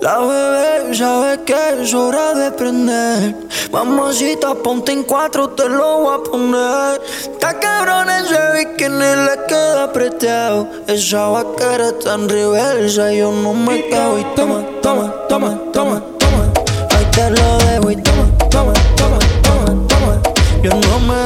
La 0.00 0.18
bebé 0.18 0.94
sabe 0.94 1.44
que 1.44 1.54
es 1.80 1.94
hora 1.94 2.34
de 2.34 2.50
prender. 2.52 3.34
Mamacita, 3.72 4.54
ponte 4.54 4.92
en 4.92 5.02
cuatro, 5.04 5.48
te 5.50 5.68
lo 5.68 5.98
voy 6.00 6.14
a 6.14 6.22
poner. 6.22 7.00
Está 7.06 7.58
cabrón 7.58 8.08
ese 8.10 8.38
bikini 8.52 8.98
le 8.98 9.46
queda 9.48 9.84
apretado. 9.84 10.68
Esa 10.86 11.28
vaquera 11.28 11.92
en 12.14 12.28
reversa, 12.28 13.12
yo 13.12 13.32
no 13.32 13.54
me 13.54 13.88
cago. 13.88 14.18
Y 14.18 14.24
toma, 14.36 14.62
toma, 14.82 15.14
toma, 15.28 15.58
toma, 15.72 16.02
toma. 16.18 16.52
Ahí 16.90 17.06
te 17.12 17.30
lo 17.30 17.58
dejo 17.58 17.90
y 17.90 17.96
toma, 17.96 18.26
toma, 18.50 18.72
toma, 18.96 19.18
toma, 19.42 19.88
toma. 19.88 20.22
Yo 20.62 20.70
no 20.70 20.98
me 21.00 21.23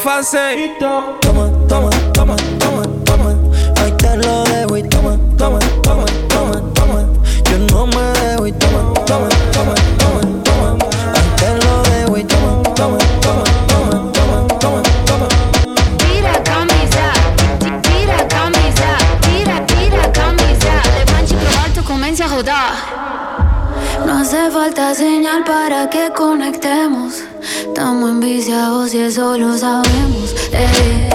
Então 0.00 1.16
Toma, 1.20 1.50
toma, 1.68 1.90
toma, 2.14 2.36
toma, 2.60 2.82
toma. 3.04 3.30
Ahí 3.82 3.90
te 3.92 4.16
lo 4.16 4.44
dejo 4.44 4.76
y 4.76 4.82
toma, 4.84 5.18
toma, 5.36 5.58
toma, 5.82 6.04
toma, 6.28 6.60
toma. 6.72 7.04
Yo 7.50 7.58
no 7.70 7.86
me 7.88 8.02
dejo 8.20 8.46
y 8.46 8.52
toma, 8.52 8.94
toma, 9.04 9.28
toma, 9.52 9.74
toma, 9.98 10.20
toma. 10.44 10.78
Ahí 11.14 11.30
te 11.36 11.54
lo 11.66 11.82
dejo 11.82 12.16
y 12.16 12.24
toma, 12.24 12.62
toma, 12.76 12.98
toma, 13.20 13.44
toma, 13.66 14.12
toma, 14.12 14.46
toma, 14.60 14.82
toma. 15.04 15.28
Tira 15.98 16.42
camisa, 16.44 17.12
ti- 17.58 17.88
tira 17.88 18.28
camisa, 18.28 18.98
tira, 19.20 19.66
tira 19.66 20.12
camisa. 20.12 20.72
Levante 20.96 21.34
pro 21.34 21.60
alto, 21.64 21.84
comece 21.84 22.22
a 22.22 22.28
rodar. 22.28 22.72
No 24.06 24.18
hace 24.20 24.48
falta 24.52 24.94
señal 24.94 25.42
para 25.44 25.90
que 25.90 26.10
conectemos. 26.16 27.07
Enviciados 28.38 28.94
y 28.94 28.98
eso 28.98 29.36
lo 29.36 29.58
sabemos. 29.58 30.32
eh. 30.52 31.10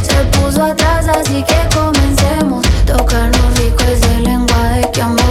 Se 0.00 0.24
puso 0.38 0.64
atrás, 0.64 1.06
así 1.06 1.44
que 1.44 1.76
comencemos. 1.76 2.64
Tocarnos 2.86 3.58
rico 3.58 3.84
ese 3.84 4.20
lenguaje 4.22 4.90
que 4.90 5.02
ambos 5.02 5.25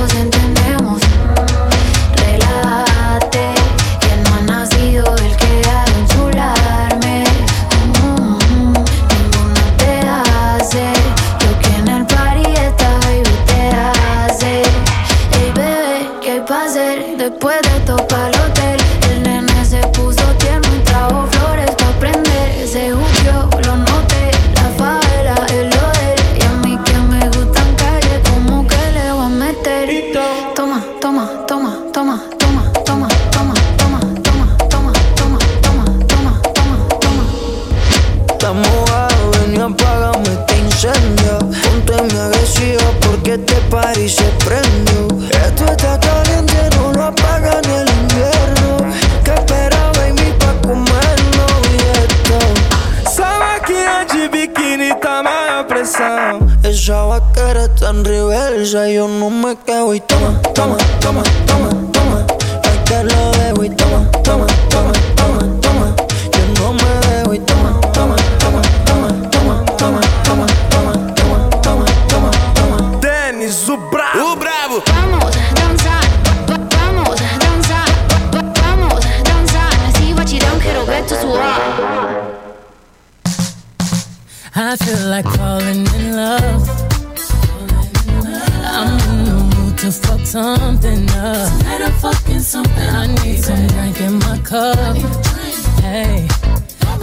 Hey, 95.96 96.28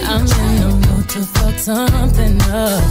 I'm 0.05 0.21
in 0.21 0.61
the 0.61 0.69
mood 0.85 1.09
to 1.09 1.21
fuck 1.25 1.59
something 1.59 2.39
up. 2.43 2.85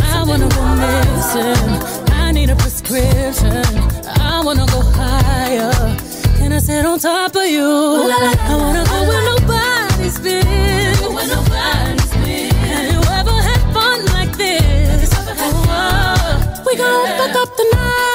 I 0.00 0.22
wanna 0.24 0.48
go 0.54 0.62
missing. 0.82 2.12
I 2.12 2.30
need 2.30 2.50
a 2.50 2.54
prescription. 2.54 3.64
I 4.06 4.40
wanna 4.44 4.66
go 4.66 4.82
higher. 4.94 5.72
Can 6.38 6.52
I 6.52 6.60
sit 6.60 6.86
on 6.86 7.00
top 7.00 7.34
of 7.34 7.44
you? 7.44 7.66
I 7.66 8.54
wanna 8.62 8.84
go 8.84 8.98
where 9.08 9.24
nobody's 9.32 10.20
been. 10.20 10.46
Where 11.12 11.26
nobody's 11.26 12.12
been. 12.22 12.54
Have 12.54 12.92
you 12.92 13.00
ever 13.18 13.36
had 13.48 13.62
fun 13.74 14.04
like 14.14 14.36
this? 14.36 15.10
Oh, 15.12 16.62
we 16.64 16.76
gon' 16.76 17.06
fuck 17.18 17.34
up 17.42 17.56
the 17.56 17.64
night. 17.72 18.13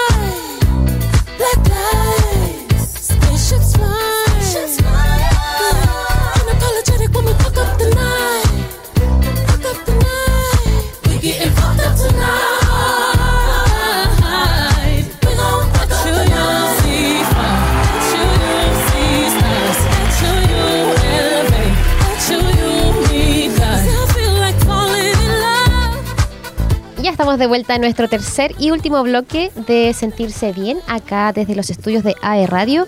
De 27.40 27.48
vuelta 27.48 27.76
en 27.76 27.82
nuestro 27.82 28.10
tercer 28.10 28.54
y 28.60 28.72
último 28.72 29.02
bloque 29.02 29.52
de 29.68 29.94
Sentirse 29.94 30.52
Bien, 30.52 30.78
acá 30.88 31.32
desde 31.34 31.56
los 31.56 31.70
estudios 31.70 32.04
de 32.04 32.16
AE 32.22 32.46
Radio. 32.46 32.86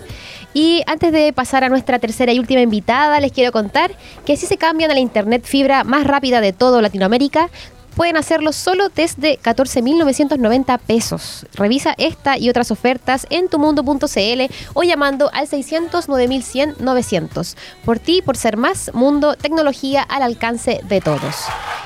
Y 0.54 0.82
antes 0.86 1.10
de 1.12 1.32
pasar 1.32 1.64
a 1.64 1.70
nuestra 1.70 1.98
tercera 1.98 2.32
y 2.32 2.38
última 2.38 2.60
invitada, 2.60 3.18
les 3.18 3.32
quiero 3.32 3.50
contar 3.50 3.92
que 4.26 4.36
si 4.36 4.46
se 4.46 4.58
cambian 4.58 4.90
a 4.90 4.94
la 4.94 5.00
internet 5.00 5.44
fibra 5.44 5.84
más 5.84 6.06
rápida 6.06 6.42
de 6.42 6.52
todo 6.52 6.82
Latinoamérica, 6.82 7.48
pueden 7.94 8.16
hacerlo 8.16 8.52
solo 8.52 8.88
desde 8.88 9.38
14.990 9.38 10.78
pesos. 10.78 11.46
Revisa 11.54 11.94
esta 11.98 12.38
y 12.38 12.48
otras 12.50 12.70
ofertas 12.70 13.26
en 13.30 13.48
tumundo.cl 13.48 14.54
o 14.74 14.82
llamando 14.82 15.30
al 15.32 15.46
600 15.46 16.08
900 16.08 17.56
Por 17.84 17.98
ti, 17.98 18.22
por 18.22 18.36
ser 18.36 18.56
más, 18.56 18.90
mundo, 18.94 19.34
tecnología 19.36 20.02
al 20.02 20.22
alcance 20.22 20.80
de 20.88 21.00
todos. 21.00 21.44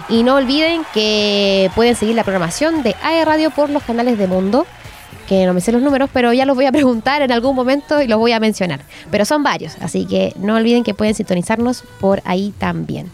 Y 0.08 0.22
no 0.22 0.36
olviden 0.36 0.82
que 0.94 1.70
pueden 1.74 1.96
seguir 1.96 2.14
la 2.14 2.24
programación 2.24 2.82
de 2.82 2.94
AE 3.02 3.24
Radio 3.24 3.50
por 3.50 3.70
los 3.70 3.82
canales 3.82 4.18
de 4.18 4.26
Mundo 4.26 4.66
que 5.26 5.44
no 5.44 5.54
me 5.54 5.60
sé 5.60 5.72
los 5.72 5.82
números, 5.82 6.08
pero 6.12 6.32
ya 6.32 6.46
los 6.46 6.56
voy 6.56 6.66
a 6.66 6.72
preguntar 6.72 7.22
en 7.22 7.32
algún 7.32 7.54
momento 7.54 8.00
y 8.00 8.06
los 8.06 8.18
voy 8.18 8.32
a 8.32 8.40
mencionar. 8.40 8.80
Pero 9.10 9.24
son 9.24 9.42
varios, 9.42 9.76
así 9.80 10.06
que 10.06 10.32
no 10.36 10.54
olviden 10.54 10.84
que 10.84 10.94
pueden 10.94 11.14
sintonizarnos 11.14 11.82
por 12.00 12.22
ahí 12.24 12.54
también. 12.58 13.10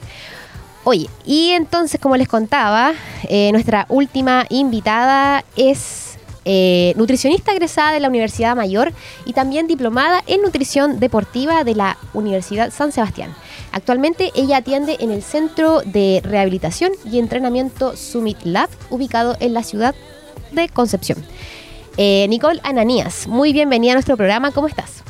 Oye, 0.85 1.09
y 1.25 1.51
entonces, 1.51 2.01
como 2.01 2.17
les 2.17 2.29
contaba, 2.29 2.95
eh, 3.29 3.53
nuestra 3.53 3.87
última 3.89 4.47
invitada 4.49 5.45
es 5.55 6.19
eh, 6.45 6.93
nutricionista 6.97 7.53
egresada 7.53 7.93
de 7.93 8.01
la 8.01 8.09
Universidad 8.09 8.57
Mayor 8.57 8.93
y 9.25 9.33
también 9.33 9.69
diplomada 9.69 10.25
en 10.27 10.43
nutrición 10.43 10.99
deportiva 10.99 11.63
de 11.63 11.77
la 11.77 11.99
Universidad 12.15 12.73
San 12.73 12.91
Sebastián. 12.91 13.33
Actualmente 13.71 14.33
ella 14.35 14.57
atiende 14.57 14.97
en 14.99 15.13
el 15.13 15.23
Centro 15.23 15.83
de 15.83 16.21
Rehabilitación 16.25 16.91
y 17.09 17.21
Entrenamiento 17.21 17.97
Summit 17.97 18.39
Lab, 18.43 18.69
ubicado 18.91 19.37
en 19.39 19.55
la 19.55 19.63
ciudad 19.63 19.95
de 20.51 20.69
Concepción. 20.69 21.25
Eh, 21.97 22.27
Nicole 22.29 22.61
Ananías, 22.65 23.29
muy 23.29 23.53
bienvenida 23.53 23.93
a 23.93 23.95
nuestro 23.95 24.17
programa, 24.17 24.51
¿cómo 24.51 24.67
estás? 24.67 25.05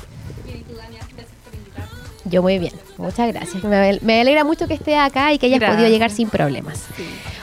Yo 2.33 2.43
muy 2.43 2.59
bien, 2.59 2.73
muchas 2.97 3.29
gracias. 3.33 3.63
Me, 3.63 3.99
me 4.01 4.21
alegra 4.23 4.43
mucho 4.43 4.67
que 4.67 4.73
esté 4.75 4.97
acá 4.97 5.33
y 5.35 5.39
que 5.39 5.47
hayas 5.47 5.61
Gracias. 5.61 5.77
podido 5.77 5.93
llegar 5.93 6.11
sin 6.11 6.29
problemas. 6.31 6.87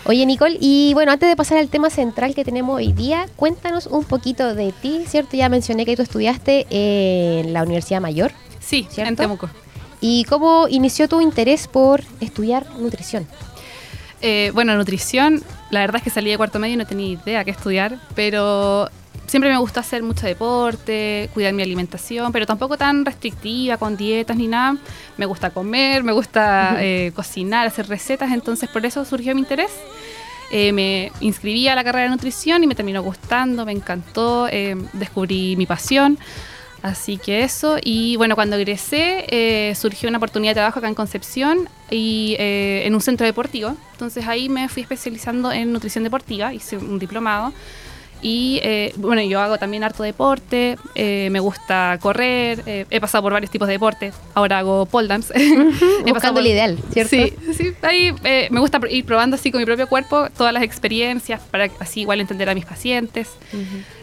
Oye, 0.05 0.25
Nicole, 0.25 0.57
y 0.59 0.93
bueno, 0.95 1.11
antes 1.11 1.29
de 1.29 1.35
pasar 1.35 1.59
al 1.59 1.69
tema 1.69 1.91
central 1.91 2.33
que 2.33 2.43
tenemos 2.43 2.75
hoy 2.75 2.91
día, 2.91 3.27
cuéntanos 3.35 3.85
un 3.85 4.03
poquito 4.03 4.55
de 4.55 4.71
ti, 4.71 5.03
¿cierto? 5.07 5.37
Ya 5.37 5.47
mencioné 5.47 5.85
que 5.85 5.95
tú 5.95 6.01
estudiaste 6.01 6.65
en 6.71 7.53
la 7.53 7.61
Universidad 7.61 8.01
Mayor. 8.01 8.31
Sí, 8.59 8.87
¿Cierto? 8.89 9.09
en 9.09 9.15
Temuco. 9.15 9.49
¿Y 10.01 10.23
cómo 10.23 10.67
inició 10.67 11.07
tu 11.07 11.21
interés 11.21 11.67
por 11.67 12.01
estudiar 12.19 12.65
nutrición? 12.79 13.27
Eh, 14.21 14.51
bueno, 14.55 14.75
nutrición, 14.75 15.43
la 15.69 15.81
verdad 15.81 15.97
es 15.97 16.03
que 16.03 16.09
salí 16.09 16.31
de 16.31 16.37
cuarto 16.37 16.57
medio 16.57 16.73
y 16.73 16.77
no 16.77 16.85
tenía 16.87 17.07
idea 17.23 17.43
qué 17.45 17.51
estudiar, 17.51 17.99
pero 18.15 18.89
siempre 19.29 19.49
me 19.49 19.57
gustó 19.57 19.79
hacer 19.79 20.03
mucho 20.03 20.25
deporte, 20.25 21.29
cuidar 21.33 21.53
mi 21.53 21.63
alimentación, 21.63 22.31
pero 22.31 22.45
tampoco 22.45 22.77
tan 22.77 23.05
restrictiva 23.05 23.77
con 23.77 23.95
dietas 23.95 24.35
ni 24.35 24.47
nada. 24.47 24.77
Me 25.17 25.25
gusta 25.25 25.51
comer, 25.51 26.03
me 26.03 26.11
gusta 26.11 26.77
eh, 26.79 27.11
cocinar, 27.15 27.67
hacer 27.67 27.87
recetas, 27.87 28.31
entonces 28.31 28.69
por 28.69 28.85
eso 28.85 29.05
surgió 29.05 29.33
mi 29.35 29.41
interés. 29.41 29.71
Eh, 30.51 30.71
me 30.71 31.11
inscribí 31.19 31.67
a 31.67 31.75
la 31.75 31.83
carrera 31.83 32.05
de 32.05 32.09
nutrición 32.09 32.63
y 32.63 32.67
me 32.67 32.73
terminó 32.75 33.03
gustando, 33.03 33.65
me 33.65 33.71
encantó, 33.71 34.47
eh, 34.49 34.75
descubrí 34.93 35.55
mi 35.55 35.65
pasión. 35.65 36.17
Así 36.81 37.17
que 37.17 37.43
eso, 37.43 37.77
y 37.83 38.15
bueno, 38.15 38.35
cuando 38.35 38.55
egresé 38.55 39.25
eh, 39.27 39.75
surgió 39.75 40.07
una 40.07 40.17
oportunidad 40.17 40.51
de 40.51 40.55
trabajo 40.55 40.79
acá 40.79 40.87
en 40.87 40.95
Concepción 40.95 41.67
y 41.91 42.37
en 42.39 42.95
un 42.95 43.01
centro 43.01 43.25
deportivo. 43.25 43.75
Entonces 43.91 44.25
ahí 44.25 44.47
me 44.47 44.69
fui 44.69 44.83
especializando 44.83 45.51
en 45.51 45.73
nutrición 45.73 46.05
deportiva, 46.05 46.53
hice 46.53 46.77
un 46.77 46.97
diplomado. 46.97 47.53
Y 48.21 48.59
eh, 48.63 48.93
bueno, 48.97 49.21
yo 49.21 49.39
hago 49.39 49.57
también 49.57 49.83
harto 49.83 50.03
deporte, 50.03 50.77
eh, 50.95 51.29
me 51.31 51.39
gusta 51.39 51.97
correr, 52.01 52.63
eh, 52.65 52.85
he 52.89 52.99
pasado 52.99 53.21
por 53.21 53.33
varios 53.33 53.49
tipos 53.49 53.67
de 53.67 53.73
deporte, 53.75 54.11
ahora 54.33 54.59
hago 54.59 54.85
pole 54.85 55.07
dance. 55.07 55.33
He 56.05 56.11
Buscando 56.11 56.39
el 56.41 56.47
ideal, 56.47 56.77
¿cierto? 56.91 57.09
Sí, 57.09 57.33
sí, 57.53 57.71
ahí 57.81 58.13
eh, 58.23 58.47
me 58.51 58.59
gusta 58.59 58.79
ir 58.89 59.05
probando 59.05 59.35
así 59.35 59.51
con 59.51 59.59
mi 59.59 59.65
propio 59.65 59.87
cuerpo 59.87 60.27
todas 60.37 60.53
las 60.53 60.63
experiencias 60.63 61.41
para 61.49 61.69
así 61.79 62.01
igual 62.01 62.19
entender 62.19 62.49
a 62.49 62.55
mis 62.55 62.65
pacientes. 62.65 63.29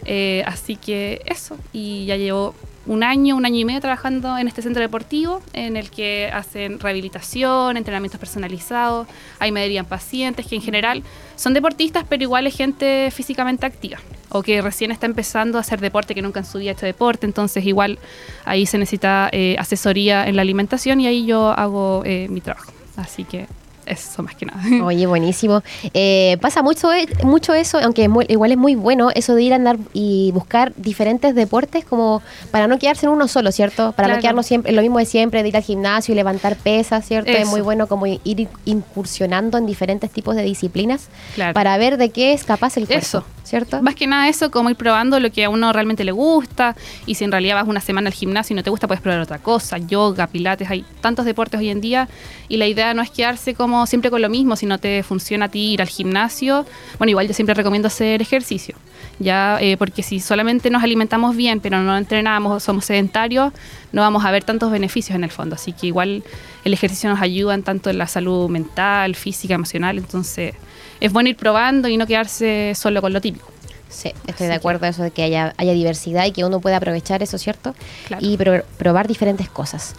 Eh, 0.05 0.43
así 0.45 0.77
que 0.77 1.21
eso, 1.25 1.57
y 1.71 2.05
ya 2.05 2.15
llevo 2.15 2.55
un 2.87 3.03
año, 3.03 3.35
un 3.35 3.45
año 3.45 3.59
y 3.59 3.65
medio 3.65 3.81
trabajando 3.81 4.37
en 4.37 4.47
este 4.47 4.61
centro 4.61 4.81
deportivo 4.81 5.41
en 5.53 5.77
el 5.77 5.89
que 5.89 6.29
hacen 6.33 6.79
rehabilitación, 6.79 7.77
entrenamientos 7.77 8.19
personalizados, 8.19 9.07
ahí 9.39 9.51
me 9.51 9.61
derivan 9.61 9.85
pacientes 9.85 10.45
que 10.45 10.55
en 10.55 10.61
general 10.61 11.03
son 11.35 11.53
deportistas 11.53 12.05
pero 12.07 12.23
igual 12.23 12.47
es 12.47 12.55
gente 12.55 13.11
físicamente 13.11 13.65
activa 13.65 13.99
o 14.29 14.41
que 14.41 14.61
recién 14.61 14.91
está 14.91 15.05
empezando 15.05 15.57
a 15.57 15.61
hacer 15.61 15.79
deporte 15.79 16.15
que 16.15 16.21
nunca 16.21 16.39
en 16.39 16.45
su 16.45 16.59
vida 16.59 16.71
ha 16.71 16.73
hecho 16.73 16.85
deporte, 16.85 17.25
entonces 17.25 17.65
igual 17.65 17.99
ahí 18.45 18.65
se 18.65 18.77
necesita 18.77 19.29
eh, 19.31 19.55
asesoría 19.59 20.27
en 20.27 20.35
la 20.35 20.41
alimentación 20.41 20.99
y 20.99 21.07
ahí 21.07 21.25
yo 21.25 21.49
hago 21.49 22.03
eh, 22.05 22.27
mi 22.29 22.41
trabajo. 22.41 22.71
Así 22.95 23.23
que 23.23 23.47
eso 23.87 24.23
más 24.23 24.35
que 24.35 24.45
nada. 24.45 24.61
Oye, 24.83 25.05
buenísimo. 25.07 25.63
Eh, 25.93 26.37
pasa 26.41 26.61
mucho, 26.61 26.91
e- 26.93 27.07
mucho 27.23 27.53
eso, 27.53 27.79
aunque 27.79 28.03
es 28.03 28.09
muy- 28.09 28.25
igual 28.29 28.51
es 28.51 28.57
muy 28.57 28.75
bueno, 28.75 29.09
eso 29.13 29.33
de 29.35 29.43
ir 29.43 29.53
a 29.53 29.55
andar 29.55 29.77
y 29.93 30.31
buscar 30.33 30.73
diferentes 30.75 31.33
deportes 31.35 31.85
como 31.85 32.21
para 32.51 32.67
no 32.67 32.77
quedarse 32.79 33.05
en 33.05 33.11
uno 33.13 33.27
solo, 33.27 33.51
¿cierto? 33.51 33.91
Para 33.93 34.07
no 34.15 34.19
quedarnos 34.19 34.45
siempre 34.45 34.69
en 34.71 34.75
lo 34.75 34.81
mismo 34.81 34.99
de 34.99 35.05
siempre, 35.05 35.41
de 35.43 35.49
ir 35.49 35.57
al 35.57 35.63
gimnasio 35.63 36.11
y 36.13 36.15
levantar 36.15 36.55
pesas, 36.57 37.05
¿cierto? 37.05 37.31
Es 37.31 37.47
muy 37.47 37.61
bueno 37.61 37.87
como 37.87 38.05
ir 38.07 38.47
incursionando 38.65 39.57
en 39.57 39.65
diferentes 39.65 40.11
tipos 40.11 40.35
de 40.35 40.43
disciplinas 40.43 41.07
Claro. 41.35 41.53
para 41.53 41.77
ver 41.77 41.97
de 41.97 42.09
qué 42.09 42.33
es 42.33 42.43
capaz 42.43 42.77
el 42.77 42.85
cuerpo, 42.87 43.05
Eso. 43.05 43.23
¿Cierto? 43.47 43.81
Más 43.81 43.95
que 43.95 44.07
nada 44.07 44.27
eso, 44.27 44.51
como 44.51 44.69
ir 44.69 44.75
probando 44.75 45.19
lo 45.19 45.31
que 45.31 45.45
a 45.45 45.49
uno 45.49 45.71
realmente 45.71 46.03
le 46.03 46.11
gusta. 46.11 46.75
Y 47.05 47.15
si 47.15 47.23
en 47.23 47.31
realidad 47.31 47.55
vas 47.55 47.67
una 47.67 47.79
semana 47.79 48.09
al 48.09 48.13
gimnasio 48.13 48.53
y 48.53 48.57
no 48.57 48.63
te 48.63 48.69
gusta, 48.69 48.87
puedes 48.87 49.01
probar 49.01 49.21
otra 49.21 49.39
cosa. 49.39 49.77
Yoga, 49.77 50.27
pilates, 50.27 50.69
hay 50.69 50.85
tantos 51.01 51.25
deportes 51.25 51.59
hoy 51.59 51.69
en 51.69 51.81
día. 51.81 52.09
Y 52.49 52.57
la 52.57 52.67
idea 52.67 52.93
no 52.93 53.01
es 53.01 53.09
quedarse 53.09 53.53
como 53.53 53.85
siempre 53.87 54.11
con 54.11 54.21
lo 54.21 54.29
mismo. 54.29 54.55
Si 54.55 54.65
no 54.65 54.77
te 54.77 55.01
funciona 55.03 55.45
a 55.45 55.49
ti 55.49 55.73
ir 55.73 55.81
al 55.81 55.87
gimnasio, 55.87 56.65
bueno, 56.97 57.09
igual 57.09 57.27
yo 57.27 57.33
siempre 57.33 57.55
recomiendo 57.55 57.87
hacer 57.87 58.21
ejercicio. 58.21 58.75
Ya, 59.19 59.57
eh, 59.61 59.77
porque 59.77 60.03
si 60.03 60.19
solamente 60.19 60.69
nos 60.69 60.83
alimentamos 60.83 61.35
bien, 61.35 61.59
pero 61.59 61.81
no 61.81 61.97
entrenamos, 61.97 62.61
somos 62.61 62.85
sedentarios, 62.85 63.51
no 63.91 64.01
vamos 64.01 64.25
a 64.25 64.31
ver 64.31 64.43
tantos 64.43 64.71
beneficios 64.71 65.15
en 65.15 65.23
el 65.23 65.31
fondo. 65.31 65.55
Así 65.55 65.71
que 65.71 65.87
igual 65.87 66.23
el 66.65 66.73
ejercicio 66.73 67.09
nos 67.09 67.21
ayuda 67.21 67.55
en 67.55 67.63
tanto 67.63 67.89
en 67.89 67.97
la 67.97 68.07
salud 68.07 68.49
mental, 68.49 69.15
física, 69.15 69.55
emocional. 69.55 69.97
Entonces 69.97 70.53
es 70.99 71.11
bueno 71.13 71.29
ir 71.29 71.37
probando 71.37 71.87
y 71.87 71.97
no 71.97 72.05
quedarse 72.07 72.73
solo 72.75 73.01
con 73.01 73.13
lo 73.13 73.21
típico. 73.21 73.47
Sí, 73.89 74.09
estoy 74.09 74.33
Así 74.33 74.43
de 74.43 74.49
que- 74.49 74.55
acuerdo 74.55 74.85
en 74.85 74.89
eso 74.91 75.03
de 75.03 75.11
que 75.11 75.23
haya, 75.23 75.53
haya 75.57 75.71
diversidad 75.73 76.25
y 76.25 76.31
que 76.31 76.43
uno 76.43 76.59
pueda 76.59 76.77
aprovechar 76.77 77.23
eso, 77.23 77.37
¿cierto? 77.37 77.73
Claro. 78.07 78.25
Y 78.25 78.35
pro- 78.37 78.63
probar 78.77 79.07
diferentes 79.07 79.49
cosas. 79.49 79.95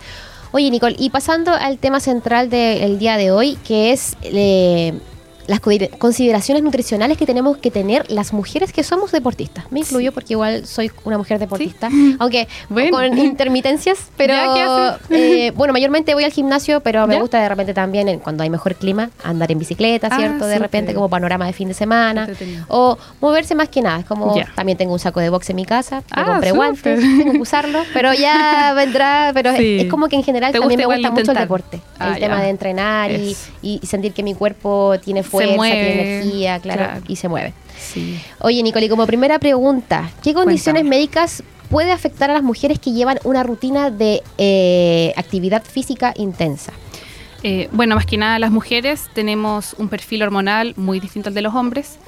Oye, 0.52 0.70
Nicole, 0.70 0.96
y 0.98 1.10
pasando 1.10 1.52
al 1.52 1.78
tema 1.78 2.00
central 2.00 2.48
del 2.50 2.98
día 2.98 3.16
de 3.16 3.30
hoy, 3.30 3.56
que 3.66 3.92
es 3.92 4.16
eh, 4.22 4.94
las 5.48 5.58
co- 5.60 5.72
consideraciones 5.98 6.62
nutricionales 6.62 7.18
que 7.18 7.26
tenemos 7.26 7.56
que 7.56 7.70
tener 7.72 8.08
las 8.10 8.32
mujeres 8.32 8.72
que 8.72 8.84
somos 8.84 9.10
deportistas. 9.10 9.64
Me 9.72 9.80
incluyo 9.80 10.12
porque 10.12 10.34
igual 10.34 10.64
soy 10.66 10.92
una 11.04 11.18
mujer 11.18 11.40
deportista, 11.40 11.88
aunque 12.20 12.46
Bueno. 12.68 12.96
con 12.98 13.18
intermitencias, 13.18 13.98
pero 14.16 14.34
eh, 15.10 15.50
bueno, 15.56 15.72
mayormente 15.72 16.14
voy 16.14 16.24
al 16.24 16.32
gimnasio, 16.32 16.80
pero 16.80 17.06
me 17.06 17.14
¿Ya? 17.14 17.20
gusta 17.20 17.40
de 17.42 17.48
repente 17.48 17.74
también, 17.74 18.08
en- 18.08 18.18
cuando 18.20 18.42
hay 18.44 18.50
mejor 18.50 18.76
clima, 18.76 19.10
andar 19.24 19.50
en 19.50 19.58
bicicleta, 19.58 20.08
Ah, 20.10 20.16
¿cierto? 20.18 20.46
De 20.46 20.58
repente 20.58 20.94
como 20.94 21.08
panorama 21.08 21.46
de 21.46 21.52
fin 21.52 21.66
de 21.68 21.74
semana. 21.74 22.28
O 22.68 22.96
moverse 23.20 23.54
más 23.54 23.68
que 23.68 23.82
nada. 23.82 24.00
Es 24.00 24.04
como 24.04 24.36
Ya. 24.36 24.52
también 24.54 24.76
tengo 24.78 24.92
un 24.92 24.98
saco 24.98 25.18
de 25.20 25.30
box 25.30 25.50
en 25.50 25.56
mi 25.56 25.64
casa. 25.64 25.96
Me 26.14 26.22
Ah, 26.22 26.24
compré 26.26 26.50
súper. 26.50 26.54
guantes, 26.56 27.00
tengo 27.00 27.32
que 27.32 27.40
usarlo. 27.40 27.80
Pero 27.94 28.12
ya 28.12 28.74
vendrá. 28.76 29.30
Pero 29.34 29.50
es- 29.50 29.88
como 29.90 30.08
que 30.08 30.16
en 30.16 30.22
general 30.24 30.52
¿Te 30.52 30.58
también 30.60 30.78
me 30.78 30.86
gusta 30.86 31.10
mucho 31.10 31.32
el 31.32 31.38
deporte. 31.38 31.80
Ah, 31.98 32.10
el 32.14 32.20
tema 32.20 32.36
ya. 32.36 32.42
de 32.44 32.48
entrenar 32.50 33.10
y, 33.12 33.34
y 33.62 33.80
sentir 33.86 34.12
que 34.12 34.22
mi 34.22 34.34
cuerpo 34.34 34.94
tiene 35.02 35.22
Se 35.22 35.28
fuerza, 35.44 35.56
mueve, 35.56 35.84
tiene 35.84 36.16
energía, 36.18 36.60
claro, 36.60 36.84
claro. 36.84 37.00
y 37.08 37.16
se 37.16 37.28
mueve. 37.28 37.52
Sí. 37.78 38.20
Oye, 38.40 38.62
Nicole, 38.62 38.88
como 38.88 39.06
primera 39.06 39.38
pregunta, 39.38 40.10
¿qué 40.22 40.34
condiciones 40.34 40.82
Cuéntame. 40.82 40.96
médicas 40.96 41.42
puede 41.70 41.92
afectar 41.92 42.30
a 42.30 42.34
las 42.34 42.42
mujeres 42.42 42.78
que 42.78 42.92
llevan 42.92 43.18
una 43.24 43.42
rutina 43.42 43.90
de 43.90 44.22
eh, 44.38 45.12
actividad 45.16 45.62
física 45.62 46.12
intensa? 46.16 46.72
Eh, 47.42 47.68
bueno, 47.72 47.94
más 47.94 48.06
que 48.06 48.16
nada 48.16 48.38
las 48.38 48.50
mujeres 48.50 49.08
tenemos 49.14 49.74
un 49.78 49.88
perfil 49.88 50.22
hormonal 50.22 50.74
muy 50.76 50.98
distinto 50.98 51.28
al 51.28 51.34
de 51.34 51.42
los 51.42 51.54
hombres. 51.54 51.98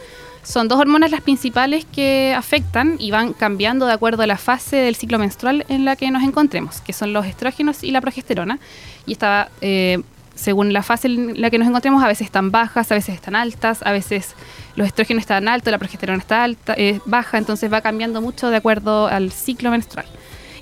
Son 0.42 0.68
dos 0.68 0.78
hormonas 0.78 1.10
las 1.10 1.20
principales 1.20 1.84
que 1.84 2.34
afectan 2.36 2.96
y 2.98 3.10
van 3.10 3.34
cambiando 3.34 3.86
de 3.86 3.92
acuerdo 3.92 4.22
a 4.22 4.26
la 4.26 4.38
fase 4.38 4.76
del 4.76 4.96
ciclo 4.96 5.18
menstrual 5.18 5.66
en 5.68 5.84
la 5.84 5.96
que 5.96 6.10
nos 6.10 6.22
encontremos, 6.22 6.80
que 6.80 6.92
son 6.92 7.12
los 7.12 7.26
estrógenos 7.26 7.84
y 7.84 7.90
la 7.90 8.00
progesterona. 8.00 8.58
Y 9.06 9.12
esta, 9.12 9.50
eh, 9.60 10.00
según 10.34 10.72
la 10.72 10.82
fase 10.82 11.08
en 11.08 11.40
la 11.40 11.50
que 11.50 11.58
nos 11.58 11.68
encontremos, 11.68 12.02
a 12.02 12.08
veces 12.08 12.26
están 12.26 12.50
bajas, 12.50 12.90
a 12.90 12.94
veces 12.94 13.14
están 13.14 13.36
altas, 13.36 13.80
a 13.84 13.92
veces 13.92 14.34
los 14.76 14.86
estrógenos 14.86 15.22
están 15.22 15.48
altos, 15.48 15.70
la 15.70 15.78
progesterona 15.78 16.18
está 16.18 16.44
alta, 16.44 16.74
eh, 16.76 17.00
baja, 17.04 17.38
entonces 17.38 17.72
va 17.72 17.80
cambiando 17.80 18.20
mucho 18.20 18.50
de 18.50 18.56
acuerdo 18.56 19.06
al 19.06 19.32
ciclo 19.32 19.70
menstrual. 19.70 20.06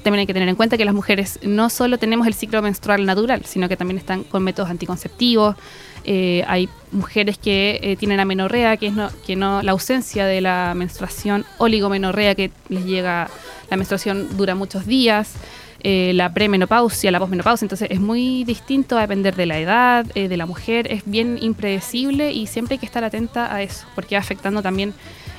También 0.03 0.21
hay 0.21 0.27
que 0.27 0.33
tener 0.33 0.49
en 0.49 0.57
cuenta 0.57 0.77
que 0.77 0.85
las 0.85 0.95
mujeres 0.95 1.39
no 1.43 1.71
solo 1.71 1.99
tenemos 1.99 2.27
el 2.27 2.35
ciclo 2.35 2.63
menstrual 2.63 3.05
natural, 3.05 3.45
sino 3.45 3.69
que 3.69 3.77
también 3.77 3.99
están 3.99 4.25
con 4.25 4.43
métodos 4.43 4.71
anticonceptivos. 4.71 5.57
Eh, 6.05 6.45
hay 6.47 6.69
mujeres 6.93 7.37
que 7.37 7.81
eh, 7.83 7.97
tienen 7.97 8.21
amenorrea, 8.21 8.77
que 8.77 8.87
es 8.87 8.93
no, 8.95 9.11
que 9.27 9.37
no 9.37 9.63
la 9.63 9.73
ausencia 9.73 10.27
de 10.27 10.41
la 10.41 10.73
menstruación, 10.75 11.45
oligomenorrea, 11.59 12.35
que 12.35 12.51
les 12.69 12.85
llega, 12.85 13.29
la 13.71 13.77
menstruación 13.77 14.37
dura 14.37 14.55
muchos 14.55 14.87
días, 14.87 15.35
eh, 15.81 16.13
la 16.15 16.33
premenopausia, 16.33 17.11
la 17.11 17.21
posmenopausia. 17.21 17.65
Entonces 17.65 17.89
es 17.91 18.01
muy 18.01 18.45
distinto 18.45 18.97
a 18.97 19.03
depender 19.03 19.37
de 19.37 19.47
la 19.47 19.59
edad, 19.59 20.07
eh, 20.15 20.29
de 20.29 20.37
la 20.37 20.47
mujer, 20.47 20.91
es 20.91 21.03
bien 21.07 21.39
impredecible 21.41 22.33
y 22.33 22.47
siempre 22.47 22.75
hay 22.75 22.79
que 22.79 22.87
estar 22.87 23.05
atenta 23.05 23.55
a 23.55 23.63
eso, 23.63 23.87
porque 23.95 24.17
va 24.17 24.21
afectando 24.21 24.63
también 24.63 24.95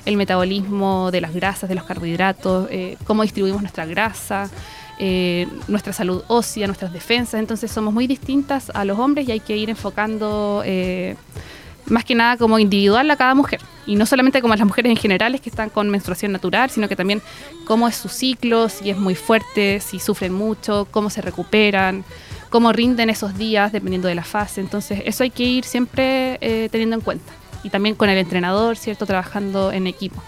el 0.06 0.18
metabolismo 0.18 1.12
de 1.12 1.22
las 1.22 1.34
grasas, 1.34 1.70
de 1.70 1.76
los 1.76 1.84
carbohidratos, 1.84 2.68
eh, 2.72 2.98
cómo 3.06 3.24
distribuimos 3.24 3.62
nuestra 3.62 3.86
grasa, 3.86 4.50
eh, 4.98 5.48
nuestra 5.68 5.94
salud 5.94 6.24
ósea, 6.28 6.68
nuestras 6.68 6.92
defensas. 6.92 7.40
Entonces 7.40 7.72
somos 7.72 7.94
muy 7.94 8.08
distintas 8.08 8.70
a 8.74 8.86
los 8.86 9.00
hombres 9.00 9.28
y 9.28 9.32
hay 9.32 9.40
que 9.40 9.56
ir 9.56 9.70
enfocando 9.70 10.62
eh, 10.66 11.16
más 11.90 12.06
que 12.06 12.16
nada 12.16 12.38
como 12.38 12.60
individual 12.60 13.10
a 13.12 13.16
cada 13.16 13.36
mujer. 13.36 13.62
Y 13.86 13.96
no 13.96 14.06
solamente 14.06 14.42
como 14.42 14.54
a 14.54 14.58
las 14.58 14.68
mujeres 14.68 14.90
en 14.92 14.98
general 14.98 15.40
que 15.42 15.50
están 15.50 15.70
con 15.70 15.90
menstruación 15.90 16.32
natural, 16.32 16.70
sino 16.70 16.88
que 16.88 16.96
también 16.96 17.22
cómo 17.66 17.88
es 17.88 17.96
su 17.96 18.10
ciclo, 18.10 18.70
si 18.70 18.90
es 18.90 18.98
muy 18.98 19.16
fuerte, 19.16 19.80
si 19.80 20.00
sufren 20.00 20.34
mucho, 20.34 20.88
cómo 20.92 21.10
se 21.10 21.22
recuperan, 21.22 22.04
cómo 22.50 22.72
rinden 22.72 23.10
esos 23.10 23.38
días 23.38 23.72
dependiendo 23.72 24.08
de 24.08 24.16
la 24.16 24.24
fase. 24.24 24.62
Entonces 24.62 25.02
eso 25.06 25.24
hay 25.24 25.30
que 25.30 25.44
ir 25.44 25.64
siempre 25.64 26.38
eh, 26.42 26.70
teniendo 26.72 26.96
en 26.96 27.02
cuenta. 27.02 27.34
Y 27.64 27.70
también 27.70 27.96
con 27.96 28.10
el 28.10 28.18
entrenador, 28.18 28.78
¿cierto? 28.78 29.06
Trabajando 29.06 29.72
en 29.72 29.88
equipo. 29.88 30.22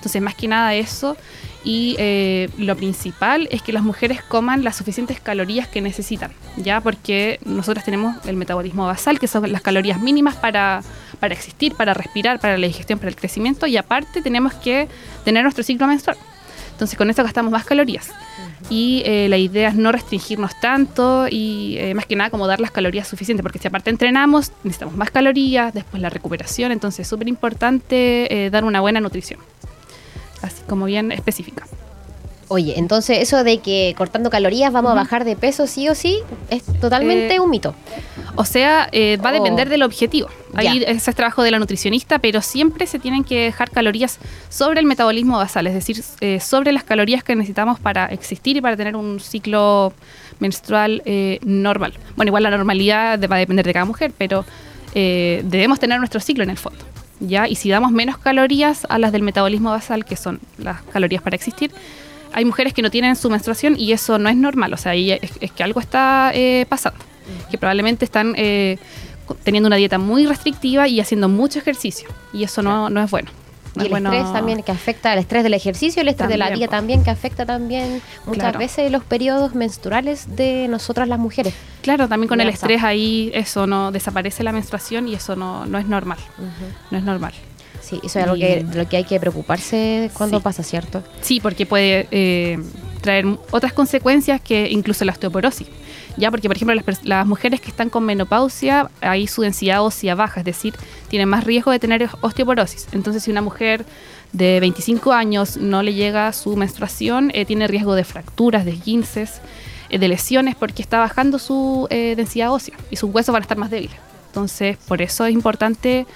Entonces 0.00 0.22
más 0.22 0.34
que 0.34 0.48
nada 0.48 0.74
eso. 0.74 1.14
Y 1.62 1.94
eh, 1.98 2.48
lo 2.56 2.74
principal 2.74 3.46
es 3.50 3.60
que 3.60 3.70
las 3.70 3.82
mujeres 3.82 4.22
coman 4.22 4.64
las 4.64 4.76
suficientes 4.76 5.20
calorías 5.20 5.68
que 5.68 5.82
necesitan, 5.82 6.32
¿ya? 6.56 6.80
Porque 6.80 7.38
nosotras 7.44 7.84
tenemos 7.84 8.16
el 8.24 8.36
metabolismo 8.36 8.86
basal, 8.86 9.18
que 9.18 9.28
son 9.28 9.52
las 9.52 9.60
calorías 9.60 10.00
mínimas 10.00 10.36
para, 10.36 10.82
para 11.18 11.34
existir, 11.34 11.74
para 11.74 11.92
respirar, 11.92 12.40
para 12.40 12.56
la 12.56 12.66
digestión, 12.66 12.98
para 12.98 13.10
el 13.10 13.16
crecimiento, 13.16 13.66
y 13.66 13.76
aparte 13.76 14.22
tenemos 14.22 14.54
que 14.54 14.88
tener 15.22 15.42
nuestro 15.42 15.62
ciclo 15.62 15.86
menstrual. 15.86 16.16
Entonces 16.80 16.96
con 16.96 17.10
eso 17.10 17.22
gastamos 17.22 17.52
más 17.52 17.66
calorías. 17.66 18.08
Y 18.70 19.02
eh, 19.04 19.28
la 19.28 19.36
idea 19.36 19.68
es 19.68 19.74
no 19.74 19.92
restringirnos 19.92 20.58
tanto 20.60 21.26
y 21.28 21.76
eh, 21.76 21.92
más 21.94 22.06
que 22.06 22.16
nada 22.16 22.30
como 22.30 22.46
dar 22.46 22.58
las 22.58 22.70
calorías 22.70 23.06
suficientes, 23.06 23.42
porque 23.42 23.58
si 23.58 23.68
aparte 23.68 23.90
entrenamos, 23.90 24.52
necesitamos 24.64 24.96
más 24.96 25.10
calorías, 25.10 25.74
después 25.74 26.00
la 26.00 26.08
recuperación, 26.08 26.72
entonces 26.72 27.00
es 27.00 27.08
súper 27.08 27.28
importante 27.28 28.46
eh, 28.46 28.48
dar 28.48 28.64
una 28.64 28.80
buena 28.80 28.98
nutrición, 28.98 29.40
así 30.42 30.62
como 30.68 30.86
bien 30.86 31.12
específica. 31.12 31.66
Oye, 32.52 32.76
entonces 32.80 33.18
eso 33.20 33.44
de 33.44 33.58
que 33.58 33.94
cortando 33.96 34.28
calorías 34.28 34.72
vamos 34.72 34.90
a 34.90 34.94
bajar 34.96 35.24
de 35.24 35.36
peso 35.36 35.68
sí 35.68 35.88
o 35.88 35.94
sí 35.94 36.18
es 36.48 36.64
totalmente 36.80 37.36
Eh, 37.36 37.40
un 37.40 37.48
mito. 37.48 37.76
O 38.34 38.44
sea, 38.44 38.88
eh, 38.90 39.18
va 39.24 39.28
a 39.30 39.32
depender 39.32 39.68
Oh. 39.68 39.70
del 39.70 39.84
objetivo. 39.84 40.28
Ahí 40.54 40.82
ese 40.84 41.10
es 41.10 41.16
trabajo 41.16 41.44
de 41.44 41.52
la 41.52 41.60
nutricionista, 41.60 42.18
pero 42.18 42.42
siempre 42.42 42.88
se 42.88 42.98
tienen 42.98 43.22
que 43.22 43.44
dejar 43.44 43.70
calorías 43.70 44.18
sobre 44.48 44.80
el 44.80 44.86
metabolismo 44.86 45.36
basal, 45.36 45.68
es 45.68 45.74
decir, 45.74 46.02
eh, 46.20 46.40
sobre 46.40 46.72
las 46.72 46.82
calorías 46.82 47.22
que 47.22 47.36
necesitamos 47.36 47.78
para 47.78 48.06
existir 48.06 48.56
y 48.56 48.60
para 48.60 48.76
tener 48.76 48.96
un 48.96 49.20
ciclo 49.20 49.92
menstrual 50.40 51.02
eh, 51.04 51.38
normal. 51.44 51.92
Bueno, 52.16 52.30
igual 52.30 52.42
la 52.42 52.50
normalidad 52.50 53.20
va 53.30 53.36
a 53.36 53.38
depender 53.38 53.64
de 53.64 53.72
cada 53.72 53.84
mujer, 53.84 54.12
pero 54.18 54.44
debemos 54.92 55.78
tener 55.78 56.00
nuestro 56.00 56.18
ciclo 56.18 56.42
en 56.42 56.50
el 56.50 56.58
fondo. 56.58 56.80
¿Ya? 57.20 57.46
Y 57.48 57.54
si 57.56 57.68
damos 57.70 57.92
menos 57.92 58.18
calorías 58.18 58.86
a 58.88 58.98
las 58.98 59.12
del 59.12 59.22
metabolismo 59.22 59.70
basal, 59.70 60.04
que 60.04 60.16
son 60.16 60.40
las 60.58 60.82
calorías 60.82 61.22
para 61.22 61.36
existir, 61.36 61.70
hay 62.32 62.44
mujeres 62.44 62.72
que 62.72 62.82
no 62.82 62.90
tienen 62.90 63.16
su 63.16 63.30
menstruación 63.30 63.76
y 63.78 63.92
eso 63.92 64.18
no 64.18 64.28
es 64.28 64.36
normal. 64.36 64.72
O 64.72 64.76
sea, 64.76 64.92
ahí 64.92 65.12
es, 65.12 65.32
es 65.40 65.52
que 65.52 65.62
algo 65.62 65.80
está 65.80 66.30
eh, 66.34 66.66
pasando. 66.68 66.98
Que 67.50 67.58
probablemente 67.58 68.04
están 68.04 68.34
eh, 68.36 68.78
teniendo 69.44 69.68
una 69.68 69.76
dieta 69.76 69.98
muy 69.98 70.26
restrictiva 70.26 70.88
y 70.88 71.00
haciendo 71.00 71.28
mucho 71.28 71.58
ejercicio. 71.58 72.08
Y 72.32 72.44
eso 72.44 72.62
no, 72.62 72.90
no 72.90 73.02
es 73.02 73.10
bueno. 73.10 73.30
Y 73.76 73.82
el 73.82 73.88
bueno- 73.88 74.12
estrés 74.12 74.32
también 74.32 74.62
que 74.62 74.72
afecta, 74.72 75.12
el 75.12 75.18
estrés 75.20 75.42
del 75.44 75.54
ejercicio, 75.54 76.02
el 76.02 76.08
estrés 76.08 76.28
de 76.28 76.36
la 76.38 76.46
También, 76.46 76.58
dieta 76.58 76.70
po. 76.70 76.76
también 76.78 77.04
que 77.04 77.10
afecta 77.10 77.46
también 77.46 78.02
muchas 78.26 78.42
Claro. 78.42 78.58
veces 78.58 78.90
los 78.90 79.04
periodos 79.04 79.54
menstruales 79.54 80.36
de 80.36 80.66
nosotras 80.68 81.06
las 81.08 81.18
mujeres. 81.18 81.54
Claro, 81.82 82.08
también 82.08 82.28
con 82.28 82.40
el 82.40 82.48
estrés 82.48 82.82
ahí 82.82 83.30
eso 83.34 83.66
no 83.66 83.92
desaparece 83.92 84.42
la 84.42 84.52
menstruación 84.52 85.06
y 85.08 85.14
eso 85.14 85.36
no, 85.36 85.66
no 85.66 85.78
es 85.78 85.86
normal. 85.86 86.18
No 86.90 86.98
es 86.98 87.04
normal. 87.04 87.32
Sí, 87.80 87.98
eso 88.04 88.18
es 88.18 88.24
algo 88.24 88.36
Y- 88.36 88.40
que, 88.40 88.64
de 88.64 88.78
lo 88.82 88.88
que 88.88 88.96
hay 88.98 89.04
que 89.04 89.18
preocuparse 89.18 90.10
cuando 90.14 90.38
Sí. 90.38 90.42
pasa, 90.44 90.62
¿cierto? 90.62 91.02
Sí, 91.22 91.40
porque 91.40 91.64
puede 91.66 92.06
eh, 92.10 92.58
traer 93.00 93.24
otras 93.50 93.72
consecuencias 93.72 94.40
que 94.40 94.68
incluso 94.70 95.04
la 95.04 95.12
osteoporosis. 95.12 95.66
Ya, 96.16 96.30
porque 96.30 96.48
por 96.48 96.56
ejemplo 96.56 96.80
las, 97.04 97.26
mujeres 97.26 97.60
que 97.60 97.68
están 97.70 97.88
con 97.88 98.04
menopausia, 98.04 98.90
ahí 99.00 99.26
su 99.26 99.42
densidad 99.42 99.82
ósea 99.82 100.14
baja, 100.14 100.40
es 100.40 100.44
decir, 100.44 100.74
tienen 101.08 101.28
más 101.28 101.44
riesgo 101.44 101.70
de 101.70 101.78
tener 101.78 102.02
os- 102.04 102.16
osteoporosis. 102.20 102.88
Entonces, 102.92 103.22
si 103.22 103.30
una 103.30 103.42
mujer 103.42 103.84
de 104.32 104.60
25 104.60 105.12
años 105.12 105.56
no 105.56 105.82
le 105.82 105.94
llega 105.94 106.32
su 106.32 106.56
menstruación, 106.56 107.30
eh, 107.34 107.44
tiene 107.44 107.66
riesgo 107.68 107.94
de 107.94 108.04
fracturas, 108.04 108.64
de 108.64 108.72
esguinces, 108.72 109.40
eh, 109.88 109.98
de 109.98 110.08
lesiones, 110.08 110.54
porque 110.56 110.82
está 110.82 110.98
bajando 110.98 111.38
su 111.38 111.86
eh, 111.90 112.14
densidad 112.16 112.52
ósea 112.52 112.76
y 112.90 112.96
sus 112.96 113.10
huesos 113.12 113.32
van 113.32 113.42
a 113.42 113.44
estar 113.44 113.56
más 113.58 113.70
débiles. 113.70 113.96
Entonces, 114.26 114.76
por 114.86 115.02
eso 115.02 115.26
es 115.26 115.32
importante 115.32 116.06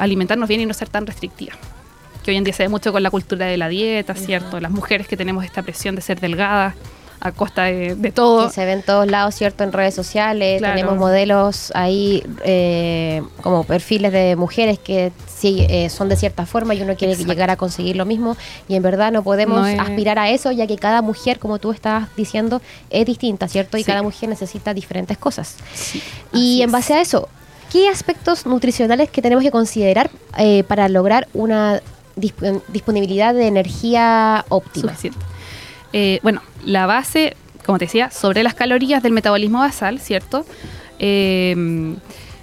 alimentarnos 0.00 0.48
bien 0.48 0.60
y 0.60 0.66
no 0.66 0.74
ser 0.74 0.88
tan 0.88 1.06
restrictiva 1.06 1.54
que 2.24 2.32
hoy 2.32 2.36
en 2.36 2.42
día 2.42 2.52
se 2.52 2.64
ve 2.64 2.68
mucho 2.68 2.92
con 2.92 3.04
la 3.04 3.10
cultura 3.10 3.46
de 3.46 3.56
la 3.56 3.68
dieta, 3.68 4.14
¿cierto? 4.16 4.60
Las 4.60 4.72
mujeres 4.72 5.06
que 5.06 5.16
tenemos 5.16 5.44
esta 5.44 5.62
presión 5.62 5.94
de 5.94 6.02
ser 6.02 6.20
delgadas 6.20 6.74
a 7.20 7.32
costa 7.32 7.64
de, 7.64 7.94
de 7.94 8.12
todo. 8.12 8.46
Que 8.48 8.54
se 8.54 8.64
ve 8.64 8.72
en 8.72 8.82
todos 8.82 9.06
lados, 9.06 9.34
¿cierto? 9.34 9.62
En 9.64 9.72
redes 9.72 9.94
sociales, 9.94 10.58
Claro. 10.58 10.74
tenemos 10.74 10.96
modelos 10.98 11.70
ahí 11.74 12.22
eh, 12.44 13.22
como 13.42 13.64
perfiles 13.64 14.10
de 14.12 14.36
mujeres 14.36 14.78
que 14.78 15.12
sí 15.26 15.66
eh, 15.68 15.90
son 15.90 16.08
de 16.08 16.16
cierta 16.16 16.46
forma 16.46 16.74
y 16.74 16.82
uno 16.82 16.96
quiere 16.96 17.12
Exacto. 17.12 17.32
llegar 17.32 17.50
a 17.50 17.56
conseguir 17.56 17.96
lo 17.96 18.06
mismo 18.06 18.36
y 18.68 18.74
en 18.74 18.82
verdad 18.82 19.12
no 19.12 19.22
podemos 19.22 19.58
No 19.60 19.66
es- 19.66 19.78
aspirar 19.78 20.18
a 20.18 20.30
eso 20.30 20.50
ya 20.52 20.66
que 20.66 20.76
cada 20.76 21.02
mujer, 21.02 21.38
como 21.38 21.58
tú 21.58 21.72
estás 21.72 22.08
diciendo, 22.16 22.62
es 22.90 23.04
distinta, 23.06 23.48
¿cierto? 23.48 23.76
Y 23.76 23.80
Sí. 23.82 23.86
cada 23.86 24.02
mujer 24.02 24.28
necesita 24.28 24.72
diferentes 24.74 25.18
cosas. 25.18 25.56
Sí, 25.74 26.02
Y 26.32 26.62
en 26.62 26.68
es. 26.70 26.72
base 26.72 26.94
a 26.94 27.00
eso, 27.00 27.28
¿qué 27.70 27.88
aspectos 27.88 28.46
nutricionales 28.46 29.10
que 29.10 29.20
tenemos 29.22 29.44
que 29.44 29.50
considerar 29.50 30.10
eh, 30.38 30.64
para 30.64 30.88
lograr 30.88 31.28
una 31.34 31.80
disp- 32.16 32.62
disponibilidad 32.68 33.34
de 33.34 33.46
energía 33.46 34.44
óptima? 34.48 34.88
suficiente. 34.92 35.18
Eh, 35.92 36.20
bueno, 36.22 36.42
la 36.64 36.86
base, 36.86 37.36
como 37.64 37.78
te 37.78 37.86
decía, 37.86 38.10
sobre 38.10 38.42
las 38.42 38.54
calorías 38.54 39.02
del 39.02 39.12
metabolismo 39.12 39.58
basal, 39.60 39.98
¿cierto? 40.00 40.46
Eh, 40.98 41.96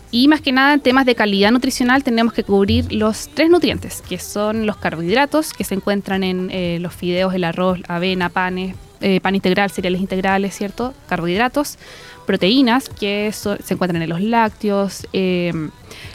y 0.10 0.28
más 0.30 0.40
que 0.42 0.54
nada 0.54 0.74
en 0.74 0.80
temas 0.80 1.06
de 1.06 1.16
calidad 1.16 1.52
nutricional 1.52 2.04
tenemos 2.04 2.34
que 2.34 2.44
cubrir 2.44 2.92
los 2.94 3.30
tres 3.34 3.50
nutrientes, 3.50 4.02
que 4.02 4.18
son 4.18 4.66
los 4.66 4.78
carbohidratos, 4.78 5.54
que 5.54 5.66
se 5.66 5.76
encuentran 5.76 6.24
en 6.24 6.50
eh, 6.50 6.78
los 6.80 6.94
fideos, 6.94 7.34
el 7.34 7.44
arroz, 7.44 7.80
avena, 7.90 8.30
panes, 8.30 8.76
eh, 9.02 9.20
pan 9.20 9.36
integral, 9.36 9.70
cereales 9.70 10.00
integrales, 10.00 10.56
¿cierto? 10.56 10.94
Carbohidratos, 11.10 11.78
proteínas, 12.26 12.88
que 12.88 13.32
se 13.34 13.74
encuentran 13.74 14.02
en 14.02 14.10
los 14.10 14.22
lácteos, 14.22 15.06
eh, 15.12 15.52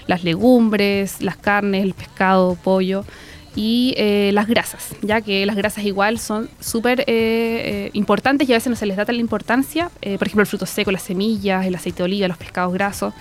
las 0.07 0.25
legumbres, 0.25 1.21
las 1.21 1.37
carnes, 1.37 1.83
el 1.83 1.93
pescado, 1.93 2.57
pollo 2.57 3.05
y 3.55 3.95
eh, 3.99 4.31
las 4.33 4.47
grasas, 4.47 4.95
ya 5.03 5.21
que 5.21 5.45
las 5.45 5.57
grasas 5.57 5.85
igual 5.85 6.19
son 6.19 6.49
súper 6.61 7.01
eh, 7.01 7.05
eh, 7.09 7.91
importantes 7.93 8.49
y 8.49 8.53
a 8.53 8.57
veces 8.57 8.71
no 8.71 8.77
se 8.77 8.87
les 8.87 8.97
da 8.97 9.05
tal 9.05 9.21
importancia, 9.21 9.91
eh, 10.01 10.17
por 10.17 10.27
ejemplo 10.27 10.43
el 10.43 10.47
fruto 10.47 10.65
seco, 10.65 10.91
las 10.91 11.03
semillas, 11.03 11.67
el 11.67 11.75
aceite 11.75 11.99
de 11.99 12.05
oliva, 12.05 12.29
los 12.29 12.39
pescados 12.39 12.73
grasos, 12.73 13.13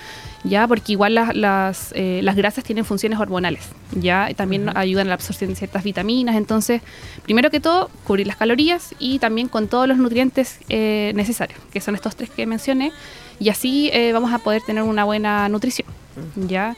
ya 0.46 0.68
porque 0.68 0.94
igual 0.94 1.16
las, 1.16 1.36
las, 1.36 1.94
las 1.96 2.36
grasas 2.36 2.64
tienen 2.64 2.86
funciones 2.86 3.20
hormonales, 3.20 3.64
ya 3.92 4.30
también 4.36 4.76
ayudan 4.76 5.08
a 5.08 5.10
la 5.10 5.14
absorción 5.16 5.50
de 5.50 5.56
ciertas 5.56 5.84
vitaminas, 5.84 6.36
entonces 6.36 6.82
primero 7.24 7.52
que 7.52 7.60
todo 7.60 7.92
cubrir 8.06 8.26
las 8.26 8.38
calorías 8.38 8.96
y 9.00 9.20
también 9.20 9.50
con 9.50 9.68
todos 9.68 9.88
los 9.88 9.98
nutrientes 9.98 10.60
necesarios, 10.70 11.60
que 11.72 11.82
son 11.82 11.94
estos 11.94 12.16
tres 12.16 12.30
que 12.32 12.48
mencioné, 12.48 12.92
y 13.40 13.50
así 13.50 13.92
vamos 14.14 14.34
a 14.34 14.40
poder 14.40 14.64
tener 14.64 14.82
una 14.82 15.04
buena 15.04 15.48
nutrición, 15.50 15.88
ya. 16.36 16.76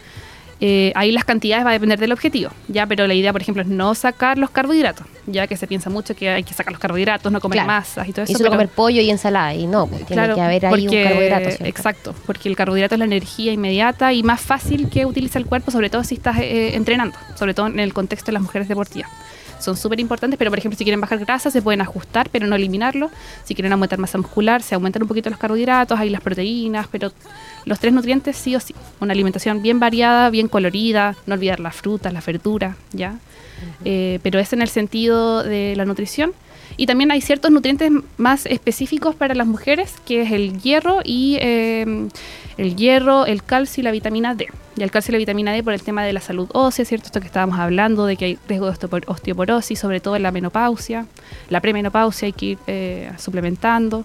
Eh, 0.65 0.93
ahí 0.95 1.11
las 1.11 1.25
cantidades 1.25 1.65
va 1.65 1.71
a 1.71 1.73
depender 1.73 1.99
del 1.99 2.13
objetivo, 2.13 2.49
ya, 2.69 2.85
pero 2.87 3.05
la 3.05 3.13
idea, 3.13 3.33
por 3.33 3.41
ejemplo, 3.41 3.63
es 3.63 3.67
no 3.67 3.93
sacar 3.95 4.37
los 4.37 4.49
carbohidratos, 4.49 5.05
ya 5.27 5.45
que 5.45 5.57
se 5.57 5.67
piensa 5.67 5.89
mucho 5.89 6.15
que 6.15 6.29
hay 6.29 6.43
que 6.43 6.53
sacar 6.53 6.71
los 6.71 6.79
carbohidratos, 6.79 7.29
no 7.33 7.41
comer 7.41 7.57
Claro. 7.57 7.67
masas 7.67 8.07
y 8.07 8.13
todo 8.13 8.23
eso. 8.23 8.31
Y 8.31 8.35
solo 8.35 8.45
pero- 8.45 8.51
comer 8.59 8.69
pollo 8.69 9.01
y 9.01 9.09
ensalada, 9.09 9.53
y 9.53 9.67
no, 9.67 9.87
pues, 9.87 10.05
tiene 10.05 10.21
Claro, 10.21 10.35
que 10.35 10.41
haber 10.41 10.65
ahí 10.65 10.71
un 10.73 10.79
porque- 10.85 11.03
carbohidrato. 11.03 11.45
¿cierto? 11.49 11.65
Exacto, 11.65 12.15
porque 12.25 12.47
el 12.47 12.55
carbohidrato 12.55 12.95
es 12.95 12.99
la 12.99 13.03
energía 13.05 13.51
inmediata 13.51 14.13
y 14.13 14.23
más 14.23 14.39
fácil 14.39 14.87
que 14.89 15.05
utiliza 15.05 15.37
el 15.37 15.47
cuerpo, 15.47 15.69
sobre 15.69 15.89
todo 15.89 16.01
si 16.05 16.15
estás 16.15 16.37
eh, 16.39 16.75
entrenando, 16.77 17.17
sobre 17.37 17.53
todo 17.53 17.67
en 17.67 17.81
el 17.81 17.93
contexto 17.93 18.27
de 18.27 18.31
las 18.33 18.41
mujeres 18.43 18.69
deportivas. 18.69 19.09
Son 19.63 19.77
súper 19.77 20.01
importantes, 20.01 20.37
pero 20.37 20.51
por 20.51 20.59
ejemplo, 20.59 20.77
si 20.77 20.83
quieren 20.83 20.99
bajar 20.99 21.19
grasa, 21.19 21.49
se 21.49 21.61
pueden 21.61 21.79
ajustar, 21.79 22.27
pero 22.29 22.45
no 22.47 22.57
eliminarlo. 22.57 23.09
Si 23.45 23.55
quieren 23.55 23.71
aumentar 23.71 23.97
masa 23.97 24.17
muscular, 24.17 24.61
se 24.61 24.75
aumentan 24.75 25.03
un 25.03 25.07
poquito 25.07 25.29
los 25.29 25.39
carbohidratos, 25.39 25.97
hay 25.97 26.09
las 26.09 26.19
proteínas, 26.19 26.87
pero 26.91 27.13
los 27.63 27.79
tres 27.79 27.93
nutrientes 27.93 28.35
sí 28.35 28.57
o 28.57 28.59
sí. 28.59 28.75
Una 28.99 29.13
alimentación 29.13 29.61
bien 29.61 29.79
variada, 29.79 30.29
bien 30.29 30.49
colorida, 30.49 31.15
no 31.25 31.35
olvidar 31.35 31.61
las 31.61 31.77
frutas, 31.77 32.11
las 32.11 32.25
verduras, 32.25 32.75
¿ya? 32.91 33.19
Eh, 33.85 34.19
pero 34.21 34.37
es 34.37 34.51
en 34.51 34.61
el 34.61 34.67
sentido 34.67 35.43
de 35.43 35.75
la 35.77 35.85
nutrición. 35.85 36.33
Y 36.77 36.85
también 36.85 37.11
hay 37.11 37.21
ciertos 37.21 37.51
nutrientes 37.51 37.91
más 38.17 38.45
específicos 38.45 39.15
para 39.15 39.35
las 39.35 39.47
mujeres, 39.47 39.95
que 40.05 40.21
es 40.23 40.31
el 40.31 40.61
hierro 40.61 40.99
y 41.03 41.37
eh, 41.41 42.07
el 42.57 42.75
hierro, 42.75 43.25
el 43.25 43.43
calcio 43.43 43.81
y 43.81 43.83
la 43.83 43.91
vitamina 43.91 44.35
D. 44.35 44.47
Y 44.75 44.81
el 44.81 44.89
calcio 44.89 45.11
y 45.11 45.13
la 45.13 45.17
vitamina 45.19 45.51
D 45.53 45.61
por 45.61 45.73
el 45.73 45.83
tema 45.83 46.03
de 46.03 46.13
la 46.13 46.19
salud 46.19 46.49
ósea, 46.53 46.83
¿cierto? 46.83 47.05
Esto 47.07 47.19
que 47.19 47.27
estábamos 47.27 47.59
hablando, 47.59 48.05
de 48.07 48.17
que 48.17 48.25
hay 48.25 48.39
riesgo 48.47 48.65
de 48.65 48.73
osteopor- 48.73 49.03
osteoporosis, 49.07 49.77
sobre 49.77 49.99
todo 49.99 50.15
en 50.15 50.23
la 50.23 50.31
menopausia, 50.31 51.05
la 51.49 51.61
premenopausia 51.61 52.25
hay 52.25 52.33
que 52.33 52.45
ir 52.45 52.57
eh, 52.65 53.11
suplementando. 53.19 54.03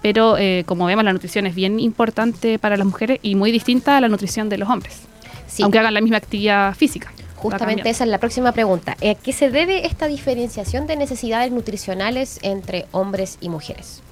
Pero 0.00 0.36
eh, 0.38 0.64
como 0.66 0.86
vemos, 0.86 1.04
la 1.04 1.12
nutrición 1.12 1.46
es 1.46 1.54
bien 1.54 1.78
importante 1.78 2.58
para 2.58 2.76
las 2.78 2.86
mujeres 2.86 3.18
y 3.22 3.34
muy 3.34 3.52
distinta 3.52 3.98
a 3.98 4.00
la 4.00 4.08
nutrición 4.08 4.48
de 4.48 4.58
los 4.58 4.68
hombres, 4.70 5.02
Sí, 5.46 5.62
aunque 5.62 5.78
hagan 5.78 5.94
la 5.94 6.00
misma 6.00 6.16
actividad 6.18 6.74
física. 6.74 7.12
Justamente 7.38 7.88
esa 7.88 8.04
es 8.04 8.10
la 8.10 8.18
próxima 8.18 8.52
pregunta. 8.52 8.92
¿A 8.92 9.14
qué 9.14 9.32
se 9.32 9.50
debe 9.50 9.86
esta 9.86 10.06
diferenciación 10.06 10.86
de 10.86 10.96
necesidades 10.96 11.52
nutricionales 11.52 12.38
entre 12.42 12.86
hombres 12.90 13.38
y 13.40 13.48
mujeres? 13.48 14.02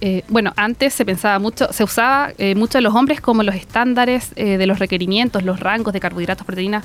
Eh, 0.00 0.22
bueno, 0.28 0.52
antes 0.56 0.94
se 0.94 1.04
pensaba 1.04 1.38
mucho, 1.38 1.72
se 1.72 1.84
usaba 1.84 2.32
eh, 2.38 2.54
mucho 2.54 2.78
a 2.78 2.80
los 2.80 2.94
hombres 2.94 3.20
como 3.20 3.42
los 3.42 3.54
estándares 3.54 4.32
eh, 4.36 4.56
de 4.56 4.66
los 4.66 4.78
requerimientos, 4.78 5.42
los 5.42 5.60
rangos 5.60 5.92
de 5.92 6.00
carbohidratos, 6.00 6.46
proteínas, 6.46 6.84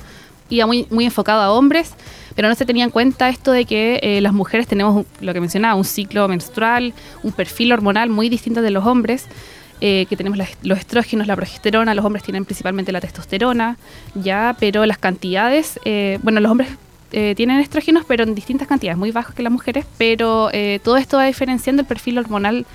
iba 0.49 0.65
muy, 0.65 0.85
muy 0.89 1.05
enfocado 1.05 1.41
a 1.41 1.51
hombres, 1.51 1.93
pero 2.35 2.47
no 2.49 2.55
se 2.55 2.65
tenía 2.65 2.83
en 2.83 2.89
cuenta 2.89 3.29
esto 3.29 3.51
de 3.51 3.65
que 3.65 3.99
eh, 4.03 4.21
las 4.21 4.33
mujeres 4.33 4.67
tenemos 4.67 5.05
lo 5.21 5.33
que 5.33 5.39
mencionaba, 5.39 5.75
un 5.75 5.85
ciclo 5.85 6.27
menstrual, 6.27 6.93
un 7.23 7.31
perfil 7.31 7.71
hormonal 7.71 8.09
muy 8.09 8.29
distinto 8.29 8.61
de 8.61 8.71
los 8.71 8.85
hombres. 8.85 9.25
Eh, 9.81 10.05
que 10.09 10.15
tenemos 10.15 10.37
las- 10.37 10.57
los 10.63 10.79
estrógenos, 10.79 11.27
la 11.27 11.35
progesterona, 11.35 11.93
los 11.93 12.05
hombres 12.05 12.23
tienen 12.23 12.45
principalmente 12.45 12.91
la 12.91 13.01
testosterona, 13.01 13.77
ya, 14.15 14.55
pero 14.59 14.85
las 14.85 14.97
cantidades, 14.97 15.79
eh, 15.85 16.19
bueno, 16.23 16.39
los 16.39 16.51
hombres 16.51 16.69
eh, 17.11 17.33
tienen 17.35 17.59
estrógenos, 17.59 18.03
pero 18.07 18.23
en 18.23 18.35
distintas 18.35 18.67
cantidades, 18.67 18.97
muy 18.97 19.11
bajos 19.11 19.35
que 19.35 19.43
las 19.43 19.51
mujeres, 19.51 19.85
pero 19.97 20.49
eh, 20.51 20.79
todo 20.83 20.97
esto 20.97 21.17
va 21.17 21.25
diferenciando 21.25 21.81
el 21.81 21.87
perfil 21.87 22.17
hormonal 22.17 22.65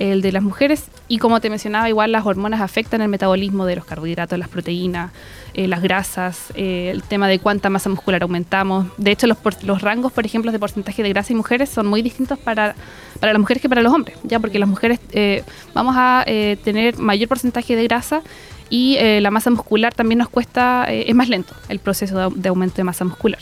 el 0.00 0.22
de 0.22 0.32
las 0.32 0.42
mujeres. 0.42 0.86
Y 1.06 1.18
como 1.18 1.40
te 1.40 1.48
mencionaba, 1.50 1.88
igual 1.88 2.10
las 2.10 2.26
hormonas 2.26 2.60
afectan 2.60 3.00
el 3.02 3.08
metabolismo 3.08 3.64
de 3.66 3.76
los 3.76 3.84
carbohidratos, 3.84 4.36
las 4.38 4.48
proteínas, 4.48 5.12
eh, 5.54 5.68
las 5.68 5.82
grasas, 5.82 6.52
eh, 6.54 6.90
el 6.90 7.02
tema 7.02 7.28
de 7.28 7.38
cuánta 7.38 7.70
masa 7.70 7.88
muscular 7.88 8.22
aumentamos. 8.22 8.86
De 8.96 9.10
hecho, 9.10 9.26
los, 9.26 9.38
los 9.62 9.82
rangos, 9.82 10.12
por 10.12 10.26
ejemplo, 10.26 10.52
de 10.52 10.58
porcentaje 10.58 11.02
de 11.02 11.08
grasa 11.08 11.32
y 11.32 11.36
mujeres 11.36 11.70
son 11.70 11.86
muy 11.86 12.02
distintos 12.02 12.38
para, 12.38 12.74
para 13.20 13.32
las 13.32 13.40
mujeres 13.40 13.62
que 13.62 13.68
para 13.68 13.82
los 13.82 13.92
hombres, 13.92 14.18
ya 14.24 14.38
porque 14.40 14.58
las 14.58 14.68
mujeres 14.68 15.00
eh, 15.12 15.42
vamos 15.72 15.94
a 15.96 16.24
eh, 16.26 16.56
tener 16.62 16.98
mayor 16.98 17.28
porcentaje 17.28 17.76
de 17.76 17.84
grasa 17.84 18.22
y 18.70 18.96
eh, 18.98 19.20
la 19.20 19.30
masa 19.30 19.50
muscular 19.50 19.94
también 19.94 20.18
nos 20.18 20.28
cuesta, 20.28 20.86
es 20.88 21.14
más 21.14 21.28
lento 21.28 21.54
el 21.68 21.78
proceso 21.78 22.30
de, 22.30 22.40
de 22.40 22.48
aumento 22.48 22.76
de 22.76 22.84
masa 22.84 23.04
muscular. 23.04 23.40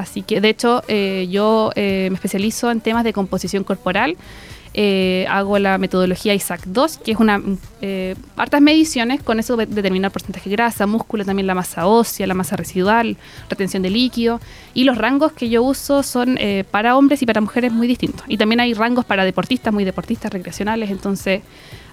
Así 0.00 0.22
que, 0.22 0.40
de 0.40 0.48
hecho, 0.48 0.82
eh, 0.88 1.28
yo 1.30 1.72
eh, 1.76 2.08
me 2.10 2.14
especializo 2.14 2.70
en 2.70 2.80
temas 2.80 3.04
de 3.04 3.12
composición 3.12 3.64
corporal. 3.64 4.16
Eh, 4.72 5.26
hago 5.28 5.58
la 5.58 5.78
metodología 5.78 6.32
ISAC 6.32 6.64
2, 6.66 6.98
que 6.98 7.10
es 7.12 7.18
una 7.18 7.38
mm, 7.38 7.58
eh, 7.82 8.14
hartas 8.36 8.60
mediciones, 8.60 9.20
con 9.20 9.40
eso 9.40 9.56
de- 9.56 9.66
determinar 9.66 10.12
porcentaje 10.12 10.48
de 10.48 10.54
grasa, 10.56 10.86
músculo, 10.86 11.24
también 11.24 11.48
la 11.48 11.56
masa 11.56 11.86
ósea, 11.88 12.26
la 12.28 12.34
masa 12.34 12.56
residual, 12.56 13.16
retención 13.48 13.82
de 13.82 13.90
líquido. 13.90 14.40
Y 14.72 14.84
los 14.84 14.96
rangos 14.96 15.32
que 15.32 15.48
yo 15.48 15.62
uso 15.64 16.04
son 16.04 16.38
eh, 16.38 16.64
para 16.70 16.96
hombres 16.96 17.20
y 17.22 17.26
para 17.26 17.40
mujeres 17.40 17.72
muy 17.72 17.88
distintos. 17.88 18.24
Y 18.28 18.36
también 18.36 18.60
hay 18.60 18.74
rangos 18.74 19.04
para 19.04 19.24
deportistas, 19.24 19.74
muy 19.74 19.84
deportistas, 19.84 20.32
recreacionales, 20.32 20.90
entonces 20.90 21.42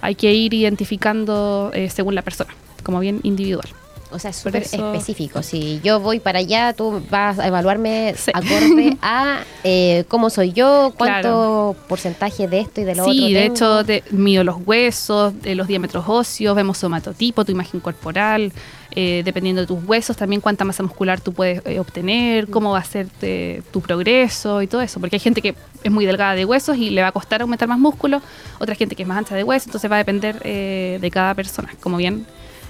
hay 0.01 0.13
que 0.13 0.31
ir 0.34 0.53
identificando 0.53 1.72
eh, 1.74 1.89
según 1.89 2.13
la 2.13 2.22
persona, 2.22 2.53
como 2.84 3.00
bien 3.00 3.19
individual. 3.24 3.67
O 4.09 4.19
sea, 4.19 4.29
es 4.29 4.37
súper 4.37 4.63
eso- 4.63 4.93
específico. 4.93 5.43
Si 5.43 5.81
yo 5.83 5.99
voy 5.99 6.19
para 6.21 6.39
allá, 6.39 6.71
tú 6.73 7.01
vas 7.09 7.39
a 7.39 7.47
evaluarme 7.47 8.13
Sí. 8.17 8.31
acorde 8.33 8.97
a 9.01 9.39
eh, 9.65 10.05
cómo 10.07 10.29
soy 10.29 10.53
yo, 10.53 10.93
cuánto 10.97 11.21
Claro. 11.21 11.75
porcentaje 11.89 12.47
de 12.47 12.61
esto 12.61 12.81
y 12.81 12.83
de 12.85 12.95
lo 12.95 13.03
otro. 13.03 13.13
Sí, 13.13 13.33
de 13.33 13.45
hecho, 13.45 13.83
te- 13.83 14.03
mido 14.11 14.43
los 14.45 14.57
huesos, 14.65 15.39
de 15.41 15.55
los 15.55 15.67
diámetros 15.67 16.05
óseos, 16.07 16.55
vemos 16.55 16.77
somatotipo, 16.77 17.43
tu 17.43 17.51
imagen 17.51 17.81
corporal, 17.81 18.53
eh, 18.91 19.21
dependiendo 19.25 19.61
de 19.61 19.67
tus 19.67 19.83
huesos, 19.85 20.15
también 20.15 20.39
cuánta 20.41 20.63
masa 20.63 20.81
muscular 20.83 21.19
tú 21.19 21.33
puedes 21.33 21.61
eh, 21.65 21.79
obtener, 21.79 22.47
cómo 22.49 22.71
va 22.71 22.79
a 22.79 22.83
ser 22.85 23.07
eh, 23.21 23.61
tu 23.71 23.81
progreso 23.81 24.61
y 24.61 24.67
todo 24.67 24.81
eso. 24.81 24.99
Porque 25.01 25.17
hay 25.17 25.19
gente 25.19 25.41
que 25.41 25.53
es 25.83 25.91
muy 25.91 26.05
delgada 26.05 26.33
de 26.33 26.45
huesos 26.45 26.77
y 26.77 26.89
le 26.91 27.01
va 27.01 27.09
a 27.09 27.11
costar 27.11 27.41
aumentar 27.41 27.67
más 27.67 27.77
músculo, 27.77 28.21
otra 28.57 28.73
gente 28.73 28.95
que 28.95 29.03
es 29.03 29.07
más 29.07 29.17
ancha 29.17 29.35
de 29.35 29.43
huesos, 29.43 29.67
entonces 29.67 29.91
va 29.91 29.95
a 29.95 29.99
depender 29.99 30.41
eh, 30.45 30.97
de 31.01 31.11
cada 31.11 31.33
persona, 31.35 31.75
como 31.81 31.97
bien 31.97 32.25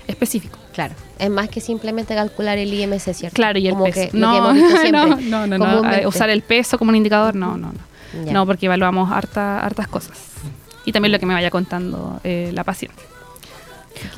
específico. 0.08 0.58
Claro, 0.74 0.94
es 1.20 1.30
más 1.30 1.50
que 1.50 1.60
simplemente 1.62 2.16
calcular 2.16 2.58
el 2.58 2.74
IMC, 2.74 3.14
¿cierto? 3.14 3.36
Claro, 3.36 3.60
y 3.60 3.68
el 3.68 3.74
Como 3.74 3.86
peso. 3.86 4.12
que 4.12 4.18
lo 4.18 4.32
que 4.32 4.92
no, 4.92 5.08
no, 5.08 5.48
no, 5.48 5.58
no, 5.58 5.82
no, 5.82 6.08
Usar 6.08 6.30
el 6.30 6.42
peso 6.42 6.78
como 6.78 6.90
un 6.90 6.96
indicador, 6.96 7.36
no, 7.36 7.58
no, 7.58 7.72
no. 7.74 8.26
Ya. 8.26 8.32
No, 8.32 8.46
porque 8.46 8.68
evaluamos 8.68 9.12
harta, 9.12 9.60
hartas 9.64 9.88
cosas. 9.88 10.18
Y 10.86 10.92
también 10.92 11.12
lo 11.12 11.20
que 11.20 11.26
me 11.26 11.34
vaya 11.34 11.50
contando 11.50 12.20
eh, 12.24 12.52
la 12.54 12.64
paciente. 12.64 13.02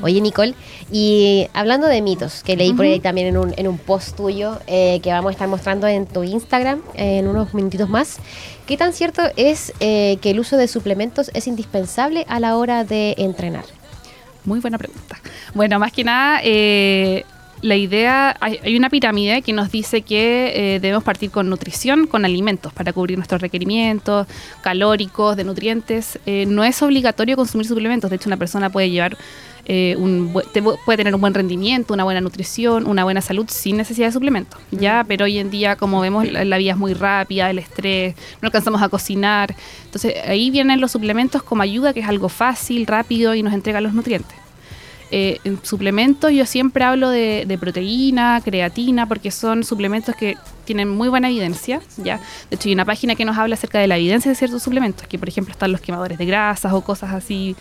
Oye, 0.01 0.21
Nicole, 0.21 0.55
y 0.91 1.47
hablando 1.53 1.87
de 1.87 2.01
mitos, 2.01 2.43
que 2.43 2.55
leí 2.55 2.73
por 2.73 2.85
ahí 2.85 2.99
también 2.99 3.27
en 3.27 3.37
un, 3.37 3.53
en 3.57 3.67
un 3.67 3.77
post 3.77 4.15
tuyo 4.15 4.59
eh, 4.67 4.99
que 5.01 5.11
vamos 5.11 5.29
a 5.29 5.31
estar 5.31 5.47
mostrando 5.47 5.87
en 5.87 6.05
tu 6.05 6.23
Instagram 6.23 6.81
eh, 6.95 7.19
en 7.19 7.27
unos 7.27 7.53
minutitos 7.53 7.89
más, 7.89 8.17
¿qué 8.65 8.77
tan 8.77 8.93
cierto 8.93 9.21
es 9.35 9.73
eh, 9.79 10.17
que 10.21 10.31
el 10.31 10.39
uso 10.39 10.57
de 10.57 10.67
suplementos 10.67 11.31
es 11.33 11.47
indispensable 11.47 12.25
a 12.27 12.39
la 12.39 12.57
hora 12.57 12.83
de 12.83 13.15
entrenar? 13.17 13.65
Muy 14.49 14.59
buena 14.61 14.79
pregunta. 14.79 15.15
Bueno, 15.53 15.77
más 15.77 15.91
que 15.91 16.03
nada, 16.03 16.41
eh, 16.43 17.23
la 17.61 17.75
idea, 17.75 18.35
hay, 18.39 18.59
hay 18.63 18.77
una 18.77 18.89
pirámide 18.89 19.41
que 19.41 19.53
nos 19.53 19.71
dice 19.71 20.01
que 20.01 20.75
eh, 20.75 20.79
debemos 20.79 21.03
partir 21.03 21.29
con 21.29 21.49
nutrición, 21.49 22.07
con 22.07 22.25
alimentos 22.25 22.71
para 22.73 22.93
cubrir 22.93 23.17
nuestros 23.17 23.41
requerimientos 23.41 24.27
calóricos, 24.61 25.35
de 25.35 25.43
nutrientes. 25.43 26.19
Eh, 26.25 26.45
no 26.47 26.63
es 26.63 26.81
obligatorio 26.81 27.35
consumir 27.35 27.67
suplementos, 27.67 28.09
de 28.09 28.15
hecho 28.15 28.29
una 28.29 28.37
persona 28.37 28.69
puede 28.69 28.89
llevar 28.89 29.17
eh, 29.65 29.95
un 29.99 30.33
puede 30.85 30.97
tener 30.97 31.13
un 31.13 31.21
buen 31.21 31.33
rendimiento, 31.33 31.93
una 31.93 32.03
buena 32.03 32.21
nutrición, 32.21 32.87
una 32.87 33.03
buena 33.03 33.21
salud 33.21 33.45
sin 33.49 33.77
necesidad 33.77 34.07
de 34.07 34.13
suplementos, 34.13 34.59
ya, 34.71 35.05
pero 35.07 35.25
hoy 35.25 35.37
en 35.37 35.51
día 35.51 35.75
como 35.75 35.99
vemos 36.01 36.31
la, 36.31 36.45
la 36.45 36.57
vida 36.57 36.71
es 36.71 36.77
muy 36.77 36.93
rápida, 36.93 37.49
el 37.49 37.59
estrés, 37.59 38.15
no 38.41 38.47
alcanzamos 38.47 38.81
a 38.81 38.89
cocinar, 38.89 39.53
entonces 39.83 40.15
ahí 40.25 40.49
vienen 40.49 40.81
los 40.81 40.91
suplementos 40.91 41.43
como 41.43 41.61
ayuda, 41.61 41.93
que 41.93 41.99
es 41.99 42.07
algo 42.07 42.29
fácil, 42.29 42.87
rápido 42.87 43.35
y 43.35 43.43
nos 43.43 43.53
entrega 43.53 43.81
los 43.81 43.93
nutrientes. 43.93 44.38
Eh, 45.11 45.39
en 45.43 45.63
suplementos 45.63 46.31
yo 46.31 46.45
siempre 46.45 46.83
hablo 46.83 47.09
de, 47.09 47.45
de 47.47 47.57
proteína, 47.57 48.41
creatina, 48.43 49.07
porque 49.07 49.31
son 49.31 49.63
suplementos 49.63 50.15
que 50.15 50.37
tienen 50.65 50.87
muy 50.87 51.09
buena 51.09 51.29
evidencia, 51.29 51.81
¿ya? 51.97 52.17
De 52.49 52.55
hecho, 52.55 52.69
hay 52.69 52.73
una 52.73 52.85
página 52.85 53.15
que 53.15 53.25
nos 53.25 53.35
habla 53.37 53.55
acerca 53.55 53.79
de 53.79 53.87
la 53.87 53.97
evidencia 53.97 54.29
de 54.29 54.35
ciertos 54.35 54.61
suplementos, 54.61 55.07
que 55.07 55.17
por 55.17 55.27
ejemplo 55.27 55.51
están 55.51 55.71
los 55.71 55.81
quemadores 55.81 56.19
de 56.19 56.25
grasas 56.27 56.71
o 56.73 56.81
cosas 56.81 57.11
así 57.11 57.55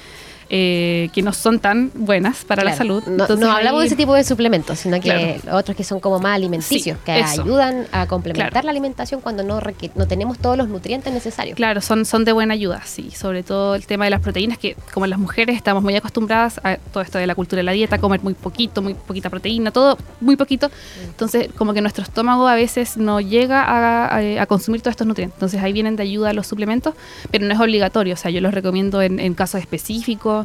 eh, 0.50 1.10
que 1.12 1.22
no 1.22 1.32
son 1.32 1.58
tan 1.60 1.90
buenas 1.94 2.44
para 2.44 2.64
la 2.64 2.74
salud. 2.74 3.02
No, 3.06 3.12
Entonces, 3.24 3.38
no 3.38 3.52
hablamos 3.52 3.80
de 3.80 3.86
ese 3.88 3.96
tipo 3.96 4.14
de 4.14 4.24
suplementos, 4.24 4.78
sino 4.78 4.98
que 5.00 5.38
Claro. 5.42 5.58
otros 5.58 5.76
que 5.76 5.84
son 5.84 6.00
como 6.00 6.18
más 6.20 6.34
alimenticios, 6.36 6.96
Sí, 6.98 7.02
que 7.04 7.20
eso. 7.20 7.42
ayudan 7.42 7.86
a 7.92 8.06
complementar 8.06 8.50
Claro. 8.50 8.64
la 8.64 8.70
alimentación 8.70 9.20
cuando 9.20 9.42
no, 9.42 9.60
tenemos 10.06 10.38
todos 10.38 10.56
los 10.56 10.68
nutrientes 10.68 11.12
necesarios. 11.12 11.56
Claro, 11.56 11.80
son, 11.80 12.04
son 12.04 12.24
de 12.24 12.32
buena 12.32 12.54
ayuda, 12.54 12.82
sí. 12.84 13.10
Sobre 13.10 13.42
todo 13.42 13.74
el 13.74 13.86
tema 13.86 14.04
de 14.04 14.10
las 14.10 14.20
proteínas, 14.20 14.58
que 14.58 14.74
como 14.94 15.06
las 15.06 15.18
mujeres 15.18 15.56
estamos 15.56 15.82
muy 15.82 15.94
acostumbradas 15.96 16.60
a 16.64 16.76
todo 16.76 17.02
esto 17.02 17.18
de 17.18 17.26
la 17.26 17.34
cultura 17.34 17.58
de 17.58 17.64
la 17.64 17.72
dieta, 17.72 17.98
comer 17.98 18.20
muy 18.22 18.34
poquito, 18.34 18.80
muy 18.82 18.94
poquita 18.94 19.28
proteína, 19.30 19.70
todo 19.70 19.98
muy 20.20 20.36
poquito. 20.36 20.70
Entonces, 21.06 21.48
como 21.56 21.74
que 21.74 21.80
nuestro 21.80 22.02
estómago 22.04 22.46
a 22.48 22.54
veces 22.54 22.96
no 22.96 23.20
llega 23.20 23.62
a, 23.62 24.06
a- 24.16 24.42
a 24.42 24.46
consumir 24.46 24.80
todos 24.80 24.92
estos 24.92 25.06
nutrientes. 25.06 25.36
Entonces, 25.36 25.62
ahí 25.62 25.72
vienen 25.72 25.96
de 25.96 26.02
ayuda 26.04 26.32
los 26.32 26.46
suplementos, 26.46 26.94
pero 27.30 27.44
no 27.46 27.52
es 27.52 27.60
obligatorio. 27.60 28.14
O 28.14 28.16
sea, 28.16 28.30
yo 28.30 28.40
los 28.40 28.54
recomiendo 28.54 29.02
en, 29.02 29.20
en 29.20 29.34
casos 29.34 29.60
específicos, 29.60 30.37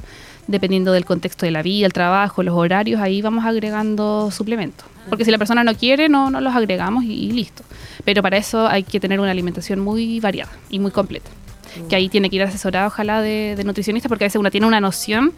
dependiendo 0.48 0.92
del 0.92 1.06
contexto 1.06 1.46
de 1.46 1.52
la 1.52 1.62
vida, 1.62 1.86
el 1.86 1.94
trabajo, 1.94 2.44
los 2.44 2.56
horarios, 2.56 3.02
ahí 3.02 3.22
vamos 3.22 3.46
agregando 3.46 4.30
suplementos. 4.32 4.86
Porque 5.10 5.26
si 5.26 5.32
la 5.32 5.38
persona 5.38 5.64
no 5.64 5.76
quiere, 5.76 6.10
no, 6.10 6.30
los 6.30 6.56
agregamos 6.56 7.04
y, 7.04 7.14
y 7.14 7.32
listo. 7.32 7.64
Pero 8.06 8.22
para 8.22 8.38
eso 8.38 8.68
hay 8.68 8.84
que 8.84 9.00
tener 9.00 9.20
una 9.20 9.32
alimentación 9.32 9.80
muy 9.80 10.20
variada 10.20 10.52
y 10.70 10.80
muy 10.80 10.92
completa. 10.92 11.30
Que 11.90 11.96
ahí 11.96 12.08
tiene 12.08 12.30
que 12.30 12.36
ir 12.36 12.44
asesorada, 12.44 12.88
ojalá, 12.88 13.22
de, 13.22 13.56
de 13.56 13.64
nutricionista, 13.64 14.08
porque 14.08 14.26
a 14.26 14.28
veces 14.28 14.40
uno 14.40 14.52
tiene 14.52 14.68
una 14.68 14.80
noción, 14.80 15.34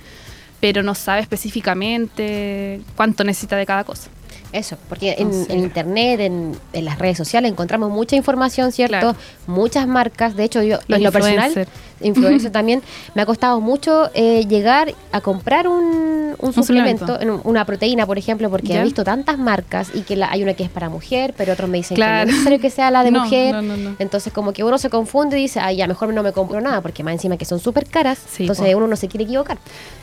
pero 0.60 0.84
no 0.84 0.94
sabe 0.94 1.22
específicamente 1.22 2.82
cuánto 2.96 3.24
necesita 3.24 3.56
de 3.56 3.66
cada 3.66 3.84
cosa. 3.86 4.10
Eso, 4.56 4.78
porque 4.88 5.16
en, 5.18 5.60
internet, 5.60 6.20
en, 6.22 6.56
en 6.72 6.86
las 6.86 6.98
redes 6.98 7.18
sociales 7.18 7.52
encontramos 7.52 7.92
mucha 7.92 8.16
información, 8.16 8.72
¿cierto? 8.72 9.00
Claro. 9.00 9.16
Muchas 9.48 9.86
marcas. 9.88 10.36
De 10.36 10.46
hecho, 10.46 10.64
yo 10.64 10.78
Los 10.88 10.98
en 11.00 11.04
lo 11.04 11.12
personal, 11.12 11.68
influencer. 12.00 12.52
también, 12.52 12.82
me 13.16 13.22
ha 13.22 13.26
costado 13.26 13.60
mucho 13.60 14.10
eh, 14.14 14.46
llegar 14.48 14.94
a 15.12 15.20
comprar 15.20 15.68
un, 15.68 16.36
un 16.40 16.54
suplemento, 16.54 17.06
suplemento. 17.06 17.22
en 17.22 17.42
una 17.44 17.66
proteína, 17.66 18.06
por 18.06 18.18
ejemplo, 18.18 18.50
porque 18.50 18.68
Ya. 18.70 18.80
he 18.80 18.84
visto 18.84 19.04
tantas 19.04 19.38
marcas 19.38 19.90
y 19.94 20.02
que 20.02 20.16
la- 20.16 20.32
hay 20.32 20.42
una 20.44 20.54
que 20.54 20.64
es 20.64 20.70
para 20.70 20.88
mujer, 20.90 21.34
pero 21.38 21.52
otros 21.52 21.70
me 21.70 21.78
dicen 21.78 21.96
que 21.96 22.02
no 22.02 22.18
es 22.22 22.28
necesario 22.28 22.60
que 22.60 22.70
sea 22.70 22.92
la 22.92 23.04
de 23.04 23.12
No, 23.16 23.24
mujer. 23.26 23.56
no, 23.56 23.62
no, 23.62 23.76
no. 23.76 23.96
Entonces, 24.00 24.32
como 24.32 24.54
que 24.54 24.64
uno 24.64 24.78
se 24.78 24.90
confunde 24.90 25.38
y 25.38 25.44
dice, 25.44 25.60
ay, 25.60 25.78
ya 25.78 25.88
mejor 25.88 26.14
no 26.14 26.24
me 26.24 26.32
compro 26.32 26.62
nada, 26.62 26.80
porque 26.82 27.04
más 27.04 27.14
encima 27.14 27.36
que 27.36 27.44
son 27.46 27.60
súper 27.60 27.86
caras. 27.88 28.20
Sí, 28.30 28.44
entonces, 28.44 28.72
po. 28.72 28.78
uno 28.78 28.88
no 28.88 28.96
se 28.96 29.10
quiere 29.10 29.26
equivocar. 29.26 29.58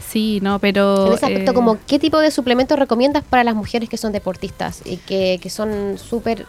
Sí, 0.08 0.40
no, 0.42 0.58
pero... 0.58 1.06
En 1.06 1.12
ese 1.14 1.24
aspecto, 1.24 1.52
eh, 1.52 1.54
como, 1.54 1.78
¿qué 1.86 1.98
tipo 1.98 2.18
de 2.18 2.30
suplementos 2.30 2.78
recomiendas 2.78 3.22
para 3.24 3.44
las 3.44 3.54
mujeres 3.54 3.88
que 3.88 3.96
son 3.96 4.12
deportistas 4.12 4.41
y 4.84 4.96
que, 4.98 5.38
que 5.42 5.50
son 5.50 5.98
súper 5.98 6.46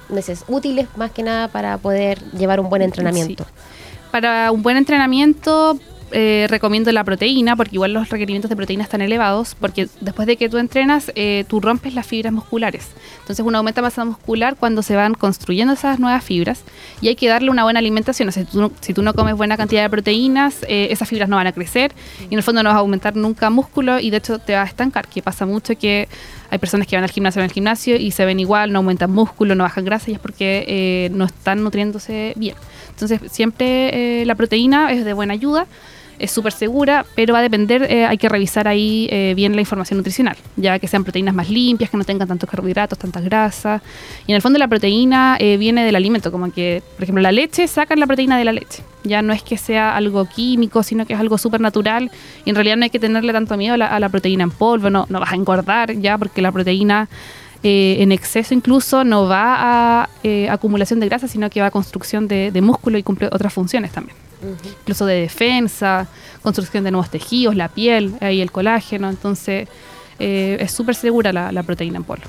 útiles 0.47 0.87
más 0.95 1.11
que 1.11 1.23
nada 1.23 1.47
para 1.47 1.77
poder 1.77 2.19
llevar 2.31 2.59
un 2.59 2.69
buen 2.69 2.81
entrenamiento? 2.81 3.43
Sí. 3.43 3.49
Para 4.11 4.51
un 4.51 4.61
buen 4.61 4.77
entrenamiento 4.77 5.79
eh, 6.13 6.47
recomiendo 6.49 6.91
la 6.91 7.03
proteína, 7.03 7.55
porque 7.55 7.75
igual 7.75 7.93
los 7.93 8.09
requerimientos 8.09 8.49
de 8.49 8.55
proteína 8.55 8.83
están 8.83 9.01
elevados, 9.01 9.55
porque 9.59 9.87
después 9.99 10.27
de 10.27 10.37
que 10.37 10.47
tú 10.47 10.57
entrenas, 10.57 11.11
eh, 11.15 11.43
tú 11.47 11.59
rompes 11.59 11.93
las 11.93 12.07
fibras 12.07 12.31
musculares. 12.31 12.87
Entonces 13.19 13.45
uno 13.45 13.57
aumenta 13.57 13.81
masa 13.81 14.05
muscular 14.05 14.55
cuando 14.57 14.81
se 14.81 14.95
van 14.95 15.13
construyendo 15.13 15.73
esas 15.73 15.99
nuevas 15.99 16.23
fibras 16.23 16.63
y 17.01 17.07
hay 17.07 17.15
que 17.15 17.27
darle 17.27 17.49
una 17.49 17.63
buena 17.63 17.79
alimentación. 17.79 18.29
O 18.29 18.31
sea, 18.31 18.45
si, 18.45 18.51
tú 18.51 18.61
no, 18.61 18.71
si 18.79 18.93
tú 18.93 19.01
no 19.01 19.13
comes 19.13 19.35
buena 19.35 19.57
cantidad 19.57 19.83
de 19.83 19.89
proteínas, 19.89 20.63
eh, 20.67 20.87
esas 20.91 21.09
fibras 21.09 21.27
no 21.27 21.35
van 21.35 21.47
a 21.47 21.51
crecer 21.51 21.93
y 22.21 22.33
en 22.33 22.37
el 22.37 22.43
fondo 22.43 22.63
no 22.63 22.69
vas 22.69 22.77
a 22.77 22.79
aumentar 22.79 23.15
nunca 23.15 23.49
músculo 23.49 23.99
y 23.99 24.09
de 24.09 24.17
hecho 24.17 24.39
te 24.39 24.53
va 24.53 24.61
a 24.61 24.65
estancar, 24.65 25.07
que 25.07 25.21
pasa 25.21 25.45
mucho 25.45 25.75
que 25.77 26.07
hay 26.49 26.59
personas 26.59 26.85
que 26.85 26.95
van 26.95 27.03
al 27.03 27.09
gimnasio, 27.09 27.39
van 27.39 27.49
al 27.49 27.53
gimnasio 27.53 27.95
y 27.95 28.11
se 28.11 28.25
ven 28.25 28.39
igual, 28.39 28.71
no 28.71 28.79
aumentan 28.79 29.09
músculo, 29.09 29.55
no 29.55 29.63
bajan 29.63 29.85
grasa 29.85 30.11
y 30.11 30.13
es 30.13 30.19
porque 30.19 30.63
eh, 30.67 31.09
no 31.11 31.25
están 31.25 31.63
nutriéndose 31.63 32.33
bien. 32.35 32.55
Entonces, 32.89 33.19
siempre 33.31 34.21
eh, 34.21 34.25
la 34.27 34.35
proteína 34.35 34.91
es 34.91 35.03
de 35.03 35.13
buena 35.13 35.33
ayuda, 35.33 35.65
es 36.23 36.31
súper 36.31 36.53
segura, 36.53 37.05
pero 37.15 37.33
va 37.33 37.39
a 37.39 37.41
depender, 37.41 37.83
eh, 37.83 38.05
hay 38.05 38.17
que 38.17 38.29
revisar 38.29 38.67
ahí 38.67 39.09
eh, 39.11 39.33
bien 39.35 39.55
la 39.55 39.61
información 39.61 39.97
nutricional, 39.97 40.37
ya 40.55 40.79
que 40.79 40.87
sean 40.87 41.03
proteínas 41.03 41.35
más 41.35 41.49
limpias, 41.49 41.89
que 41.89 41.97
no 41.97 42.05
tengan 42.05 42.29
tantos 42.29 42.49
carbohidratos, 42.49 42.97
tantas 42.97 43.23
grasas. 43.25 43.81
Y 44.25 44.31
en 44.31 44.37
el 44.37 44.41
fondo 44.41 44.57
la 44.57 44.69
proteína 44.69 45.35
eh, 45.37 45.57
viene 45.57 45.83
del 45.83 45.97
alimento, 45.97 46.31
como 46.31 46.49
que, 46.51 46.81
por 46.95 47.03
ejemplo, 47.03 47.21
la 47.21 47.33
leche, 47.33 47.67
sacan 47.67 47.99
la 47.99 48.07
proteína 48.07 48.37
de 48.37 48.45
la 48.45 48.53
leche. 48.53 48.83
Ya 49.03 49.21
no 49.21 49.33
es 49.33 49.43
que 49.43 49.57
sea 49.57 49.97
algo 49.97 50.23
químico, 50.23 50.81
sino 50.81 51.05
que 51.05 51.11
es 51.11 51.19
algo 51.19 51.37
súper 51.37 51.59
natural. 51.59 52.09
Y 52.45 52.49
en 52.51 52.55
realidad 52.55 52.77
no 52.77 52.85
hay 52.85 52.89
que 52.89 52.99
tenerle 52.99 53.33
tanto 53.33 53.57
miedo 53.57 53.73
a 53.73 53.77
la, 53.77 53.87
a 53.87 53.99
la 53.99 54.07
proteína 54.07 54.45
en 54.45 54.51
polvo, 54.51 54.89
no, 54.89 55.05
no 55.09 55.19
vas 55.19 55.33
a 55.33 55.35
engordar 55.35 55.91
ya, 55.91 56.17
porque 56.17 56.41
la 56.41 56.53
proteína 56.53 57.09
eh, 57.63 57.97
en 57.99 58.13
exceso 58.13 58.53
incluso 58.53 59.03
no 59.03 59.27
va 59.27 60.03
a 60.03 60.09
eh, 60.23 60.49
acumulación 60.49 61.01
de 61.01 61.07
grasa, 61.07 61.27
sino 61.27 61.49
que 61.49 61.59
va 61.59 61.67
a 61.67 61.71
construcción 61.71 62.29
de, 62.29 62.51
de 62.51 62.61
músculo 62.61 62.97
y 62.97 63.03
cumple 63.03 63.27
otras 63.29 63.51
funciones 63.51 63.91
también. 63.91 64.22
Incluso 64.81 65.05
de 65.05 65.21
defensa, 65.21 66.07
construcción 66.41 66.83
de 66.83 66.91
nuevos 66.91 67.09
tejidos, 67.09 67.55
la 67.55 67.69
piel, 67.69 68.15
ahí 68.21 68.41
el 68.41 68.51
colágeno, 68.51 69.09
entonces 69.09 69.67
eh, 70.19 70.57
es 70.59 70.71
súper 70.71 70.95
segura 70.95 71.33
la, 71.33 71.51
la 71.51 71.63
proteína 71.63 71.97
en 71.97 72.03
polvo. 72.03 72.25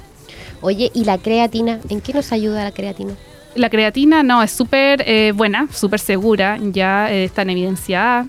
Oye, 0.60 0.90
¿y 0.94 1.04
la 1.04 1.18
creatina? 1.18 1.80
¿En 1.88 2.00
qué 2.00 2.12
nos 2.12 2.32
ayuda 2.32 2.64
la 2.64 2.72
creatina? 2.72 3.14
La 3.54 3.70
creatina 3.70 4.22
no, 4.22 4.42
es 4.42 4.50
súper 4.50 5.04
eh, 5.06 5.32
buena, 5.34 5.68
súper 5.70 6.00
segura, 6.00 6.58
ya 6.60 7.12
eh, 7.12 7.24
está 7.24 7.42
en 7.42 7.50
evidencia 7.50 8.20
A, 8.20 8.26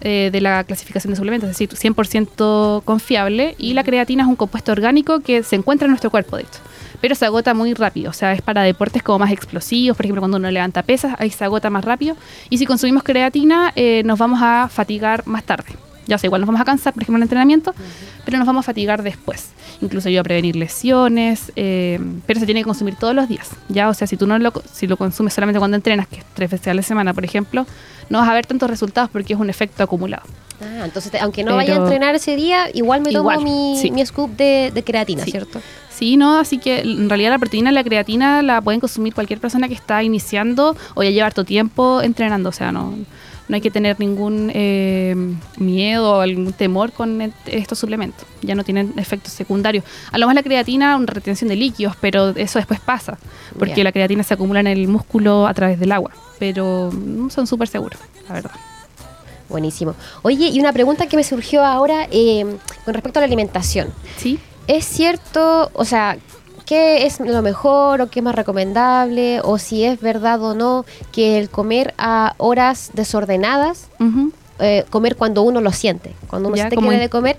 eh, 0.00 0.30
de 0.32 0.40
la 0.40 0.64
clasificación 0.64 1.12
de 1.12 1.16
suplementos, 1.16 1.48
es 1.48 1.56
decir, 1.56 1.68
100% 1.70 2.82
confiable 2.84 3.54
y 3.56 3.74
la 3.74 3.84
creatina 3.84 4.24
es 4.24 4.28
un 4.28 4.34
compuesto 4.34 4.72
orgánico 4.72 5.20
que 5.20 5.44
se 5.44 5.54
encuentra 5.54 5.86
en 5.86 5.90
nuestro 5.90 6.10
cuerpo, 6.10 6.36
de 6.36 6.42
hecho, 6.42 6.58
pero 7.04 7.14
se 7.14 7.26
agota 7.26 7.52
muy 7.52 7.74
rápido, 7.74 8.08
o 8.08 8.12
sea, 8.14 8.32
es 8.32 8.40
para 8.40 8.62
deportes 8.62 9.02
como 9.02 9.18
más 9.18 9.30
explosivos, 9.30 9.94
por 9.94 10.06
ejemplo, 10.06 10.22
cuando 10.22 10.38
uno 10.38 10.50
levanta 10.50 10.82
pesas, 10.82 11.14
ahí 11.18 11.28
se 11.28 11.44
agota 11.44 11.68
más 11.68 11.84
rápido 11.84 12.16
y 12.48 12.56
si 12.56 12.64
consumimos 12.64 13.02
creatina 13.02 13.74
eh, 13.76 14.00
nos 14.06 14.18
vamos 14.18 14.40
a 14.42 14.70
fatigar 14.72 15.26
más 15.26 15.44
tarde. 15.44 15.66
Ya 16.06 16.16
sé, 16.16 16.28
igual 16.28 16.40
nos 16.40 16.46
vamos 16.46 16.62
a 16.62 16.64
cansar, 16.64 16.94
por 16.94 17.02
ejemplo, 17.02 17.16
en 17.18 17.22
el 17.22 17.26
entrenamiento, 17.26 17.74
pero 18.24 18.38
nos 18.38 18.46
vamos 18.46 18.64
a 18.64 18.66
fatigar 18.68 19.02
después. 19.02 19.50
Incluso 19.82 20.08
ayuda 20.08 20.22
a 20.22 20.24
prevenir 20.24 20.56
lesiones, 20.56 21.52
eh, 21.56 22.00
pero 22.26 22.40
se 22.40 22.46
tiene 22.46 22.60
que 22.62 22.64
consumir 22.64 22.96
todos 22.96 23.14
los 23.14 23.28
días. 23.28 23.50
Ya, 23.68 23.90
o 23.90 23.94
sea, 23.94 24.06
si 24.06 24.16
tú 24.16 24.26
no 24.26 24.38
lo, 24.38 24.50
si 24.72 24.86
lo 24.86 24.96
consumes 24.96 25.34
solamente 25.34 25.58
cuando 25.58 25.76
entrenas, 25.76 26.06
que 26.08 26.16
es 26.20 26.24
tres 26.32 26.50
veces 26.50 26.68
a 26.68 26.74
la 26.74 26.82
semana, 26.82 27.12
por 27.12 27.24
ejemplo, 27.26 27.66
no 28.08 28.18
vas 28.20 28.28
a 28.30 28.32
ver 28.34 28.46
tantos 28.46 28.70
resultados 28.70 29.10
porque 29.10 29.34
es 29.34 29.38
un 29.38 29.50
efecto 29.50 29.82
acumulado. 29.82 30.22
Ah, 30.62 30.84
entonces, 30.86 31.10
te- 31.12 31.18
aunque 31.20 31.42
no 31.42 31.48
Pero- 31.48 31.56
vaya 31.56 31.74
a 31.74 31.76
entrenar 31.78 32.14
ese 32.14 32.34
día, 32.36 32.68
igual 32.72 33.00
me 33.02 33.10
tomo 33.12 33.30
Igual, 33.32 33.44
mi, 33.44 33.76
sí. 33.78 33.90
mi 33.90 34.04
scoop 34.06 34.30
de, 34.36 34.70
de 34.74 34.84
creatina, 34.84 35.24
Sí. 35.24 35.32
¿cierto? 35.32 35.60
Sí, 36.04 36.18
no, 36.18 36.38
así 36.38 36.58
que 36.58 36.80
en 36.80 37.08
realidad 37.08 37.30
la 37.30 37.38
proteína 37.38 37.70
y 37.70 37.72
la 37.74 37.82
creatina 37.82 38.42
la 38.42 38.60
pueden 38.60 38.78
consumir 38.78 39.14
cualquier 39.14 39.40
persona 39.40 39.68
que 39.68 39.74
está 39.74 40.02
iniciando 40.02 40.76
o 40.94 41.02
ya 41.02 41.08
lleva 41.08 41.26
harto 41.28 41.44
tiempo 41.46 42.02
entrenando, 42.02 42.50
o 42.50 42.52
sea, 42.52 42.72
no, 42.72 42.94
no 43.48 43.54
hay 43.54 43.62
que 43.62 43.70
tener 43.70 43.98
ningún 43.98 44.50
eh, 44.52 45.16
miedo 45.56 46.18
o 46.18 46.20
algún 46.20 46.52
temor 46.52 46.92
con 46.92 47.22
et- 47.22 47.32
estos 47.46 47.78
suplementos, 47.78 48.26
ya 48.42 48.54
no 48.54 48.64
tienen 48.64 48.92
efectos 48.98 49.32
secundarios. 49.32 49.82
A 50.12 50.18
lo 50.18 50.26
más 50.26 50.34
la 50.34 50.42
creatina, 50.42 50.94
una 50.94 51.06
retención 51.06 51.48
de 51.48 51.56
líquidos, 51.56 51.96
pero 51.98 52.34
eso 52.36 52.58
después 52.58 52.80
pasa, 52.80 53.16
porque 53.58 53.82
la 53.82 53.90
creatina 53.90 54.22
se 54.24 54.34
acumula 54.34 54.60
en 54.60 54.66
el 54.66 54.86
músculo 54.88 55.46
a 55.46 55.54
través 55.54 55.80
del 55.80 55.90
agua, 55.90 56.10
pero 56.38 56.90
mm, 56.92 57.30
son 57.30 57.46
súper 57.46 57.68
seguros, 57.68 57.98
la 58.28 58.34
verdad. 58.34 58.50
Buenísimo. 59.48 59.94
Oye, 60.22 60.48
y 60.48 60.60
una 60.60 60.72
pregunta 60.74 61.06
que 61.06 61.16
me 61.16 61.24
surgió 61.24 61.64
ahora 61.64 62.08
eh, 62.10 62.44
con 62.84 62.92
respecto 62.94 63.18
a 63.18 63.22
la 63.22 63.26
alimentación. 63.26 63.88
Sí, 64.18 64.38
¿Es 64.66 64.84
cierto, 64.86 65.70
o 65.74 65.84
sea, 65.84 66.16
qué 66.66 67.04
es 67.06 67.20
lo 67.20 67.42
mejor 67.42 68.00
o 68.00 68.08
qué 68.08 68.20
es 68.20 68.24
más 68.24 68.34
recomendable, 68.34 69.40
o 69.42 69.58
si 69.58 69.84
es 69.84 70.00
verdad 70.00 70.42
o 70.42 70.54
no 70.54 70.84
que 71.12 71.38
el 71.38 71.50
comer 71.50 71.92
a 71.98 72.34
horas 72.38 72.90
desordenadas, 72.94 73.88
eh, 74.60 74.84
comer 74.90 75.16
cuando 75.16 75.42
uno 75.42 75.60
lo 75.60 75.72
siente, 75.72 76.12
cuando 76.28 76.48
uno 76.48 76.56
Ya, 76.56 76.70
que 76.70 76.76
in- 76.76 76.88
debe 76.88 77.08
comer, 77.10 77.36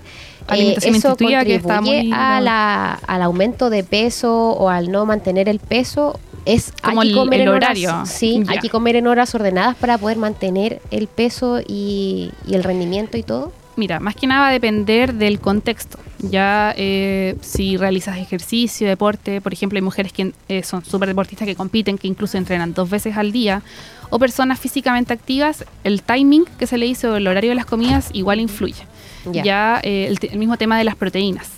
eh, 0.52 0.74
eso 0.76 1.16
que 1.16 1.54
está 1.56 1.78
contribuye 1.78 2.04
muy- 2.04 2.12
a 2.12 2.40
la, 2.40 2.92
al 3.06 3.22
aumento 3.22 3.70
de 3.70 3.82
peso 3.82 4.50
o 4.52 4.68
al 4.68 4.92
no 4.92 5.04
mantener 5.06 5.48
el 5.48 5.58
peso. 5.58 6.20
Es 6.44 6.72
Como 6.80 7.00
hay 7.00 7.08
que 7.08 7.14
comer 7.16 7.40
el 7.40 7.48
en 7.48 7.54
horas- 7.54 7.70
horario. 7.70 8.06
sí, 8.06 8.44
hay 8.46 8.60
que 8.60 8.70
comer 8.70 8.94
en 8.94 9.08
horas 9.08 9.34
ordenadas 9.34 9.74
para 9.74 9.98
poder 9.98 10.16
mantener 10.18 10.80
el 10.92 11.08
peso 11.08 11.58
y, 11.66 12.30
y 12.46 12.54
el 12.54 12.62
rendimiento 12.62 13.16
y 13.18 13.24
todo. 13.24 13.50
Mira, 13.74 13.98
más 13.98 14.14
que 14.14 14.28
nada 14.28 14.42
va 14.42 14.48
a 14.48 14.52
depender 14.52 15.14
del 15.14 15.40
contexto. 15.40 15.98
Ya 16.18 16.74
eh, 16.76 17.36
si 17.40 17.76
realizas 17.76 18.18
ejercicio, 18.18 18.88
deporte, 18.88 19.40
por 19.40 19.52
ejemplo, 19.52 19.76
hay 19.76 19.82
mujeres 19.82 20.12
que 20.12 20.32
eh, 20.48 20.62
son 20.62 20.84
súper 20.84 21.08
deportistas 21.08 21.46
que 21.46 21.54
compiten, 21.54 21.98
que 21.98 22.08
incluso 22.08 22.38
entrenan 22.38 22.74
dos 22.74 22.88
veces 22.88 23.16
al 23.16 23.32
día, 23.32 23.62
o 24.10 24.18
personas 24.18 24.58
físicamente 24.58 25.12
activas, 25.12 25.64
el 25.84 26.02
timing 26.02 26.44
que 26.58 26.66
se 26.66 26.78
le 26.78 26.86
hizo, 26.86 27.16
el 27.16 27.26
horario 27.26 27.50
de 27.50 27.56
las 27.56 27.66
comidas, 27.66 28.10
igual 28.12 28.40
influye. 28.40 28.86
Ya. 29.32 29.42
Ya, 29.42 29.80
eh, 29.82 30.14
el 30.30 30.38
mismo 30.38 30.56
tema 30.56 30.78
de 30.78 30.84
las 30.84 30.94
proteínas, 30.94 31.50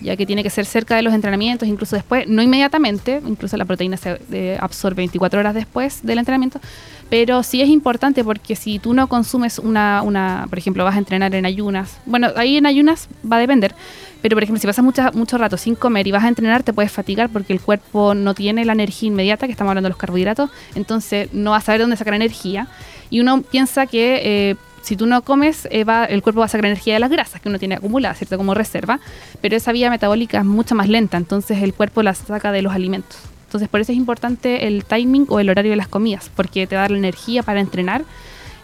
ya 0.00 0.16
que 0.16 0.26
tiene 0.26 0.42
que 0.42 0.50
ser 0.50 0.66
cerca 0.66 0.96
de 0.96 1.02
los 1.02 1.14
entrenamientos, 1.14 1.68
incluso 1.68 1.96
después, 1.96 2.26
no 2.28 2.42
inmediatamente, 2.42 3.20
incluso 3.26 3.56
la 3.56 3.64
proteína 3.64 3.96
se 3.96 4.20
eh, 4.32 4.58
absorbe 4.60 4.96
24 4.96 5.40
horas 5.40 5.54
después 5.54 6.00
del 6.02 6.18
entrenamiento, 6.18 6.60
pero 7.08 7.42
sí 7.42 7.62
es 7.62 7.68
importante 7.68 8.24
porque 8.24 8.56
si 8.56 8.78
tú 8.78 8.94
no 8.94 9.08
consumes 9.08 9.58
una, 9.58 10.02
una, 10.02 10.46
por 10.48 10.58
ejemplo, 10.58 10.84
vas 10.84 10.96
a 10.96 10.98
entrenar 10.98 11.34
en 11.34 11.46
ayunas, 11.46 11.98
bueno, 12.06 12.28
ahí 12.36 12.56
en 12.56 12.66
ayunas 12.66 13.08
va 13.30 13.36
a 13.36 13.40
depender, 13.40 13.74
pero 14.22 14.34
por 14.34 14.42
ejemplo, 14.42 14.60
si 14.60 14.66
pasas 14.66 14.84
mucha, 14.84 15.12
mucho 15.12 15.38
rato 15.38 15.56
sin 15.56 15.74
comer 15.74 16.06
y 16.06 16.12
vas 16.12 16.24
a 16.24 16.28
entrenar, 16.28 16.62
te 16.62 16.72
puedes 16.72 16.90
fatigar 16.90 17.28
porque 17.28 17.52
el 17.52 17.60
cuerpo 17.60 18.14
no 18.14 18.34
tiene 18.34 18.64
la 18.64 18.72
energía 18.72 19.08
inmediata, 19.08 19.46
que 19.46 19.52
estamos 19.52 19.70
hablando 19.70 19.86
de 19.86 19.90
los 19.90 19.98
carbohidratos, 19.98 20.50
entonces 20.74 21.32
no 21.32 21.52
vas 21.52 21.62
a 21.62 21.66
saber 21.66 21.80
dónde 21.82 21.96
sacar 21.96 22.14
energía. 22.14 22.66
Y 23.08 23.20
uno 23.20 23.42
piensa 23.42 23.86
que 23.86 24.20
eh, 24.24 24.56
si 24.86 24.96
tú 24.96 25.06
no 25.06 25.22
comes, 25.22 25.66
eh, 25.72 25.82
va- 25.82 26.04
el 26.04 26.22
cuerpo 26.22 26.38
va 26.40 26.46
a 26.46 26.48
sacar 26.48 26.66
energía 26.66 26.94
de 26.94 27.00
las 27.00 27.10
grasas 27.10 27.40
que 27.40 27.48
uno 27.48 27.58
tiene 27.58 27.74
acumuladas, 27.74 28.18
¿cierto? 28.18 28.36
Como 28.36 28.54
reserva, 28.54 29.00
pero 29.40 29.56
esa 29.56 29.72
vía 29.72 29.90
metabólica 29.90 30.38
es 30.38 30.44
mucho 30.44 30.74
más 30.76 30.88
lenta, 30.88 31.16
entonces 31.16 31.60
el 31.62 31.74
cuerpo 31.74 32.02
la 32.04 32.14
saca 32.14 32.52
de 32.52 32.62
los 32.62 32.72
alimentos. 32.72 33.18
Entonces 33.46 33.68
por 33.68 33.80
eso 33.80 33.90
es 33.90 33.98
importante 33.98 34.66
el 34.68 34.84
timing 34.84 35.26
o 35.28 35.40
el 35.40 35.50
horario 35.50 35.70
de 35.72 35.76
las 35.76 35.88
comidas, 35.88 36.30
porque 36.36 36.68
te 36.68 36.76
va 36.76 36.82
a 36.82 36.84
dar 36.84 36.90
la 36.92 36.98
energía 36.98 37.42
para 37.42 37.58
entrenar. 37.60 38.04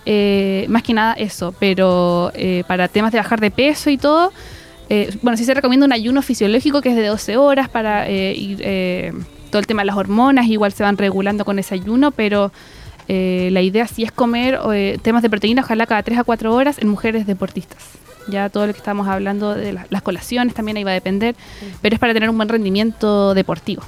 Eh, 0.04 0.66
más 0.68 0.82
que 0.82 0.94
nada 0.94 1.14
eso, 1.14 1.54
pero 1.58 2.30
eh, 2.34 2.64
para 2.66 2.88
temas 2.88 3.12
de 3.12 3.18
bajar 3.18 3.40
de 3.40 3.50
peso 3.50 3.90
y 3.90 3.98
todo, 3.98 4.32
eh, 4.88 5.12
bueno, 5.22 5.36
sí 5.36 5.44
se 5.44 5.54
recomienda 5.54 5.86
un 5.86 5.92
ayuno 5.92 6.22
fisiológico 6.22 6.82
que 6.82 6.90
es 6.90 6.96
de 6.96 7.06
12 7.06 7.36
horas 7.36 7.68
para 7.68 8.08
eh, 8.08 8.34
ir, 8.34 8.58
eh, 8.62 9.12
todo 9.50 9.60
el 9.60 9.66
tema 9.66 9.82
de 9.82 9.86
las 9.86 9.96
hormonas, 9.96 10.46
igual 10.46 10.72
se 10.72 10.82
van 10.82 10.96
regulando 10.98 11.44
con 11.44 11.58
ese 11.58 11.74
ayuno, 11.74 12.10
pero 12.10 12.52
eh, 13.08 13.48
la 13.52 13.60
idea 13.62 13.86
sí 13.86 14.02
es 14.04 14.12
comer 14.12 14.58
eh, 14.72 14.98
temas 15.02 15.22
de 15.22 15.30
proteína, 15.30 15.62
ojalá 15.62 15.86
cada 15.86 16.02
3 16.02 16.18
a 16.18 16.24
4 16.24 16.54
horas 16.54 16.78
en 16.78 16.88
mujeres 16.88 17.26
deportistas. 17.26 17.78
Ya 18.28 18.48
todo 18.48 18.66
lo 18.66 18.72
que 18.72 18.78
estamos 18.78 19.08
hablando 19.08 19.54
de 19.54 19.72
la- 19.72 19.86
las 19.90 20.02
colaciones 20.02 20.54
también 20.54 20.76
ahí 20.76 20.84
va 20.84 20.92
a 20.92 20.94
depender, 20.94 21.34
pero 21.80 21.94
es 21.94 21.98
para 22.00 22.14
tener 22.14 22.30
un 22.30 22.36
buen 22.36 22.48
rendimiento 22.48 23.34
deportivo. 23.34 23.82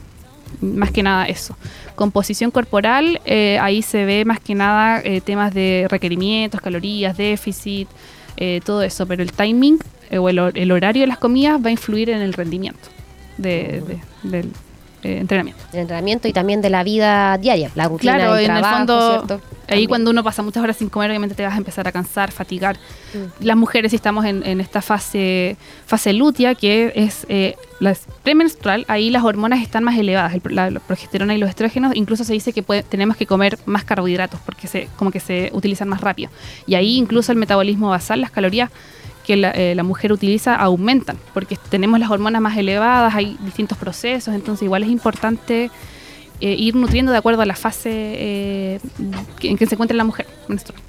Más 0.61 0.91
que 0.91 1.03
nada 1.03 1.27
eso. 1.27 1.57
Composición 1.95 2.51
corporal, 2.51 3.21
eh, 3.25 3.59
ahí 3.61 3.83
se 3.83 4.05
ve 4.05 4.25
más 4.25 4.41
que 4.41 4.55
nada 4.55 5.01
eh, 5.05 5.21
temas 5.21 5.53
de 5.55 5.87
requerimientos, 5.89 6.61
calorías, 6.61 7.17
déficit, 7.17 7.89
eh, 8.37 8.61
todo 8.65 8.83
eso, 8.83 9.07
pero 9.07 9.23
el 9.23 9.33
timing 9.33 9.79
o 10.19 10.29
el, 10.29 10.39
el 10.55 10.71
horario 10.73 11.03
de 11.03 11.07
las 11.07 11.19
comidas 11.19 11.61
va 11.65 11.69
a 11.69 11.73
influir 11.73 12.11
en 12.11 12.21
el 12.21 12.33
rendimiento 12.33 12.89
de- 13.39 13.83
de- 13.87 14.01
del 14.29 14.51
eh, 15.05 15.19
entrenamiento. 15.19 15.63
del 15.73 15.83
entrenamiento 15.83 16.27
y 16.29 16.33
también 16.33 16.61
de 16.61 16.71
la 16.71 16.83
vida 16.83 17.39
diaria, 17.39 17.71
la 17.75 17.89
rutina 17.89 18.15
Claro, 18.17 18.35
del 18.35 18.47
en 18.47 18.51
trabajo, 18.53 18.67
el 18.75 18.79
fondo, 18.79 19.11
¿cierto? 19.11 19.35
ahí 19.35 19.67
También. 19.67 19.89
cuando 19.89 20.11
uno 20.11 20.25
pasa 20.25 20.43
muchas 20.43 20.63
horas 20.63 20.77
sin 20.77 20.89
comer, 20.89 21.11
obviamente 21.11 21.35
te 21.35 21.43
vas 21.45 21.55
a 21.55 21.59
empezar 21.59 21.87
a 21.87 21.93
cansar, 21.93 22.33
fatigar. 22.33 22.77
Mm. 23.15 23.45
Las 23.45 23.57
mujeres, 23.57 23.91
si 23.91 23.97
estamos 23.97 24.25
en, 24.25 24.45
en 24.47 24.61
esta 24.61 24.83
fase, 24.83 25.57
fase 25.87 26.13
lútea, 26.13 26.55
que 26.55 26.93
es 26.97 27.27
eh, 27.29 27.55
la 27.81 27.95
premenstrual, 28.23 28.85
ahí 28.89 29.11
las 29.11 29.25
hormonas 29.25 29.61
están 29.63 29.85
más 29.85 29.97
elevadas, 29.99 30.35
el, 30.35 30.43
la, 30.55 30.71
la 30.71 30.81
progesterona 30.81 31.35
y 31.35 31.39
los 31.39 31.49
estrógenos, 31.49 31.95
incluso 31.95 32.25
se 32.25 32.33
dice 32.33 32.53
que 32.53 32.63
puede- 32.63 32.83
tenemos 32.83 33.17
que 33.17 33.27
comer 33.27 33.59
más 33.67 33.85
carbohidratos, 33.85 34.41
porque 34.45 34.67
se, 34.67 34.89
como 34.97 35.11
que 35.11 35.21
se 35.21 35.51
utilizan 35.53 35.89
más 35.89 36.01
rápido. 36.01 36.31
Y 36.67 36.75
ahí 36.75 36.97
incluso 36.97 37.33
el 37.33 37.39
metabolismo 37.39 37.91
basal, 37.91 38.21
las 38.21 38.31
calorías 38.31 38.71
que 39.25 39.37
la, 39.37 39.51
eh, 39.53 39.75
la 39.75 39.83
mujer 39.83 40.13
utiliza 40.13 40.55
aumentan, 40.55 41.17
porque 41.33 41.57
tenemos 41.71 41.99
las 41.99 42.11
hormonas 42.11 42.41
más 42.43 42.57
elevadas, 42.57 43.15
hay 43.15 43.37
distintos 43.41 43.79
procesos, 43.79 44.35
entonces 44.35 44.63
igual 44.65 44.83
es 44.83 44.91
importante 44.91 45.71
eh, 46.41 46.55
ir 46.59 46.75
nutriendo 46.77 47.11
de 47.13 47.19
acuerdo 47.19 47.43
a 47.43 47.47
la 47.47 47.57
fase 47.57 47.91
eh, 47.93 48.81
en 49.41 49.57
que 49.57 49.67
se 49.67 49.75
encuentra 49.75 49.97
la 49.97 50.05
mujer 50.05 50.27
menstrual. 50.49 50.81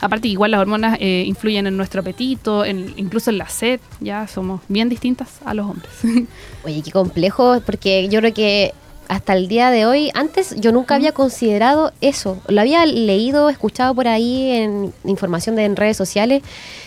Aparte, 0.00 0.28
igual 0.28 0.50
las 0.50 0.60
hormonas 0.60 0.98
eh, 1.00 1.24
influyen 1.26 1.66
en 1.66 1.76
nuestro 1.76 2.00
apetito, 2.00 2.64
en- 2.64 2.92
incluso 2.96 3.30
en 3.30 3.38
la 3.38 3.48
sed, 3.48 3.80
ya 4.00 4.26
somos 4.26 4.60
bien 4.68 4.88
distintas 4.88 5.38
a 5.44 5.54
los 5.54 5.66
hombres. 5.70 5.90
Oye, 6.64 6.82
qué 6.82 6.90
complejo, 6.90 7.60
porque 7.64 8.08
yo 8.10 8.18
creo 8.20 8.34
que 8.34 8.74
hasta 9.08 9.34
el 9.34 9.48
día 9.48 9.70
de 9.70 9.86
hoy, 9.86 10.10
antes 10.14 10.54
yo 10.60 10.72
nunca 10.72 10.94
había 10.94 11.12
considerado 11.12 11.92
eso. 12.00 12.38
Lo 12.48 12.60
había 12.60 12.84
leído, 12.86 13.48
escuchado 13.50 13.94
por 13.94 14.08
ahí 14.08 14.50
en 14.50 14.92
información 15.04 15.56
de 15.56 15.64
en 15.64 15.76
redes 15.76 15.96
sociales, 15.96 16.42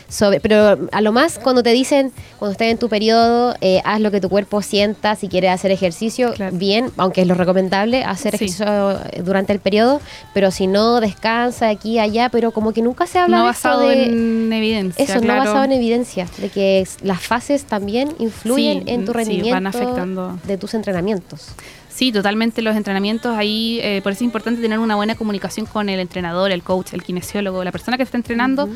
sobre, 0.10 0.40
pero 0.40 0.88
a 0.94 1.02
lo 1.02 1.12
más 1.12 1.38
cuando 1.38 1.64
te 1.64 1.72
dicen, 1.72 2.14
cuando 2.40 2.54
estés 2.54 2.72
en 2.72 2.78
tu 2.78 2.88
periodo, 2.88 3.56
eh, 3.60 3.82
haz 3.84 4.00
lo 4.00 4.10
que 4.10 4.22
tu 4.22 4.30
cuerpo 4.30 4.62
sienta, 4.62 5.16
si 5.18 5.28
quieres 5.28 5.52
hacer 5.52 5.70
ejercicio, 5.72 6.32
Claro. 6.34 6.56
bien, 6.56 6.92
aunque 6.96 7.22
es 7.24 7.28
lo 7.28 7.34
recomendable, 7.34 8.06
hacer 8.06 8.32
Sí. 8.38 8.46
ejercicio 8.46 8.66
eh, 9.12 9.22
durante 9.24 9.52
el 9.52 9.60
periodo, 9.60 10.00
pero 10.34 10.50
si 10.52 10.66
no, 10.68 11.02
descansa 11.02 11.68
aquí 11.68 12.00
allá, 12.00 12.30
pero 12.30 12.52
como 12.52 12.72
que 12.72 12.82
nunca 12.82 13.06
se 13.06 13.20
habla 13.20 13.40
no 13.40 13.44
de 13.46 13.52
eso 13.52 13.58
basado 13.68 13.82
de- 13.90 14.04
en 14.06 14.54
evidencia. 14.54 15.04
eso, 15.04 15.20
claro. 15.20 15.40
no 15.42 15.46
basado 15.50 15.66
en 15.66 15.72
evidencia, 15.74 16.26
de 16.38 16.50
que 16.50 16.88
las 17.04 17.20
fases 17.22 17.66
también 17.66 18.16
influyen 18.18 18.84
Sí, 18.86 18.94
en 18.94 19.02
tu 19.06 19.12
sí, 19.12 19.18
rendimiento 19.18 19.52
van 19.56 19.68
afectando. 19.68 20.40
de 20.46 20.58
tus 20.58 20.74
entrenamientos. 20.74 21.48
Sí, 21.98 22.12
totalmente 22.12 22.62
los 22.62 22.76
entrenamientos 22.76 23.36
ahí, 23.36 23.80
eh, 23.82 24.02
por 24.04 24.12
eso 24.12 24.20
es 24.20 24.26
importante 24.26 24.62
tener 24.62 24.78
una 24.78 24.96
buena 24.96 25.16
comunicación 25.16 25.66
con 25.66 25.90
el 25.90 26.00
entrenador, 26.00 26.52
el 26.52 26.62
coach, 26.62 26.94
el 26.94 27.02
kinesiólogo, 27.02 27.64
la 27.64 27.72
persona 27.72 27.98
que 27.98 28.04
está 28.04 28.18
entrenando, 28.18 28.70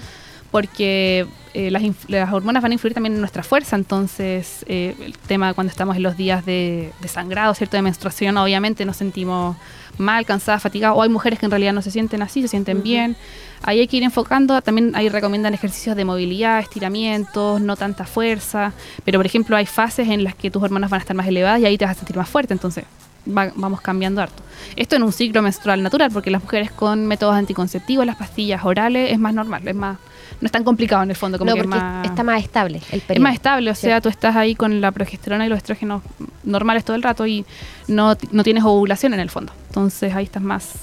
porque 0.50 1.28
eh, 1.54 1.70
las, 1.70 1.84
las 2.08 2.34
hormonas 2.34 2.64
van 2.64 2.72
a 2.72 2.74
influir 2.74 2.96
también 2.96 3.14
en 3.14 3.20
nuestra 3.20 3.44
fuerza, 3.44 3.76
entonces 3.76 4.66
eh, 4.68 4.96
el 5.06 5.16
tema 5.20 5.54
cuando 5.54 5.70
estamos 5.70 5.98
en 5.98 6.02
los 6.02 6.18
días 6.18 6.48
de, 6.48 6.94
de 7.00 7.08
sangrado, 7.08 7.54
¿cierto? 7.54 7.78
De 7.78 7.84
menstruación, 7.84 8.38
obviamente 8.38 8.86
nos 8.86 8.98
sentimos 8.98 9.56
mal, 10.00 10.26
cansadas, 10.26 10.64
fatigadas, 10.64 10.98
o 10.98 11.04
hay 11.04 11.10
mujeres 11.10 11.38
que 11.38 11.46
en 11.46 11.52
realidad 11.52 11.74
no 11.74 11.84
se 11.84 11.92
sienten 11.92 12.24
así, 12.24 12.42
se 12.42 12.48
sienten 12.48 12.82
bien. 12.82 13.16
Ahí 13.62 13.82
hay 13.82 13.88
que 13.88 13.98
ir 13.98 14.04
enfocando, 14.04 14.60
también 14.64 14.96
ahí 14.96 15.10
recomiendan 15.10 15.54
ejercicios 15.54 15.96
de 15.96 16.06
movilidad, 16.06 16.60
estiramientos, 16.60 17.62
no 17.62 17.76
tanta 17.76 18.06
fuerza, 18.06 18.74
pero 19.06 19.20
por 19.20 19.28
ejemplo 19.28 19.56
hay 19.56 19.68
fases 19.68 20.10
en 20.10 20.24
las 20.24 20.34
que 20.34 20.50
tus 20.50 20.64
hormonas 20.64 20.90
van 20.90 21.02
a 21.02 21.02
estar 21.02 21.16
más 21.16 21.28
elevadas 21.28 21.62
y 21.62 21.68
ahí 21.68 21.78
te 21.78 21.86
vas 21.86 21.96
a 21.96 22.00
sentir 22.00 22.18
más 22.18 22.28
fuerte, 22.28 22.56
entonces 22.56 22.86
va- 23.28 23.52
vamos 23.56 23.82
cambiando 23.82 24.22
harto. 24.22 24.42
Esto 24.76 24.96
en 24.96 25.04
un 25.04 25.12
ciclo 25.12 25.42
menstrual 25.42 25.82
natural, 25.84 26.12
porque 26.12 26.32
las 26.32 26.42
mujeres 26.44 26.72
con 26.72 27.08
métodos 27.08 27.36
anticonceptivos, 27.36 28.06
las 28.06 28.16
pastillas 28.16 28.64
orales, 28.64 29.12
es 29.12 29.20
más 29.20 29.34
normal, 29.34 29.68
es 29.68 29.76
más, 29.76 29.98
no 30.40 30.46
es 30.46 30.52
tan 30.52 30.64
complicado 30.64 31.04
en 31.04 31.10
el 31.10 31.16
fondo, 31.16 31.38
como 31.38 31.50
no, 31.50 31.56
que 31.56 31.62
es 31.62 31.68
porque 31.68 31.80
más, 31.84 32.06
está 32.08 32.24
más 32.24 32.42
estable 32.44 32.82
el 32.92 33.00
es 33.00 33.04
periodo. 33.06 33.24
más 33.24 33.34
estable, 33.34 33.72
o 33.72 33.76
sea, 33.76 33.90
¿cierto? 33.90 34.04
tú 34.04 34.10
estás 34.10 34.36
ahí 34.36 34.56
con 34.56 34.82
la 34.82 34.92
progesterona 34.92 35.46
y 35.46 35.50
los 35.50 35.58
estrógenos 35.58 36.02
normales 36.44 36.84
todo 36.86 36.96
el 36.96 37.04
rato 37.04 37.26
y 37.28 37.46
no, 37.88 38.16
no 38.32 38.44
tienes 38.44 38.64
ovulación 38.64 39.14
en 39.14 39.20
el 39.20 39.30
fondo. 39.30 39.52
Entonces 39.68 40.14
ahí 40.16 40.24
estás 40.26 40.42
más, 40.44 40.74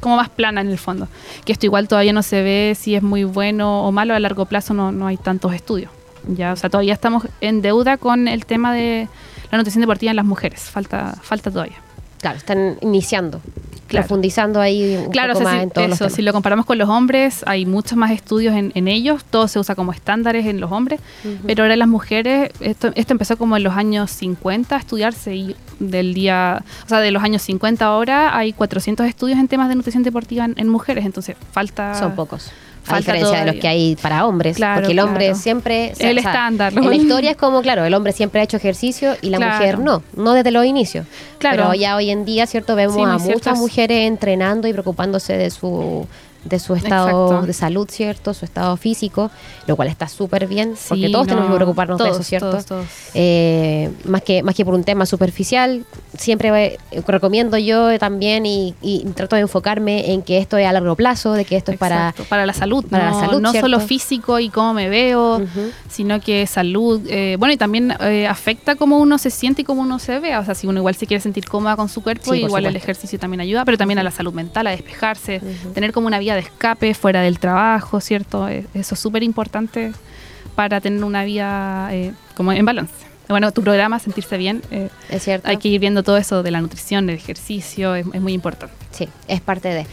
como 0.00 0.16
más 0.16 0.28
plana 0.28 0.60
en 0.60 0.68
el 0.68 0.78
fondo. 0.78 1.08
Que 1.44 1.52
esto 1.52 1.66
igual 1.66 1.88
todavía 1.88 2.12
no 2.12 2.22
se 2.22 2.42
ve 2.42 2.76
si 2.78 2.94
es 2.94 3.02
muy 3.02 3.24
bueno 3.24 3.84
o 3.84 3.92
malo, 3.92 4.14
a 4.14 4.20
largo 4.20 4.44
plazo 4.46 4.72
no, 4.74 4.92
no 4.92 5.06
hay 5.06 5.16
tantos 5.16 5.52
estudios. 5.54 5.90
Ya, 6.28 6.52
o 6.52 6.56
sea, 6.56 6.70
todavía 6.70 6.92
estamos 6.94 7.26
en 7.40 7.62
deuda 7.62 7.96
con 7.96 8.28
el 8.28 8.46
tema 8.46 8.72
de 8.72 9.08
la 9.52 9.58
nutrición 9.58 9.80
deportiva 9.82 10.10
en 10.10 10.16
las 10.16 10.24
mujeres. 10.26 10.62
Falta, 10.62 11.14
falta 11.22 11.50
todavía. 11.52 11.76
Claro, 12.20 12.38
están 12.38 12.78
iniciando, 12.82 13.40
Claro. 13.88 14.06
profundizando 14.06 14.60
ahí 14.60 14.96
un 14.96 15.10
Claro, 15.10 15.32
o 15.32 15.34
poco 15.34 15.44
sea, 15.44 15.52
más 15.52 15.60
si, 15.60 15.64
en 15.64 15.70
todos 15.70 15.88
los 15.88 15.96
eso, 15.96 16.04
temas. 16.04 16.14
si 16.14 16.22
lo 16.22 16.32
comparamos 16.32 16.64
con 16.66 16.78
los 16.78 16.88
hombres, 16.88 17.42
hay 17.46 17.66
muchos 17.66 17.98
más 17.98 18.10
estudios 18.12 18.54
en, 18.54 18.70
en 18.76 18.86
ellos, 18.88 19.24
todo 19.24 19.48
se 19.48 19.58
usa 19.58 19.74
como 19.74 19.92
estándares 19.92 20.46
en 20.46 20.60
los 20.60 20.70
hombres, 20.72 21.00
pero 21.46 21.64
ahora 21.64 21.74
las 21.76 21.88
mujeres, 21.88 22.50
esto, 22.60 22.92
esto 22.94 23.12
empezó 23.12 23.36
como 23.36 23.56
en 23.56 23.64
los 23.64 23.74
años 23.76 24.10
50 24.12 24.76
a 24.76 24.78
estudiarse 24.78 25.34
y 25.34 25.56
del 25.80 26.14
día, 26.14 26.62
o 26.86 26.88
sea, 26.88 27.00
de 27.00 27.10
los 27.10 27.22
años 27.24 27.42
50 27.42 27.84
ahora 27.84 28.36
hay 28.36 28.52
400 28.52 29.04
estudios 29.06 29.38
en 29.40 29.48
temas 29.48 29.68
de 29.68 29.74
nutrición 29.74 30.04
deportiva 30.04 30.44
en, 30.44 30.54
en 30.56 30.68
mujeres, 30.68 31.04
entonces 31.04 31.36
falta... 31.50 31.94
Son 31.96 32.14
pocos. 32.14 32.50
A 32.84 32.90
falta 32.90 33.12
diferencia 33.12 33.44
de 33.44 33.52
los 33.52 33.60
que 33.60 33.68
hay 33.68 33.96
para 33.96 34.26
hombres. 34.26 34.56
Claro, 34.56 34.80
porque 34.80 34.92
el 34.92 34.98
hombre 34.98 35.26
claro. 35.26 35.38
siempre. 35.40 35.92
El 35.98 36.18
estándar, 36.18 36.72
En 36.72 36.82
¿no? 36.82 36.88
la 36.90 36.96
historia 36.96 37.30
es 37.30 37.36
como, 37.36 37.62
claro, 37.62 37.84
el 37.84 37.94
hombre 37.94 38.12
siempre 38.12 38.40
ha 38.40 38.44
hecho 38.44 38.56
ejercicio 38.56 39.14
y 39.22 39.30
la 39.30 39.36
Claro. 39.38 39.54
mujer 39.56 39.78
no. 39.78 40.02
No 40.16 40.32
desde 40.32 40.50
los 40.50 40.64
inicios. 40.66 41.06
Claro. 41.38 41.56
Pero 41.64 41.74
ya 41.74 41.96
hoy 41.96 42.10
en 42.10 42.24
día, 42.24 42.46
¿cierto? 42.46 42.74
Vemos 42.74 42.96
Sí, 42.96 43.02
a 43.02 43.34
muchas 43.34 43.58
mujeres 43.58 44.08
entrenando 44.08 44.66
y 44.68 44.72
preocupándose 44.72 45.36
de 45.36 45.50
su 45.50 46.06
de 46.44 46.58
su 46.58 46.74
estado 46.74 47.26
Exacto. 47.26 47.46
de 47.46 47.52
salud, 47.52 47.88
¿cierto? 47.90 48.34
Su 48.34 48.44
estado 48.44 48.76
físico, 48.76 49.30
lo 49.66 49.76
cual 49.76 49.88
está 49.88 50.08
súper 50.08 50.46
bien, 50.46 50.74
porque 50.88 51.08
todos 51.08 51.26
tenemos 51.26 51.50
que 51.50 51.56
preocuparnos 51.56 51.98
de 51.98 52.04
todos, 52.04 52.16
eso, 52.16 52.24
¿cierto? 52.28 52.50
todos, 52.50 52.66
todos. 52.66 52.86
Eh, 53.14 53.90
más 54.04 54.22
que 54.22 54.42
más 54.42 54.54
que 54.54 54.64
por 54.64 54.74
un 54.74 54.84
tema 54.84 55.06
superficial 55.06 55.84
siempre 56.16 56.78
recomiendo 57.06 57.56
yo 57.58 57.98
también 57.98 58.46
y, 58.46 58.74
y 58.82 59.04
trato 59.14 59.36
de 59.36 59.42
enfocarme 59.42 60.12
en 60.12 60.22
que 60.22 60.38
esto 60.38 60.56
es 60.56 60.66
a 60.66 60.72
largo 60.72 60.96
plazo 60.96 61.32
de 61.32 61.44
que 61.44 61.56
esto 61.56 61.72
es 61.72 61.78
para 61.78 62.14
para 62.28 62.46
la 62.46 62.52
salud, 62.52 62.84
para 62.88 63.10
la 63.10 63.20
salud, 63.20 63.40
no 63.40 63.50
¿cierto? 63.50 63.66
solo 63.68 63.80
físico 63.80 64.38
y 64.38 64.48
cómo 64.48 64.74
me 64.74 64.88
veo, 64.88 65.40
sino 65.88 66.20
que 66.20 66.46
salud, 66.46 67.00
eh, 67.08 67.36
bueno, 67.38 67.54
y 67.54 67.56
también 67.56 67.94
eh, 68.00 68.26
afecta 68.26 68.76
cómo 68.76 68.98
uno 68.98 69.18
se 69.18 69.30
siente 69.30 69.62
y 69.62 69.64
cómo 69.64 69.82
uno 69.82 69.98
se 69.98 70.18
ve, 70.18 70.36
o 70.36 70.44
sea, 70.44 70.54
si 70.54 70.66
uno 70.66 70.80
igual 70.80 70.94
se 70.94 71.06
quiere 71.06 71.20
sentir 71.20 71.46
cómoda 71.46 71.76
con 71.76 71.88
su 71.88 72.02
cuerpo, 72.02 72.32
Sí, 72.32 72.40
igual 72.40 72.66
el 72.66 72.76
ejercicio 72.76 73.18
también 73.18 73.40
ayuda, 73.40 73.64
pero 73.64 73.76
también 73.78 73.98
a 73.98 74.02
la 74.02 74.10
salud 74.10 74.32
mental, 74.32 74.66
a 74.66 74.70
despejarse, 74.70 75.40
tener 75.74 75.92
como 75.92 76.06
una 76.06 76.18
vía 76.32 76.42
de 76.42 76.48
escape 76.48 76.94
fuera 76.94 77.20
del 77.22 77.38
trabajo, 77.38 78.00
¿cierto? 78.00 78.48
Eh, 78.48 78.66
Eso 78.74 78.94
es 78.94 79.00
súper 79.00 79.22
importante 79.22 79.92
para 80.54 80.80
tener 80.80 81.02
una 81.04 81.24
vida 81.24 81.88
eh, 81.92 82.12
como 82.36 82.52
en 82.52 82.64
balance. 82.64 82.94
Bueno, 83.28 83.52
tu 83.52 83.62
programa, 83.62 83.98
sentirse 83.98 84.36
bien, 84.36 84.62
eh, 84.70 84.90
es 85.08 85.22
cierto 85.22 85.48
hay 85.48 85.56
que 85.56 85.68
ir 85.68 85.80
viendo 85.80 86.02
todo 86.02 86.16
eso 86.18 86.42
de 86.42 86.50
la 86.50 86.60
nutrición, 86.60 87.06
del 87.06 87.16
ejercicio, 87.16 87.94
es, 87.94 88.06
es 88.12 88.20
muy 88.20 88.32
importante. 88.32 88.74
Sí, 88.90 89.08
es 89.28 89.40
parte 89.40 89.68
de. 89.68 89.86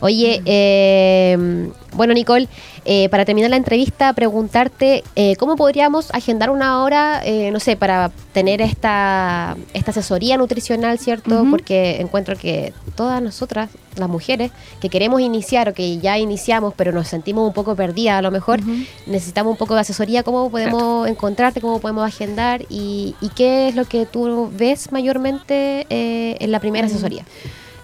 Oye, 0.00 0.42
eh, 0.44 1.68
bueno, 1.94 2.14
Nicole, 2.14 2.48
eh, 2.84 3.08
para 3.08 3.24
terminar 3.24 3.50
la 3.50 3.56
entrevista, 3.56 4.12
preguntarte 4.12 5.02
eh, 5.16 5.36
cómo 5.36 5.56
podríamos 5.56 6.10
agendar 6.14 6.50
una 6.50 6.82
hora, 6.82 7.20
eh, 7.24 7.50
no 7.50 7.60
sé, 7.60 7.76
para 7.76 8.10
tener 8.32 8.60
esta, 8.62 9.56
esta 9.74 9.90
asesoría 9.90 10.36
nutricional, 10.36 10.98
¿cierto? 10.98 11.44
Porque 11.50 12.00
encuentro 12.00 12.36
que 12.36 12.72
todas 12.94 13.20
nosotras, 13.22 13.70
las 13.96 14.08
mujeres, 14.08 14.52
que 14.80 14.88
queremos 14.88 15.20
iniciar 15.20 15.68
o 15.70 15.74
que 15.74 15.98
ya 15.98 16.18
iniciamos, 16.18 16.72
pero 16.76 16.92
nos 16.92 17.08
sentimos 17.08 17.46
un 17.46 17.52
poco 17.52 17.74
perdidas 17.74 18.18
a 18.18 18.22
lo 18.22 18.30
mejor, 18.30 18.60
necesitamos 19.06 19.50
un 19.52 19.56
poco 19.56 19.74
de 19.74 19.80
asesoría, 19.80 20.22
cómo 20.22 20.50
podemos 20.50 21.08
encontrarte, 21.08 21.60
cómo 21.60 21.80
podemos 21.80 22.06
agendar 22.06 22.62
y, 22.70 23.14
y 23.20 23.28
qué 23.30 23.68
es 23.68 23.74
lo 23.74 23.84
que 23.86 24.06
tú 24.06 24.50
ves 24.56 24.92
mayormente 24.92 25.86
eh, 25.90 26.36
en 26.38 26.52
la 26.52 26.60
primera 26.60 26.86
Mm. 26.86 26.90
asesoría. 26.90 27.24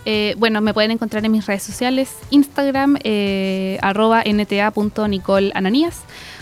Eh, 0.05 0.35
bueno, 0.38 0.61
me 0.61 0.75
pueden 0.75 0.90
encontrar 0.90 1.25
en 1.25 1.33
mis 1.33 1.47
redes 1.47 1.62
sociales, 1.62 2.11
Instagram, 2.31 2.99
eh, 3.05 3.79
arroba 3.81 4.23
nta.nicolananías, 4.25 6.01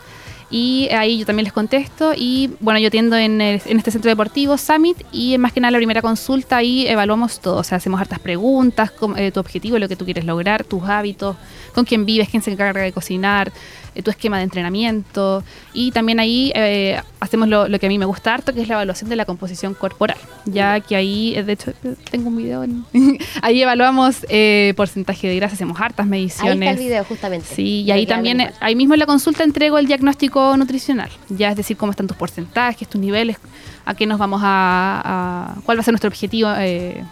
Y 0.57 0.87
ahí 0.93 1.17
yo 1.19 1.25
también 1.25 1.43
les 1.43 1.51
contesto. 1.51 2.13
Y 2.15 2.49
bueno, 2.61 2.79
yo 2.79 2.87
atiendo 2.87 3.17
en, 3.17 3.41
el- 3.41 3.61
en 3.65 3.77
este 3.77 3.91
centro 3.91 4.07
deportivo 4.09 4.57
Summit 4.57 4.97
y 5.11 5.37
más 5.37 5.51
que 5.51 5.59
nada 5.59 5.71
la 5.71 5.77
primera 5.79 6.01
consulta 6.01 6.55
ahí 6.55 6.87
evaluamos 6.87 7.41
todo. 7.41 7.57
O 7.57 7.63
sea, 7.65 7.77
hacemos 7.77 7.99
hartas 7.99 8.19
preguntas, 8.19 8.93
eh, 9.17 9.31
tu 9.31 9.41
objetivo, 9.41 9.77
lo 9.79 9.89
que 9.89 9.97
tú 9.97 10.05
quieres 10.05 10.23
lograr, 10.23 10.63
tus 10.63 10.83
hábitos, 10.85 11.35
con 11.73 11.83
quién 11.83 12.05
vives, 12.05 12.29
quién 12.29 12.41
se 12.41 12.51
encarga 12.53 12.81
de 12.83 12.93
cocinar, 12.93 13.51
eh, 13.95 14.01
tu 14.01 14.11
esquema 14.11 14.37
de 14.37 14.43
entrenamiento. 14.45 15.43
Y 15.73 15.91
también 15.91 16.21
ahí 16.21 16.53
eh, 16.55 17.01
hacemos 17.19 17.49
lo, 17.49 17.67
lo 17.67 17.77
que 17.77 17.87
a 17.87 17.89
mí 17.89 17.97
me 17.97 18.05
gusta 18.05 18.33
harto, 18.33 18.53
que 18.53 18.61
es 18.61 18.69
la 18.69 18.75
evaluación 18.75 19.09
de 19.09 19.17
la 19.17 19.25
composición 19.25 19.73
corporal. 19.73 20.17
Ya 20.45 20.79
que 20.79 20.95
ahí, 20.95 21.33
eh, 21.35 21.43
de 21.43 21.51
hecho, 21.53 21.73
tengo 22.11 22.29
un 22.29 22.37
video. 22.37 22.63
en- 22.63 22.85
ahí 23.41 23.61
evaluamos 23.61 24.25
eh, 24.29 24.73
porcentaje 24.77 25.27
de 25.27 25.35
grasa, 25.35 25.55
hacemos 25.55 25.81
hartas 25.81 26.05
Ahí 26.05 26.09
mediciones. 26.11 26.59
está 26.69 26.71
el 26.71 26.87
video, 26.87 27.03
justamente. 27.03 27.47
Sí, 27.53 27.81
y 27.81 27.91
ahí 27.91 28.05
también, 28.05 28.51
ahí 28.61 28.75
mismo 28.75 28.93
en 28.93 28.99
la 29.01 29.05
consulta 29.05 29.43
entrego 29.43 29.77
el 29.77 29.87
diagnóstico 29.87 30.44
nutricional, 30.57 31.09
ya 31.29 31.49
es 31.51 31.57
decir, 31.57 31.75
cómo 31.77 31.91
están 31.91 32.07
tus 32.07 32.17
porcentajes, 32.17 32.87
tus 32.87 32.99
niveles, 33.01 33.37
a 33.85 33.93
qué 33.95 34.05
nos 34.05 34.17
vamos 34.19 34.41
a, 34.43 35.01
a- 35.03 35.55
cuál 35.65 35.77
va 35.77 35.81
a 35.81 35.83
ser 35.83 35.93
nuestro 35.93 36.07
objetivo 36.09 36.49
eh, 36.57 37.03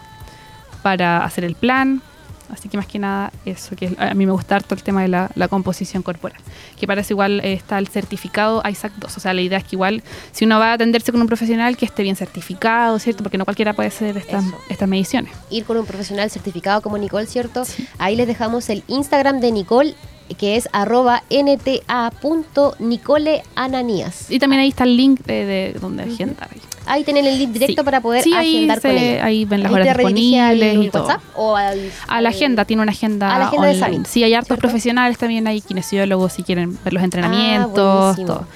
para 0.82 1.24
hacer 1.24 1.44
el 1.44 1.54
plan. 1.54 2.02
Así 2.50 2.68
que 2.68 2.76
más 2.76 2.86
que 2.86 2.98
nada 2.98 3.32
eso, 3.46 3.74
que 3.74 3.96
a 3.98 4.12
mí 4.12 4.26
me 4.26 4.32
gusta 4.32 4.54
harto 4.56 4.74
el 4.74 4.82
tema 4.82 5.00
de 5.00 5.08
la, 5.08 5.30
la 5.34 5.48
composición 5.48 6.02
corporal, 6.02 6.38
que 6.78 6.86
parece 6.86 7.14
igual 7.14 7.40
eh, 7.40 7.54
está 7.54 7.78
el 7.78 7.88
certificado 7.88 8.62
ISAC 8.70 8.92
2, 8.96 9.16
o 9.16 9.18
sea, 9.20 9.32
la 9.32 9.40
idea 9.40 9.56
es 9.58 9.64
que 9.64 9.76
igual 9.76 10.02
si 10.30 10.44
uno 10.44 10.58
va 10.58 10.70
a 10.70 10.72
atenderse 10.74 11.10
con 11.10 11.22
un 11.22 11.26
profesional 11.26 11.78
que 11.78 11.86
esté 11.86 12.02
bien 12.02 12.16
certificado, 12.16 12.98
¿cierto? 12.98 13.22
Porque 13.22 13.38
no 13.38 13.46
cualquiera 13.46 13.72
puede 13.72 13.88
hacer 13.88 14.18
estas, 14.18 14.44
estas 14.68 14.86
mediciones. 14.88 15.32
Ir 15.48 15.64
con 15.64 15.78
un 15.78 15.86
profesional 15.86 16.30
certificado 16.30 16.82
como 16.82 16.98
Nicole, 16.98 17.26
¿cierto? 17.26 17.62
Ahí 17.98 18.14
les 18.14 18.26
dejamos 18.26 18.68
el 18.68 18.84
Instagram 18.88 19.40
de 19.40 19.50
Nicole, 19.50 19.94
que 20.38 20.56
es 20.56 20.68
arroba 20.72 21.22
nta.nicoleananías. 21.30 24.30
Y 24.30 24.38
también 24.38 24.62
ahí 24.62 24.68
está 24.68 24.84
el 24.84 24.96
link 24.96 25.20
de, 25.24 25.44
de 25.44 25.72
donde 25.80 26.04
agendar. 26.04 26.48
ahí. 26.52 26.60
Ahí 26.86 27.02
tienen 27.02 27.24
el 27.24 27.38
link 27.38 27.52
directo 27.52 27.80
Sí. 27.80 27.84
para 27.84 28.02
poder 28.02 28.22
Sí, 28.22 28.34
ahí 28.34 28.56
agendar 28.56 28.82
con 28.82 28.90
se- 28.90 29.14
ella. 29.14 29.24
ahí 29.24 29.46
ven 29.46 29.62
las 29.62 29.70
Ahí 29.70 29.74
horas 29.74 29.88
al 29.88 29.96
disponibles 29.96 30.84
y 30.86 30.90
todo. 30.90 31.06
WhatsApp 31.06 31.22
o 31.34 31.56
al, 31.56 31.90
A 32.08 32.20
la 32.20 32.28
agenda, 32.28 32.64
tiene 32.66 32.82
una 32.82 32.92
agenda. 32.92 33.34
a 33.34 33.38
la 33.38 33.46
agenda 33.46 33.68
de 33.68 33.72
online. 33.74 33.92
Summit, 33.94 34.06
Sí, 34.08 34.22
hay 34.22 34.34
hartos 34.34 34.48
¿cierto? 34.48 34.60
profesionales 34.60 35.16
también, 35.16 35.46
hay 35.46 35.62
kinesiólogos 35.62 36.34
si 36.34 36.42
quieren 36.42 36.78
ver 36.84 36.92
los 36.92 37.02
entrenamientos, 37.02 38.16
buenísimo. 38.16 38.26
todo. 38.26 38.46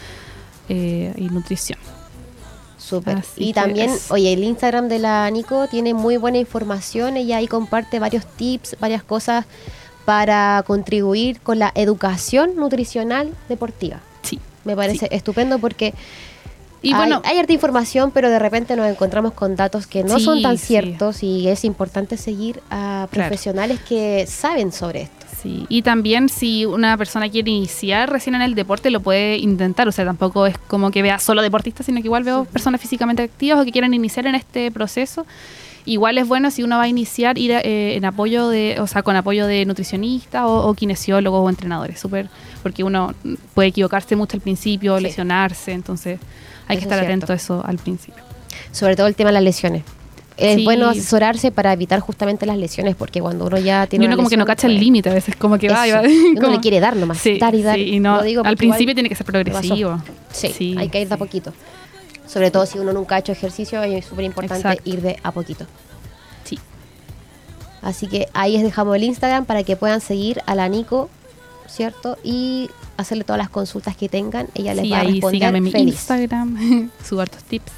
Eh, 0.69 1.15
y 1.17 1.23
nutrición. 1.31 1.79
Súper. 2.77 3.23
Y 3.37 3.55
también, 3.55 3.89
es- 3.91 4.11
oye, 4.11 4.33
el 4.35 4.45
Instagram 4.45 4.89
de 4.89 4.99
la 4.99 5.31
Nico 5.31 5.67
tiene 5.69 5.95
muy 5.95 6.19
buena 6.19 6.37
información. 6.39 7.17
Ella 7.17 7.39
ahí 7.39 7.47
comparte 7.47 7.99
varios 7.99 8.27
tips, 8.27 8.77
varias 8.79 9.03
cosas 9.03 9.47
para 10.09 10.65
contribuir 10.67 11.39
con 11.43 11.59
la 11.59 11.71
educación 11.75 12.57
nutricional 12.57 13.29
deportiva. 13.51 14.01
Sí. 14.23 14.39
Me 14.65 14.75
parece 14.75 15.07
estupendo 15.11 15.59
porque 15.59 15.93
Y 16.81 16.93
hay, 16.93 16.97
bueno, 16.97 17.21
hay 17.27 17.37
harta 17.37 17.53
información, 17.53 18.11
pero 18.11 18.31
de 18.31 18.39
repente 18.39 18.75
nos 18.75 18.89
encontramos 18.89 19.35
con 19.35 19.55
datos 19.55 19.87
que 19.87 20.05
no 20.05 20.19
Sí, 20.19 20.25
son 20.25 20.41
tan 20.41 20.57
sí. 20.57 20.65
ciertos 20.69 21.23
y 21.23 21.47
es 21.49 21.63
importante 21.67 22.17
seguir 22.17 22.63
a 22.71 23.07
Claro. 23.11 23.29
profesionales 23.29 23.81
que 23.87 24.27
saben 24.27 24.73
sobre 24.73 25.03
esto. 25.03 25.27
sí. 25.43 25.67
Y 25.69 25.83
también 25.83 26.31
si 26.31 26.65
una 26.65 26.97
persona 26.97 27.29
quiere 27.29 27.51
iniciar 27.51 28.11
recién 28.11 28.35
en 28.35 28.41
el 28.41 28.55
deporte, 28.55 28.89
lo 28.91 29.01
puede 29.01 29.37
intentar. 29.37 29.89
O 29.89 29.93
sea, 29.93 30.07
tampoco 30.07 30.47
es 30.47 30.57
como 30.69 30.91
que 30.91 31.03
vea 31.03 31.19
solo 31.19 31.43
deportistas, 31.43 31.85
sino 31.85 32.01
que 32.01 32.07
igual 32.07 32.25
veo 32.25 32.47
personas 32.47 32.81
físicamente 32.81 33.23
activas 33.25 33.61
o 33.61 33.65
que 33.67 33.73
quieran 33.73 33.93
iniciar 33.93 34.27
en 34.27 34.37
este 34.37 34.71
proceso. 34.71 35.27
Igual 35.89 36.19
es 36.19 36.29
bueno 36.29 36.51
si 36.51 36.63
uno 36.63 36.77
va 36.77 36.83
a 36.83 36.89
iniciar 36.89 37.39
ir 37.39 37.51
eh, 37.53 37.97
en 37.97 38.05
apoyo 38.05 38.49
de, 38.49 38.77
o 38.81 38.87
sea, 38.87 39.03
con 39.03 39.17
apoyo 39.17 39.47
de 39.47 39.65
nutricionistas 39.65 40.45
o, 40.45 40.67
o 40.69 40.75
kinesiólogos 40.75 41.41
o 41.45 41.49
entrenadores, 41.49 41.99
súper, 41.99 42.29
porque 42.63 42.85
uno 42.85 43.15
puede 43.55 43.69
equivocarse 43.69 44.15
mucho 44.17 44.37
al 44.37 44.41
principio, 44.43 44.97
Sí. 44.99 45.03
lesionarse, 45.05 45.73
entonces 45.73 46.21
hay 46.67 46.77
Eso 46.77 46.81
que 46.81 46.93
estar 46.95 46.99
es 46.99 47.05
atento 47.07 47.33
a 47.33 47.37
eso 47.37 47.63
al 47.65 47.79
principio. 47.79 48.23
Sobre 48.71 48.97
todo 48.97 49.07
el 49.07 49.15
tema 49.15 49.29
de 49.31 49.35
las 49.35 49.43
lesiones. 49.43 49.83
es 50.37 50.55
Sí. 50.55 50.65
bueno 50.65 50.89
asesorarse 50.91 51.51
para 51.51 51.73
evitar 51.73 51.99
justamente 51.99 52.47
las 52.47 52.57
lesiones, 52.59 52.95
porque 52.95 53.21
cuando 53.21 53.47
uno 53.47 53.59
ya 53.59 53.89
tiene 53.89 54.05
Y 54.05 54.07
uno 54.07 54.15
una 54.15 54.17
como 54.19 54.29
que 54.31 54.37
no 54.37 54.45
cacha 54.47 54.69
el 54.69 54.75
pues, 54.75 54.85
límite 54.85 55.11
a 55.11 55.15
veces, 55.15 55.35
como 55.35 55.59
que 55.59 55.69
va 55.69 55.89
y 55.89 55.91
va. 55.91 56.01
Uno 56.33 56.41
como- 56.41 56.53
le 56.53 56.61
quiere 56.61 56.79
dar 56.79 56.95
nomás, 56.95 57.19
Sí, 57.19 57.39
dar 57.39 57.55
y 57.57 57.63
dar. 57.63 57.77
y 57.77 57.99
no, 57.99 58.23
digo 58.23 58.43
al 58.45 58.57
principio 58.57 58.95
tiene 58.95 59.09
que 59.09 59.17
ser 59.17 59.27
progresivo. 59.27 60.01
Sí, 60.31 60.77
hay 60.79 60.89
que 60.91 61.01
ir 61.01 61.09
de 61.09 61.15
a 61.15 61.17
poquito. 61.17 61.53
Sobre 62.29 62.51
todo 62.51 62.67
si 62.67 62.79
uno 62.79 62.93
nunca 62.93 63.17
ha 63.17 63.19
hecho 63.19 63.33
ejercicio, 63.33 63.83
es 63.83 64.05
súper 64.05 64.25
importante 64.25 64.81
ir 64.85 65.01
de 65.03 65.19
a 65.23 65.33
poquito. 65.33 65.67
Sí. 66.45 66.59
Así 67.83 68.07
que 68.07 68.29
ahí 68.35 68.53
les 68.53 68.63
dejamos 68.63 68.95
el 68.97 69.05
Instagram 69.05 69.45
para 69.47 69.63
que 69.63 69.77
puedan 69.77 70.01
seguir 70.01 70.43
a 70.47 70.55
la 70.55 70.69
Nico, 70.69 71.09
¿cierto? 71.67 72.19
Y 72.23 72.71
hacerle 72.97 73.25
todas 73.25 73.39
las 73.39 73.49
consultas 73.49 73.97
que 73.97 74.09
tengan. 74.09 74.49
Ella 74.55 74.75
les 74.75 74.85
Sí, 74.85 74.91
va 74.91 74.99
a 74.99 75.01
ahí 75.01 75.13
responder 75.13 75.39
síganme 75.41 75.59
en 75.59 75.65
mi. 75.65 75.71
Instagram, 75.91 76.91
subo 77.09 77.21
hartos 77.23 77.43
tips. 77.45 77.73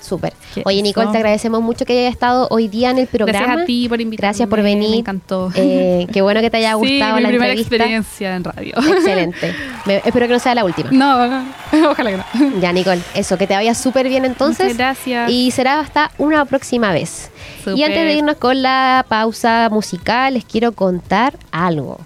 Súper. 0.00 0.32
Oye, 0.64 0.82
Nicole, 0.82 1.10
te 1.12 1.18
agradecemos 1.18 1.62
mucho 1.62 1.84
que 1.84 1.98
hayas 2.00 2.12
estado 2.14 2.48
hoy 2.50 2.68
día 2.68 2.90
en 2.90 2.98
el 2.98 3.06
programa. 3.06 3.38
Gracias 3.46 3.62
a 3.62 3.66
ti 3.66 3.88
por 3.88 4.00
invitarme. 4.00 4.28
Gracias 4.28 4.48
por 4.48 4.62
venir. 4.62 4.90
Me 4.90 4.96
encantó. 4.96 5.52
Eh, 5.54 6.06
qué 6.12 6.22
bueno 6.22 6.40
que 6.40 6.50
te 6.50 6.56
haya 6.56 6.72
sí, 6.72 6.78
gustado 6.78 7.16
mi 7.16 7.22
la 7.22 7.28
primera 7.28 7.52
entrevista. 7.52 7.76
experiencia 7.76 8.34
en 8.36 8.44
radio. 8.44 8.74
Excelente. 8.76 9.54
Me- 9.86 9.96
espero 9.98 10.26
que 10.26 10.32
no 10.32 10.38
sea 10.38 10.54
la 10.54 10.64
última. 10.64 10.90
No, 10.90 11.26
no, 11.26 11.44
ojalá 11.90 12.10
que 12.10 12.16
no. 12.16 12.60
Ya, 12.60 12.72
Nicole, 12.72 13.00
eso, 13.14 13.36
que 13.38 13.46
te 13.46 13.54
vaya 13.54 13.74
súper 13.74 14.08
bien 14.08 14.24
entonces. 14.24 14.64
Muchas 14.64 14.78
gracias. 14.78 15.30
Y 15.30 15.50
será 15.50 15.80
hasta 15.80 16.10
una 16.18 16.44
próxima 16.46 16.92
vez. 16.92 17.30
Y 17.60 17.62
Súper. 17.70 17.84
antes 17.84 18.04
de 18.06 18.14
irnos 18.14 18.36
con 18.36 18.62
la 18.62 19.04
pausa 19.08 19.68
musical, 19.70 20.34
les 20.34 20.44
quiero 20.44 20.72
contar 20.72 21.34
algo. 21.52 21.98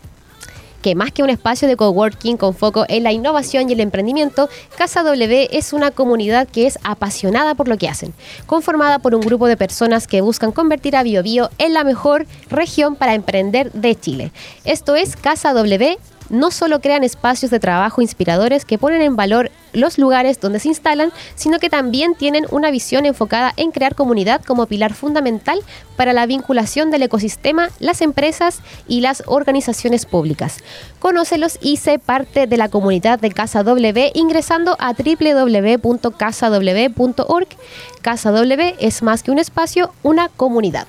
Que 0.84 0.94
más 0.94 1.12
que 1.12 1.22
un 1.22 1.30
espacio 1.30 1.66
de 1.66 1.76
coworking 1.76 2.36
con 2.36 2.54
foco 2.54 2.84
en 2.88 3.04
la 3.04 3.12
innovación 3.12 3.70
y 3.70 3.72
el 3.72 3.80
emprendimiento, 3.80 4.50
Casa 4.76 5.02
W 5.02 5.48
es 5.50 5.72
una 5.72 5.90
comunidad 5.90 6.46
que 6.46 6.66
es 6.66 6.78
apasionada 6.82 7.54
por 7.54 7.68
lo 7.68 7.78
que 7.78 7.88
hacen, 7.88 8.12
conformada 8.44 8.98
por 8.98 9.14
un 9.14 9.22
grupo 9.22 9.46
de 9.46 9.56
personas 9.56 10.06
que 10.06 10.20
buscan 10.20 10.52
convertir 10.52 10.94
a 10.94 11.02
BioBio 11.02 11.48
en 11.56 11.72
la 11.72 11.84
mejor 11.84 12.26
región 12.50 12.96
para 12.96 13.14
emprender 13.14 13.72
de 13.72 13.98
Chile. 13.98 14.30
Esto 14.66 14.94
es 14.94 15.16
Casa 15.16 15.54
W 15.54 15.96
no 16.30 16.50
solo 16.50 16.80
crean 16.80 17.04
espacios 17.04 17.50
de 17.50 17.60
trabajo 17.60 18.02
inspiradores 18.02 18.64
que 18.64 18.78
ponen 18.78 19.02
en 19.02 19.16
valor 19.16 19.50
los 19.72 19.98
lugares 19.98 20.40
donde 20.40 20.60
se 20.60 20.68
instalan, 20.68 21.12
sino 21.34 21.58
que 21.58 21.68
también 21.68 22.14
tienen 22.14 22.46
una 22.50 22.70
visión 22.70 23.06
enfocada 23.06 23.52
en 23.56 23.72
crear 23.72 23.94
comunidad 23.94 24.42
como 24.42 24.66
pilar 24.66 24.94
fundamental 24.94 25.60
para 25.96 26.12
la 26.12 26.26
vinculación 26.26 26.90
del 26.90 27.02
ecosistema, 27.02 27.70
las 27.80 28.00
empresas 28.00 28.60
y 28.88 29.00
las 29.00 29.22
organizaciones 29.26 30.06
públicas. 30.06 30.58
Conócelos 30.98 31.58
y 31.60 31.78
sé 31.78 31.98
parte 31.98 32.46
de 32.46 32.56
la 32.56 32.68
comunidad 32.68 33.18
de 33.18 33.30
Casa 33.30 33.62
W 33.62 34.12
ingresando 34.14 34.76
a 34.78 34.92
www.casaw.org. 34.92 35.88
Casa 38.02 38.30
W 38.30 38.76
es 38.78 39.02
más 39.02 39.22
que 39.22 39.30
un 39.30 39.38
espacio, 39.38 39.92
una 40.02 40.28
comunidad. 40.28 40.86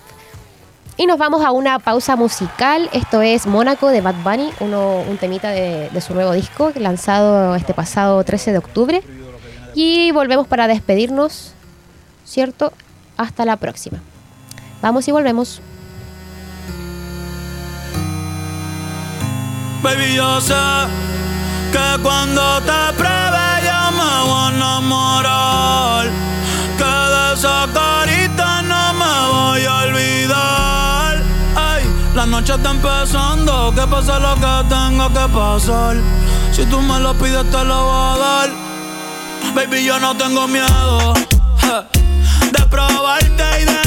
Y 0.97 1.07
nos 1.07 1.17
vamos 1.17 1.43
a 1.43 1.51
una 1.51 1.79
pausa 1.79 2.15
musical. 2.15 2.89
Esto 2.93 3.21
es 3.21 3.47
Mónaco 3.47 3.89
de 3.89 3.99
Bad 3.99 4.15
Bunny, 4.23 4.49
uno, 4.61 5.01
un 5.01 5.17
temita 5.17 5.49
de, 5.49 5.89
su 5.99 6.13
nuevo 6.13 6.31
disco 6.31 6.71
lanzado 6.75 7.53
este 7.55 7.73
pasado 7.73 8.23
13 8.23 8.53
de 8.53 8.57
octubre. 8.59 9.03
Y 9.73 10.11
volvemos 10.11 10.47
para 10.47 10.69
despedirnos, 10.69 11.53
¿cierto? 12.23 12.71
Hasta 13.17 13.43
la 13.43 13.57
próxima. 13.57 13.99
Vamos 14.81 15.05
y 15.09 15.11
volvemos. 15.11 15.61
Baby, 19.83 20.15
yo 20.15 20.39
sé 20.39 20.53
que 21.73 22.01
cuando 22.03 22.61
te 22.61 22.93
pruebe 22.97 23.45
yo 23.65 23.91
me 23.91 24.29
voy 24.29 24.43
a 24.43 24.55
enamorar. 24.55 26.05
Que 26.77 26.83
de 26.85 27.33
esa 27.33 27.67
carita 27.73 28.61
no 28.61 28.93
me 28.93 29.33
voy 29.33 29.65
a 29.65 29.75
olvidar. 29.83 30.84
La 32.15 32.25
noche 32.25 32.53
está 32.53 32.71
empezando, 32.71 33.73
que 33.75 33.81
pase 33.87 34.13
lo 34.21 34.35
que 34.35 34.69
tenga 34.69 35.09
que 35.09 35.33
pasar. 35.33 35.97
Si 36.53 36.65
tú 36.65 36.79
me 36.79 36.97
lo 37.01 37.13
pides, 37.13 37.43
te 37.51 37.63
lo 37.65 37.83
voy 37.83 37.93
a 37.93 38.17
dar. 38.17 38.49
Baby, 39.53 39.83
yo 39.83 39.99
no 39.99 40.15
tengo 40.15 40.47
miedo 40.47 41.13
de 42.53 42.65
probarte 42.67 43.43
y 43.61 43.65
de 43.65 43.84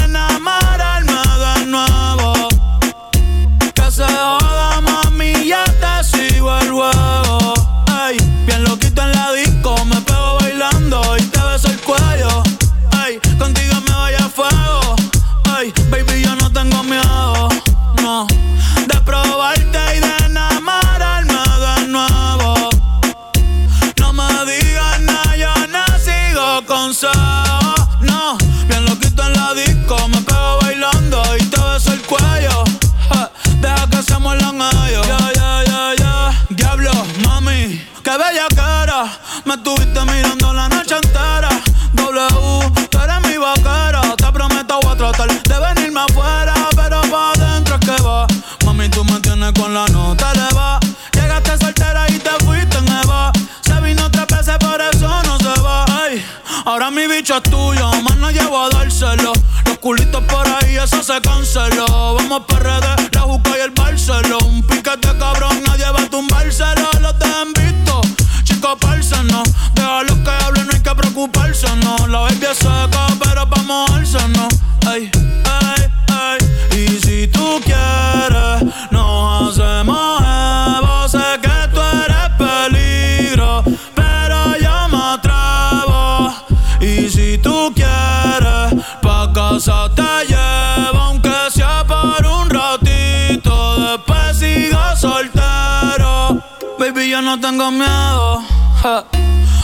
sigo 26.69 26.75
consejos. 26.75 27.87
No, 28.01 28.37
bien 28.67 28.85
loquito 28.85 29.25
en 29.25 29.33
la 29.33 29.53
disco, 29.53 30.07
me 30.09 30.21
pego 30.21 30.59
bailando 30.61 31.21
y 31.37 31.43
te 31.43 31.59
beso 31.59 31.93
el 31.93 32.01
cuello. 32.03 32.63
Ja, 33.09 33.31
deja 33.59 33.89
que 33.89 34.03
se 34.03 34.17
muerdan 34.19 34.55
ellos. 34.55 35.07
Ya, 35.07 35.31
ya, 35.35 35.63
ya, 35.65 35.93
ya. 35.97 36.45
Diablo, 36.49 36.91
mami, 37.25 37.81
qué 38.03 38.11
bella 38.11 38.47
cara. 38.55 39.05
Me 39.45 39.55
estuviste 39.55 39.88
es 57.37 57.43
tuyo, 57.43 57.91
más 58.01 58.17
no 58.17 58.31
llevo 58.31 58.59
a 58.59 58.69
dárselo. 58.69 59.33
Los 59.65 59.77
culitos 59.77 60.23
por 60.23 60.47
ahí, 60.47 60.77
eso 60.77 61.03
se 61.03 61.21
canceló. 61.21 62.15
Vamos 62.15 62.43
PRD, 62.47 63.09
la 63.11 63.21
Juca 63.21 63.51
y 63.57 63.61
el 63.61 63.71
Barceló. 63.71 64.39
Un 64.39 64.63
piquete 64.63 65.09
cabrón, 65.19 65.38
no 97.29 97.39
tengo 97.39 97.69
miedo 97.69 98.41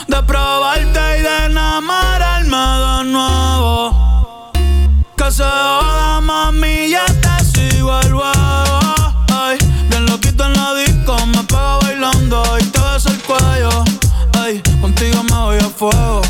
de 0.07 0.21
probarte 0.21 0.99
y 1.17 1.21
de 1.23 1.45
enamorarme 1.45 2.57
de 2.57 3.03
nuevo. 3.05 4.51
Que 5.17 5.31
se 5.31 5.41
joda, 5.41 6.21
mami, 6.21 6.91
ya 6.91 7.05
te 7.05 7.43
sigo 7.43 7.99
el 8.01 8.13
huevo. 8.13 8.79
Ay, 9.31 9.57
bien 9.89 10.05
loquito 10.05 10.45
en 10.45 10.53
la 10.53 10.75
disco, 10.75 11.17
me 11.25 11.43
pego 11.45 11.79
bailando 11.81 12.43
y 12.59 12.65
te 12.65 12.79
beso 12.79 13.09
el 13.09 13.19
cuello. 13.23 13.83
Ay, 14.39 14.61
contigo 14.79 15.23
me 15.23 15.35
voy 15.35 15.57
a 15.57 15.69
fuego. 15.69 16.21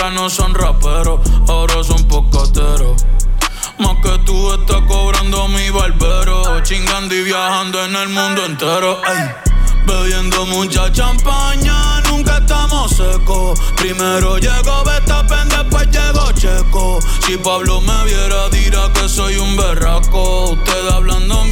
Ya 0.00 0.08
no 0.08 0.30
son 0.30 0.54
raperos, 0.54 1.20
ahora 1.46 1.84
son 1.84 2.02
pocateros. 2.08 3.04
Más 3.78 3.96
que 4.02 4.16
tú 4.24 4.50
estás 4.54 4.80
cobrando 4.88 5.46
mi 5.48 5.68
barbero. 5.68 6.62
Chingando 6.62 7.14
y 7.14 7.22
viajando 7.22 7.84
en 7.84 7.94
el 7.94 8.08
mundo 8.08 8.46
entero. 8.46 8.98
Ay. 9.04 9.28
Bebiendo 9.84 10.46
mucha 10.46 10.90
champaña, 10.90 12.00
nunca 12.08 12.38
estamos 12.38 12.92
secos. 12.92 13.60
Primero 13.76 14.38
llegó 14.38 14.84
Betapen, 14.84 15.50
después 15.50 15.86
llegó 15.90 16.32
Checo. 16.32 16.98
Si 17.26 17.36
Pablo 17.36 17.82
me 17.82 18.04
viera, 18.04 18.48
dirá 18.48 18.90
que 18.94 19.06
soy 19.06 19.36
un 19.36 19.54
berraco. 19.54 20.52
Usted 20.52 20.88
hablando 20.88 21.44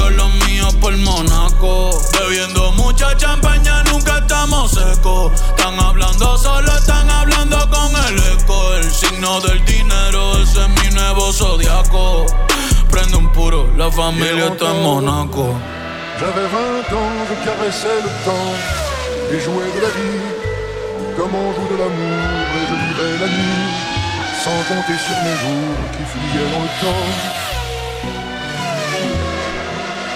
mierdillo, 0.00 0.10
los 0.10 0.34
míos 0.46 0.74
por 0.80 0.96
Monaco. 0.98 1.90
Bebiendo 2.18 2.72
mucha 2.72 3.16
champaña, 3.16 3.82
nunca 3.84 4.18
estamos 4.18 4.70
secos. 4.72 5.32
Están 5.32 5.78
hablando 5.78 6.36
solo, 6.38 6.70
están 6.76 7.10
hablando 7.10 7.58
con 7.70 7.90
el 8.06 8.18
eco. 8.38 8.74
El 8.74 8.90
signo 8.90 9.40
del 9.40 9.64
dinero, 9.64 10.38
ese 10.42 10.62
es 10.62 10.68
mi 10.68 10.94
nuevo 10.94 11.32
zodiaco. 11.32 12.26
Prende 12.90 13.16
un 13.16 13.30
puro, 13.32 13.68
la 13.76 13.90
familia 13.90 14.46
está 14.46 14.70
en 14.70 14.82
Monaco. 14.82 15.54
J'avais 16.18 16.48
20 16.48 16.92
ans, 16.92 17.26
je 17.28 17.34
caressais 17.46 18.02
le 18.02 18.10
temps 18.26 18.52
et 19.32 19.40
jouais 19.40 19.72
de 19.74 19.80
la 19.80 19.88
vie 19.88 20.20
comme 21.16 21.34
on 21.34 21.52
joue 21.54 21.68
de 21.72 21.78
l'amour 21.78 22.46
et 22.56 22.66
je 22.68 22.74
vivais 22.74 23.18
la 23.20 23.26
nuit 23.26 23.90
sans 24.44 24.60
compter 24.68 24.98
sur 24.98 25.16
mes 25.24 25.36
jours 25.42 25.76
qui 25.92 26.04
fuyaient 26.04 26.50
dans 26.52 26.62
le 26.62 26.72
temps. 26.80 27.49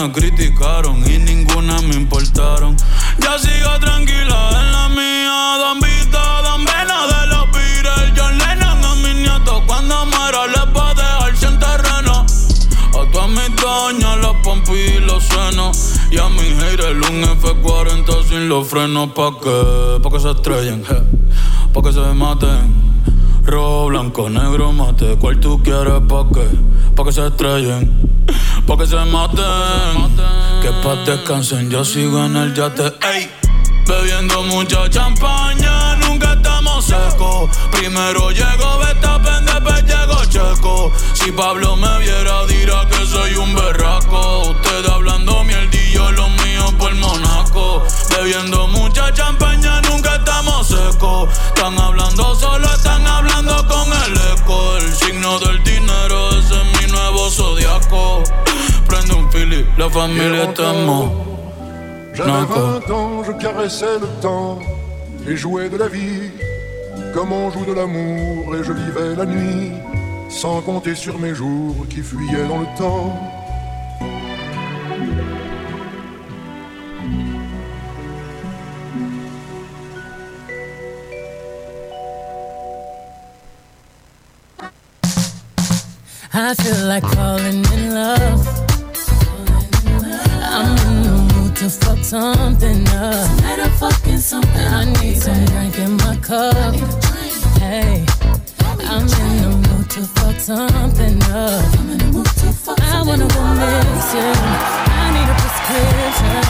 Me 0.00 0.12
criticaron 0.12 1.04
y 1.10 1.18
ninguna 1.18 1.78
me 1.82 1.94
importaron. 1.94 2.74
Ya 3.18 3.38
sigo 3.38 3.78
tranquila 3.80 4.50
en 4.60 4.72
la 4.72 4.88
mía. 4.88 5.56
Don 5.58 5.78
Vito, 5.80 6.18
Don 6.42 6.64
Vena 6.64 7.06
de 7.06 7.26
los 7.26 7.52
Beatles. 7.52 8.12
John 8.16 8.38
Lennon 8.38 8.82
a 8.82 8.94
mis 8.94 9.16
nietos. 9.16 9.62
Cuando 9.66 10.06
muera 10.06 10.46
les 10.46 10.74
va 10.74 10.90
a 10.90 10.94
dejar 10.94 11.36
sin 11.36 11.58
terreno. 11.58 12.24
A 12.98 13.10
todas 13.12 13.28
mis 13.28 13.56
doñas, 13.56 14.16
las 14.22 14.34
pompis 14.42 14.96
y 14.96 15.00
los 15.00 15.22
senos. 15.22 15.96
Y 16.10 16.16
a 16.16 16.28
mi 16.30 16.48
haters 16.48 17.10
un 17.10 17.22
F40 17.22 18.24
sin 18.26 18.48
los 18.48 18.68
frenos. 18.68 19.10
¿Pa' 19.10 19.32
qué? 19.42 20.00
Pa' 20.02 20.10
que 20.10 20.20
se 20.20 20.30
estrellen. 20.30 20.82
Pa' 21.74 21.82
que 21.82 21.92
se 21.92 22.00
maten. 22.00 22.72
Rojo, 23.44 23.88
blanco, 23.88 24.30
negro, 24.30 24.72
mate. 24.72 25.16
¿Cuál 25.20 25.40
tú 25.40 25.62
quieres? 25.62 26.00
¿Pa' 26.08 26.26
qué? 26.32 26.48
Pa' 26.96 27.04
que 27.04 27.12
se 27.12 27.26
estrellen. 27.26 28.19
Pa' 28.70 28.76
que 28.76 28.86
se 28.86 29.04
maten. 29.04 30.16
Que 30.62 30.70
pa' 30.80 30.94
descansen, 31.04 31.68
yo 31.68 31.84
sigo 31.84 32.24
en 32.24 32.36
el 32.36 32.54
yate. 32.54 32.94
Ey. 33.02 33.28
Bebiendo 33.84 34.44
mucha 34.44 34.88
champaña, 34.88 35.96
nunca 35.96 36.34
estamos 36.34 36.84
secos. 36.84 37.50
Primero 37.72 38.30
llegó 38.30 38.78
Betapen, 38.78 39.44
después 39.44 39.84
llegó 39.84 40.24
Checo. 40.26 40.92
Si 41.14 41.32
Pablo 41.32 41.74
me 41.74 41.98
viera, 41.98 42.46
dirá 42.46 42.86
que 42.88 43.04
soy 43.06 43.34
un 43.34 43.52
berraco. 43.56 44.50
Usted 44.50 44.86
hablando 44.86 45.42
mierdillo, 45.42 46.12
los 46.12 46.30
míos 46.44 46.72
por 46.78 46.94
Monaco. 46.94 47.82
Bebiendo 48.10 48.68
mucha 48.68 49.12
champaña, 49.12 49.80
nunca 49.80 50.14
estamos 50.14 50.68
secos. 50.68 51.28
Están 51.48 51.76
hablando 51.76 52.36
solo, 52.36 52.72
están 52.72 53.04
hablando 53.04 53.66
con 53.66 53.88
el 54.04 54.16
eco. 54.38 54.76
El 54.76 54.94
signo 54.94 55.40
del 55.40 55.60
dinero, 55.64 55.79
Un 59.60 59.78
la 59.78 59.90
familia 59.90 60.44
está 60.50 60.70
en 60.72 60.86
Mo- 60.86 61.12
J'avais 62.14 62.30
Naco. 62.32 62.54
20 62.54 62.90
ans, 62.94 63.24
je 63.24 63.32
caressais 63.32 63.98
le 64.00 64.06
temps 64.22 64.58
et 65.28 65.36
jouais 65.36 65.68
de 65.68 65.76
la 65.76 65.88
vie 65.88 66.30
comme 67.14 67.32
on 67.32 67.50
joue 67.50 67.64
de 67.66 67.72
l'amour 67.74 68.54
et 68.56 68.62
je 68.64 68.72
vivais 68.72 69.14
la 69.16 69.26
nuit 69.26 69.72
sans 70.28 70.60
compter 70.62 70.94
sur 70.94 71.18
mes 71.18 71.34
jours 71.34 71.76
qui 71.90 72.00
fuyaient 72.02 72.46
dans 72.48 72.60
le 72.60 72.66
temps. 72.78 73.18
I 86.32 86.54
feel 86.54 86.86
like 86.86 87.04
falling 87.14 87.64
in 87.66 87.94
love. 87.94 88.69
To 91.60 91.68
fuck 91.68 91.98
something 92.02 92.88
up. 92.88 93.28
I 93.42 94.86
need 95.02 95.18
some 95.20 95.44
drink 95.44 95.78
in 95.78 95.92
my 95.98 96.16
cup. 96.16 96.74
Hey, 97.58 98.06
I'm 98.88 99.02
in 99.02 99.42
the 99.42 99.50
mood 99.68 99.90
to 99.90 100.00
fuck 100.00 100.40
something 100.40 101.22
up. 101.24 101.64
I 102.80 103.02
wanna 103.06 103.28
go 103.28 103.42
missing. 103.60 104.38
I 104.88 105.10
need 105.12 105.28
a 105.28 105.36
prescription. 105.42 106.44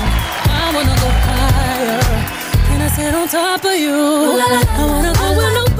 I 0.47 0.71
wanna 0.75 0.95
go 1.03 1.11
higher. 1.27 2.03
Can 2.69 2.81
I 2.81 2.89
sit 2.95 3.13
on 3.13 3.27
top 3.27 3.65
of 3.65 3.75
you? 3.75 3.91
I 3.91 4.87
wanna 4.93 5.13
go 5.13 5.27
where 5.37 5.53
nobody's 5.55 5.75
been. 5.75 5.80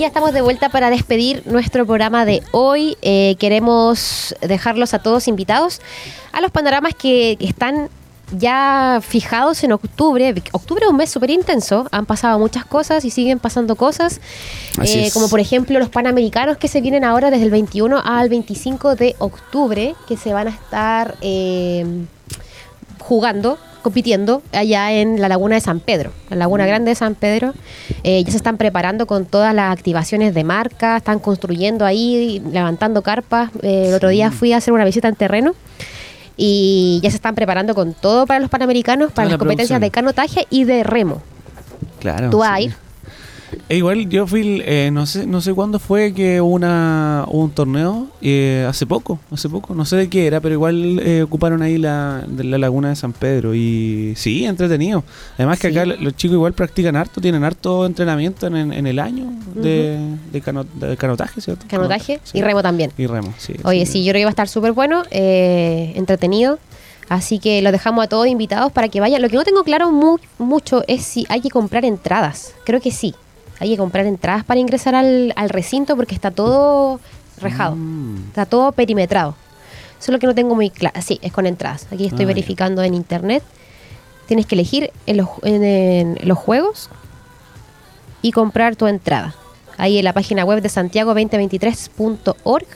ya 0.00 0.06
estamos 0.06 0.32
de 0.32 0.40
vuelta 0.40 0.70
para 0.70 0.88
despedir 0.88 1.42
nuestro 1.44 1.84
programa 1.84 2.24
de 2.24 2.42
hoy. 2.52 2.96
Eh, 3.02 3.36
queremos 3.38 4.34
dejarlos 4.40 4.94
a 4.94 5.00
todos 5.00 5.28
invitados 5.28 5.82
a 6.32 6.40
los 6.40 6.50
panoramas 6.50 6.94
que 6.94 7.36
están 7.38 7.90
ya 8.32 9.00
fijados 9.02 9.62
en 9.62 9.72
octubre. 9.72 10.34
Octubre 10.52 10.84
es 10.86 10.90
un 10.90 10.96
mes 10.96 11.10
súper 11.10 11.28
intenso. 11.28 11.86
Han 11.92 12.06
pasado 12.06 12.38
muchas 12.38 12.64
cosas 12.64 13.04
y 13.04 13.10
siguen 13.10 13.40
pasando 13.40 13.76
cosas. 13.76 14.22
Eh, 14.82 15.10
como 15.12 15.28
por 15.28 15.38
ejemplo 15.38 15.78
los 15.78 15.90
Panamericanos 15.90 16.56
que 16.56 16.68
se 16.68 16.80
vienen 16.80 17.04
ahora 17.04 17.30
desde 17.30 17.44
el 17.44 17.50
21 17.50 18.00
al 18.02 18.30
25 18.30 18.96
de 18.96 19.16
octubre, 19.18 19.94
que 20.08 20.16
se 20.16 20.32
van 20.32 20.48
a 20.48 20.50
estar 20.50 21.16
eh, 21.20 21.84
jugando, 22.98 23.58
compitiendo 23.80 24.42
allá 24.52 24.92
en 24.92 25.20
la 25.20 25.28
Laguna 25.28 25.56
de 25.56 25.60
San 25.60 25.80
Pedro, 25.80 26.12
la 26.28 26.36
Laguna 26.36 26.66
Grande 26.66 26.90
de 26.90 26.94
San 26.94 27.14
Pedro. 27.14 27.54
Eh, 28.02 28.22
ya 28.24 28.30
se 28.30 28.36
están 28.36 28.56
preparando 28.56 29.06
con 29.06 29.26
todas 29.26 29.54
las 29.54 29.72
activaciones 29.72 30.34
de 30.34 30.44
marca, 30.44 30.98
están 30.98 31.18
construyendo 31.18 31.84
ahí, 31.84 32.42
levantando 32.52 33.02
carpas. 33.02 33.50
Eh, 33.62 33.86
el 33.88 33.94
otro 33.94 34.08
día 34.08 34.30
fui 34.30 34.52
a 34.52 34.58
hacer 34.58 34.72
una 34.72 34.84
visita 34.84 35.08
en 35.08 35.16
terreno. 35.16 35.54
Y 36.36 37.00
ya 37.02 37.10
se 37.10 37.16
están 37.16 37.34
preparando 37.34 37.74
con 37.74 37.92
todo 37.92 38.26
para 38.26 38.40
los 38.40 38.48
Panamericanos, 38.48 39.12
para 39.12 39.26
las 39.26 39.32
la 39.32 39.38
competencias 39.38 39.78
de 39.78 39.90
canotaje 39.90 40.46
y 40.48 40.64
de 40.64 40.84
remo. 40.84 41.20
Claro. 41.98 42.30
¿Tú 42.30 42.38
vas 42.38 42.50
a 42.50 42.60
ir? 42.60 42.74
E 43.68 43.76
igual 43.76 44.08
yo 44.08 44.26
fui, 44.26 44.62
eh, 44.64 44.90
no 44.92 45.06
sé 45.06 45.26
no 45.26 45.40
sé 45.40 45.52
cuándo 45.54 45.78
fue 45.78 46.12
que 46.12 46.40
hubo 46.40 46.50
una, 46.54 47.24
hubo 47.28 47.44
un 47.44 47.50
torneo, 47.50 48.06
eh, 48.22 48.66
hace 48.68 48.86
poco, 48.86 49.18
hace 49.30 49.48
poco, 49.48 49.74
no 49.74 49.84
sé 49.84 49.96
de 49.96 50.08
qué 50.08 50.26
era, 50.26 50.40
pero 50.40 50.54
igual 50.54 50.98
eh, 51.00 51.22
ocuparon 51.22 51.62
ahí 51.62 51.78
la, 51.78 52.24
de 52.26 52.44
la 52.44 52.58
laguna 52.58 52.90
de 52.90 52.96
San 52.96 53.12
Pedro 53.12 53.54
y 53.54 54.12
sí, 54.16 54.44
entretenido. 54.44 55.02
Además 55.36 55.58
que 55.58 55.70
Sí. 55.72 55.78
acá 55.78 55.84
los 55.86 56.16
chicos 56.16 56.34
igual 56.34 56.52
practican 56.52 56.96
harto, 56.96 57.20
tienen 57.20 57.42
harto 57.44 57.86
entrenamiento 57.86 58.46
en, 58.46 58.72
en 58.72 58.86
el 58.86 58.98
año 58.98 59.32
de, 59.54 59.98
de, 60.32 60.40
cano- 60.40 60.64
de 60.74 60.96
canotaje, 60.96 61.40
¿cierto? 61.40 61.66
Canotaje 61.68 62.20
Sí. 62.24 62.38
y 62.38 62.42
remo 62.42 62.62
también. 62.62 62.92
Y 62.98 63.06
remo, 63.06 63.32
sí. 63.38 63.54
Oye, 63.64 63.86
sí, 63.86 64.04
yo 64.04 64.12
creo 64.12 64.20
que 64.20 64.24
va 64.26 64.30
a 64.30 64.36
estar 64.36 64.48
súper 64.48 64.72
bueno, 64.72 65.02
eh, 65.10 65.92
entretenido. 65.96 66.58
Así 67.08 67.40
que 67.40 67.60
los 67.62 67.72
dejamos 67.72 68.04
a 68.04 68.08
todos 68.08 68.28
invitados 68.28 68.70
para 68.70 68.88
que 68.88 69.00
vayan. 69.00 69.20
Lo 69.20 69.28
que 69.28 69.34
no 69.34 69.42
tengo 69.42 69.64
claro 69.64 69.90
mu- 69.90 70.18
mucho 70.38 70.84
es 70.86 71.02
si 71.02 71.26
hay 71.28 71.40
que 71.40 71.50
comprar 71.50 71.84
entradas. 71.84 72.54
Creo 72.64 72.80
que 72.80 72.92
sí. 72.92 73.14
Hay 73.60 73.70
que 73.70 73.76
comprar 73.76 74.06
entradas 74.06 74.44
para 74.44 74.58
ingresar 74.58 74.94
al, 74.94 75.32
al 75.36 75.48
recinto 75.50 75.94
porque 75.96 76.14
está 76.14 76.30
todo 76.30 76.98
rejado. 77.40 77.76
Mm. 77.76 78.28
Está 78.28 78.46
todo 78.46 78.72
perimetrado. 78.72 79.36
Eso 80.00 80.10
es 80.10 80.14
lo 80.14 80.18
que 80.18 80.26
no 80.26 80.34
tengo 80.34 80.54
muy 80.54 80.70
claro. 80.70 81.00
Sí, 81.02 81.18
es 81.22 81.30
con 81.32 81.46
entradas. 81.46 81.86
Aquí 81.92 82.06
estoy 82.06 82.24
Ah, 82.24 82.28
verificando 82.28 82.82
en 82.82 82.94
internet. 82.94 83.42
Tienes 84.26 84.46
que 84.46 84.54
elegir 84.54 84.90
en 85.06 85.16
los, 85.18 85.28
en- 85.42 85.62
en 85.64 86.18
los 86.28 86.38
juegos 86.38 86.88
y 88.22 88.32
comprar 88.32 88.76
tu 88.76 88.86
entrada. 88.86 89.34
Ahí 89.76 89.98
en 89.98 90.04
la 90.04 90.12
página 90.12 90.44
web 90.44 90.60
de 90.62 90.68
santiago2023.org 90.68 92.66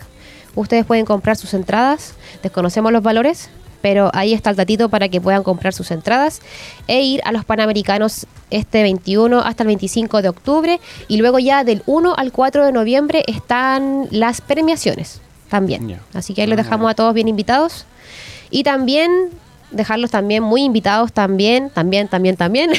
ustedes 0.55 0.85
pueden 0.87 1.05
comprar 1.05 1.37
sus 1.37 1.55
entradas. 1.55 2.15
Desconocemos 2.43 2.93
los 2.93 3.03
valores, 3.03 3.49
pero 3.85 4.11
ahí 4.15 4.33
está 4.33 4.49
el 4.49 4.57
datito 4.57 4.89
para 4.89 5.11
que 5.11 5.21
puedan 5.21 5.43
comprar 5.43 5.75
sus 5.75 5.91
entradas 5.91 6.41
e 6.89 7.03
ir 7.03 7.21
a 7.27 7.33
los 7.33 7.45
Panamericanos 7.45 8.27
este 8.49 8.83
21 8.83 9.41
hasta 9.41 9.63
el 9.63 9.67
25 9.67 10.23
de 10.23 10.31
octubre 10.31 10.81
y 11.07 11.19
luego 11.19 11.39
ya 11.39 11.65
del 11.65 11.83
1 11.85 12.15
al 12.17 12.33
4 12.33 12.65
de 12.65 12.73
noviembre 12.73 13.25
están 13.27 14.09
las 14.11 14.41
premiaciones 14.41 15.21
también. 15.51 16.01
Así 16.15 16.33
que 16.33 16.41
ahí 16.41 16.47
los 16.47 16.59
Ah, 16.59 16.63
dejamos 16.63 16.91
a 16.91 16.95
todos 16.95 17.13
bien 17.13 17.29
invitados. 17.29 17.85
Y 18.51 18.63
también 18.63 19.29
dejarlos 19.75 20.11
también 20.11 20.43
muy 20.43 20.63
invitados 20.63 21.13
también, 21.13 21.71
también, 21.71 22.09
también, 22.09 22.37
también 22.37 22.71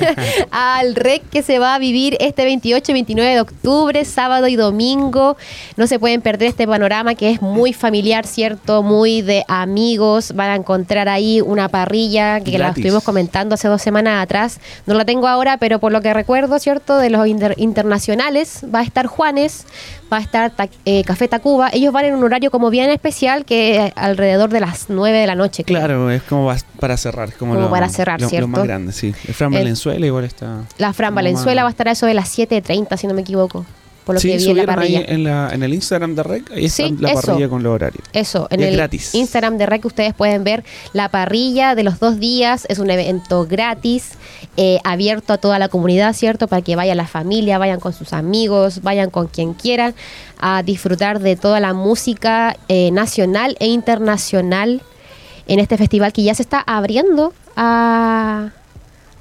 al 0.50 0.94
REC 0.94 1.22
que 1.30 1.42
se 1.42 1.58
va 1.58 1.74
a 1.74 1.78
vivir 1.78 2.16
este 2.20 2.44
28 2.44 2.90
y 2.90 2.94
29 2.94 3.34
de 3.34 3.40
octubre, 3.40 4.04
sábado 4.04 4.46
y 4.48 4.56
domingo. 4.56 5.36
No 5.76 5.86
se 5.86 5.98
pueden 5.98 6.20
perder 6.22 6.48
este 6.48 6.66
panorama 6.66 7.14
que 7.14 7.30
es 7.30 7.42
muy 7.42 7.72
familiar, 7.72 8.26
¿cierto? 8.26 8.82
Muy 8.82 9.22
de 9.22 9.44
amigos. 9.48 10.32
Van 10.34 10.50
a 10.50 10.54
encontrar 10.56 11.08
ahí 11.08 11.40
una 11.40 11.68
parrilla 11.68 12.40
que 12.40 12.58
la 12.58 12.68
estuvimos 12.68 13.02
comentando 13.04 13.54
hace 13.54 13.68
dos 13.68 13.82
semanas 13.82 14.22
atrás. 14.22 14.60
No 14.86 14.94
la 14.94 15.04
tengo 15.04 15.28
ahora, 15.28 15.56
pero 15.58 15.78
por 15.78 15.92
lo 15.92 16.00
que 16.00 16.12
recuerdo, 16.14 16.58
¿cierto? 16.58 16.96
De 16.98 17.10
los 17.10 17.26
inter- 17.26 17.54
internacionales 17.58 18.60
va 18.72 18.80
a 18.80 18.82
estar 18.82 19.06
Juanes, 19.06 19.66
va 20.14 20.18
a 20.18 20.22
estar 20.22 20.50
Ta- 20.50 20.68
eh, 20.84 21.04
Café 21.04 21.28
Tacuba. 21.28 21.68
Ellos 21.72 21.92
van 21.92 22.06
en 22.06 22.14
un 22.14 22.24
horario 22.24 22.50
como 22.50 22.70
bien 22.70 22.88
especial 22.90 23.44
que 23.44 23.86
es 23.86 23.92
alrededor 23.96 24.48
de 24.50 24.60
las 24.60 24.86
9 24.88 25.18
de 25.18 25.26
la 25.26 25.34
noche. 25.34 25.64
creo. 25.64 25.78
Claro, 25.78 26.10
es 26.10 26.22
como 26.22 26.50
para 26.80 26.96
cerrar, 26.96 27.32
como, 27.34 27.54
Como 27.54 27.66
lo, 27.66 27.70
para 27.70 27.88
cerrar, 27.88 28.20
lo- 28.20 28.26
lo 28.26 28.30
¿cierto? 28.30 28.48
más 28.48 28.64
grande, 28.64 28.92
sí. 28.92 29.14
El 29.28 29.34
Fran 29.34 29.52
El- 29.52 29.58
Valenzuela 29.60 30.06
igual 30.06 30.24
está. 30.24 30.62
La 30.78 30.92
Fran 30.92 31.14
Valenzuela 31.14 31.62
va 31.62 31.68
a 31.68 31.70
estar 31.70 31.88
a 31.88 31.92
eso 31.92 32.06
de 32.06 32.14
las 32.14 32.28
7.30, 32.38 32.96
si 32.96 33.06
no 33.06 33.14
me 33.14 33.20
equivoco. 33.22 33.66
Por 34.04 34.14
lo 34.16 34.20
sí, 34.20 34.28
que 34.28 34.36
vi 34.36 34.48
en 34.50 34.56
la 34.56 34.62
ahí 34.62 34.66
parrilla. 34.66 35.00
en, 35.06 35.24
la, 35.24 35.48
en 35.52 35.62
el 35.62 35.72
Instagram 35.72 36.14
de 36.14 36.22
Rec, 36.22 36.50
ahí 36.52 36.68
Sí, 36.68 36.82
está 36.84 37.02
la 37.02 37.12
eso. 37.12 37.22
parrilla 37.22 37.48
con 37.48 37.62
los 37.62 37.72
horarios. 37.74 38.04
Eso, 38.12 38.48
en 38.50 38.60
Es 38.60 38.68
el 38.68 38.76
gratis. 38.76 39.14
Instagram 39.14 39.56
de 39.56 39.64
REC 39.66 39.84
ustedes 39.86 40.12
pueden 40.12 40.44
ver 40.44 40.62
la 40.92 41.08
parrilla 41.08 41.74
de 41.74 41.84
los 41.84 41.98
dos 42.00 42.18
días. 42.20 42.66
Es 42.68 42.78
un 42.78 42.90
evento 42.90 43.46
gratis, 43.46 44.10
eh, 44.58 44.78
abierto 44.84 45.32
a 45.32 45.38
toda 45.38 45.58
la 45.58 45.68
comunidad, 45.68 46.12
¿cierto? 46.12 46.48
Para 46.48 46.60
que 46.60 46.76
vaya 46.76 46.94
la 46.94 47.06
familia, 47.06 47.56
vayan 47.58 47.80
con 47.80 47.94
sus 47.94 48.12
amigos, 48.12 48.82
vayan 48.82 49.08
con 49.08 49.26
quien 49.26 49.54
quieran 49.54 49.94
a 50.38 50.62
disfrutar 50.62 51.20
de 51.20 51.36
toda 51.36 51.60
la 51.60 51.72
música 51.72 52.56
eh, 52.68 52.90
nacional 52.90 53.56
e 53.58 53.68
internacional 53.68 54.82
en 55.46 55.58
este 55.60 55.76
festival 55.78 56.12
que 56.12 56.22
ya 56.22 56.34
se 56.34 56.42
está 56.42 56.60
abriendo 56.60 57.32
a, 57.56 58.50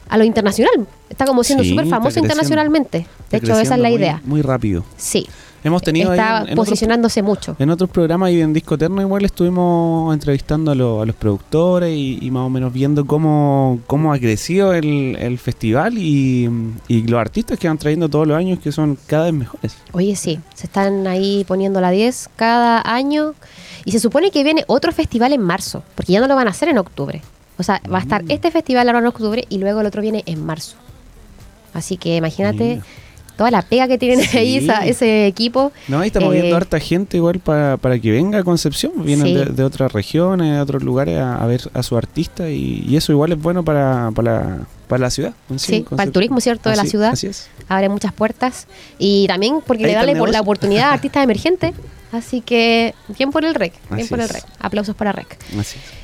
a 0.09 0.17
lo 0.17 0.23
internacional. 0.25 0.87
Está 1.09 1.25
como 1.25 1.43
siendo 1.43 1.63
súper 1.63 1.87
famoso 1.87 2.19
internacionalmente. 2.19 3.05
De 3.29 3.37
hecho, 3.37 3.57
esa 3.59 3.75
es 3.75 3.81
la 3.81 3.89
idea. 3.89 4.21
Muy 4.25 4.41
rápido. 4.41 4.83
Sí. 4.97 5.27
Hemos 5.65 5.81
tenido 5.81 6.11
ahí 6.11 6.19
Está 6.19 6.37
en- 6.39 6.43
en 6.47 6.53
otros- 6.53 6.65
posicionándose 6.67 7.21
mucho. 7.21 7.55
En 7.57 7.69
otros 7.69 7.89
programas 7.89 8.31
y 8.31 8.41
en 8.41 8.51
Disco 8.51 8.75
Eterno 8.75 8.99
igual 9.01 9.23
estuvimos 9.23 10.13
entrevistando 10.13 10.71
a, 10.71 10.75
lo- 10.75 11.01
a 11.01 11.05
los 11.05 11.15
productores 11.15 11.95
y, 11.95 12.17
y 12.21 12.31
más 12.31 12.45
o 12.45 12.49
menos 12.49 12.73
viendo 12.73 13.05
cómo, 13.05 13.79
cómo 13.87 14.11
ha 14.11 14.19
crecido 14.19 14.73
el, 14.73 15.15
el 15.17 15.37
festival 15.39 15.97
y, 15.97 16.49
y 16.89 17.03
los 17.07 17.17
artistas 17.17 17.57
que 17.57 17.69
van 17.69 17.77
trayendo 17.77 18.09
todos 18.09 18.27
los 18.27 18.35
años 18.35 18.59
que 18.59 18.73
son 18.73 18.97
cada 19.07 19.25
vez 19.25 19.33
mejores. 19.33 19.77
Oye, 19.93 20.17
sí, 20.17 20.37
se 20.53 20.65
están 20.65 21.07
ahí 21.07 21.45
poniendo 21.47 21.79
la 21.79 21.91
10 21.91 22.29
cada 22.35 22.81
año. 22.85 23.33
Y 23.85 23.91
se 23.93 23.99
supone 23.99 24.31
que 24.31 24.43
viene 24.43 24.65
otro 24.67 24.91
festival 24.91 25.31
en 25.31 25.41
marzo, 25.41 25.81
porque 25.95 26.11
ya 26.11 26.19
no 26.19 26.27
lo 26.27 26.35
van 26.35 26.47
a 26.47 26.51
hacer 26.51 26.67
en 26.69 26.77
octubre. 26.77 27.21
O 27.57 27.63
sea, 27.63 27.81
va 27.89 27.97
a 27.97 27.99
Mm. 27.99 28.03
estar 28.03 28.23
este 28.27 28.51
festival 28.51 28.87
ahora 28.89 28.99
en 28.99 29.05
octubre 29.05 29.45
y 29.47 29.59
luego 29.59 29.79
el 29.79 29.87
otro 29.87 30.01
viene 30.01 30.23
en 30.25 30.45
marzo. 30.45 30.75
Así 31.73 31.97
que 31.97 32.15
imagínate 32.17 32.81
toda 33.35 33.49
la 33.49 33.63
pega 33.63 33.87
que 33.87 33.97
tienen 33.97 34.21
Sí. 34.25 34.37
ahí 34.37 34.57
esa- 34.57 34.85
ese 34.85 35.25
equipo. 35.25 35.71
No, 35.87 35.99
ahí 35.99 36.07
estamos 36.07 36.33
Eh, 36.35 36.39
viendo 36.39 36.55
harta 36.55 36.79
gente 36.79 37.17
igual 37.17 37.39
para, 37.39 37.77
para 37.77 37.97
que 37.99 38.11
venga 38.11 38.37
a 38.39 38.43
Concepción. 38.43 38.91
Vienen 39.03 39.25
Sí. 39.27 39.33
de, 39.33 39.45
de 39.45 39.63
otras 39.63 39.91
regiones, 39.91 40.51
de 40.53 40.61
otros 40.61 40.83
lugares 40.83 41.17
a, 41.17 41.41
a 41.41 41.45
ver 41.47 41.61
a 41.73 41.81
su 41.81 41.97
artista 41.97 42.49
y, 42.49 42.85
y 42.87 42.95
eso 42.95 43.11
igual 43.11 43.31
es 43.31 43.41
bueno 43.41 43.63
para, 43.63 44.11
para, 44.11 44.59
para 44.87 45.01
la 45.01 45.09
ciudad. 45.09 45.33
en 45.49 45.57
Sí, 45.57 45.71
Concepción. 45.71 45.97
para 45.97 46.03
el 46.07 46.11
turismo, 46.11 46.39
¿cierto? 46.41 46.69
de 46.69 46.75
la 46.75 46.85
ciudad. 46.85 47.13
Así 47.13 47.25
es. 47.27 47.47
Abre 47.67 47.89
muchas 47.89 48.13
puertas. 48.13 48.67
Y 48.99 49.25
también 49.27 49.61
porque 49.65 49.83
Ahí 49.85 49.87
le 49.87 49.93
está 49.93 50.05
da 50.05 50.11
el 50.11 50.17
la, 50.17 50.19
por- 50.19 50.29
la 50.31 50.41
oportunidad 50.41 50.89
a 50.89 50.93
artistas 50.93 51.23
emergentes. 51.23 51.73
Así 52.11 52.41
que 52.41 52.93
bien 53.17 53.31
por 53.31 53.43
el 53.43 53.55
REC. 53.55 53.73
Bien 53.89 54.01
Así 54.01 54.09
por 54.09 54.19
el. 54.21 54.29
REC. 54.29 54.43
Aplausos 54.59 54.95
para 54.95 55.11
REC. 55.11 55.35
Así 55.59 55.79
es. 55.79 56.02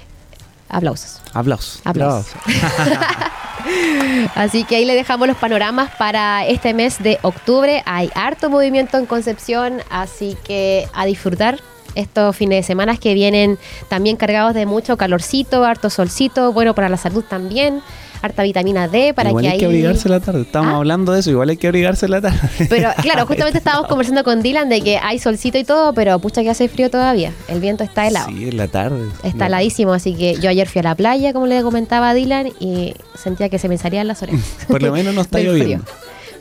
Aplausos. 0.70 1.20
Aplausos. 1.34 1.82
Aplausos. 1.84 2.34
Así 4.36 4.64
que 4.64 4.78
ahí 4.78 4.86
le 4.86 4.96
dejamos 4.96 5.28
los 5.28 5.38
panoramas 5.38 5.92
para 5.96 6.46
este 6.46 6.74
mes 6.74 7.02
de 7.02 7.20
octubre. 7.22 7.84
Hay 7.86 8.10
harto 8.16 8.50
movimiento 8.50 8.98
en 8.98 9.06
Concepción, 9.06 9.82
así 9.90 10.38
que 10.44 10.88
a 10.94 11.06
disfrutar 11.06 11.60
estos 11.96 12.36
fines 12.36 12.60
de 12.60 12.64
semana 12.64 12.98
que 12.98 13.14
vienen 13.14 13.58
también 13.90 14.16
cargados 14.16 14.54
de 14.54 14.66
mucho 14.66 14.98
calorcito, 14.98 15.64
harto 15.66 15.90
solcito, 15.90 16.54
bueno 16.54 16.74
para 16.74 16.88
la 16.88 16.98
salud 16.98 17.24
también, 17.28 17.82
harta 18.22 18.44
vitamina 18.44 18.88
D 18.88 19.14
para 19.14 19.30
igual 19.30 19.44
que 19.44 19.48
hay 19.48 19.54
ahí... 19.54 19.60
que 19.60 19.66
abrigarse 19.66 20.10
la 20.10 20.20
tarde. 20.20 20.42
Estamos 20.42 20.74
¿Ah? 20.74 20.78
hablando 20.78 21.14
de 21.14 21.20
eso. 21.22 21.30
Igual 21.32 21.50
hay 21.50 21.58
que 21.58 21.68
abrigarse 21.68 22.08
la 22.08 22.22
tarde. 22.22 22.40
Pero 22.70 22.90
claro, 23.02 23.26
justamente 23.26 23.58
estábamos 23.60 23.88
conversando 23.88 24.24
con 24.24 24.42
Dylan 24.42 24.70
de 24.70 24.82
que 24.82 24.98
hay 24.98 25.20
solcito 25.20 25.58
y 25.58 25.64
todo, 25.64 25.94
pero 25.94 26.20
pucha 26.20 26.44
que 26.44 26.50
hace 26.50 26.68
frío 26.70 26.90
todavía. 26.90 27.32
El 27.48 27.60
viento 27.60 27.84
está 27.84 28.08
helado. 28.08 28.30
Sí, 28.30 28.50
en 28.50 28.58
la 28.58 28.68
tarde. 28.68 29.08
Está 29.24 29.38
No. 29.40 29.46
heladísimo, 29.48 29.94
así 29.94 30.14
que 30.16 30.36
yo 30.40 30.50
ayer 30.50 30.68
fui 30.68 30.80
a 30.80 30.84
la 30.84 30.96
playa, 30.96 31.34
como 31.34 31.48
le 31.48 31.62
comentaba 31.64 32.10
a 32.10 32.14
Dylan, 32.14 32.50
y 32.60 32.94
sentía 33.16 33.50
que 33.50 33.60
se 33.60 33.70
me 33.70 33.78
salían 33.78 34.08
las 34.08 34.22
orejas. 34.22 34.44
Por 34.68 34.82
lo 34.82 34.92
menos 34.92 35.14
no 35.14 35.22
está 35.22 35.40
lloviendo. 35.42 35.86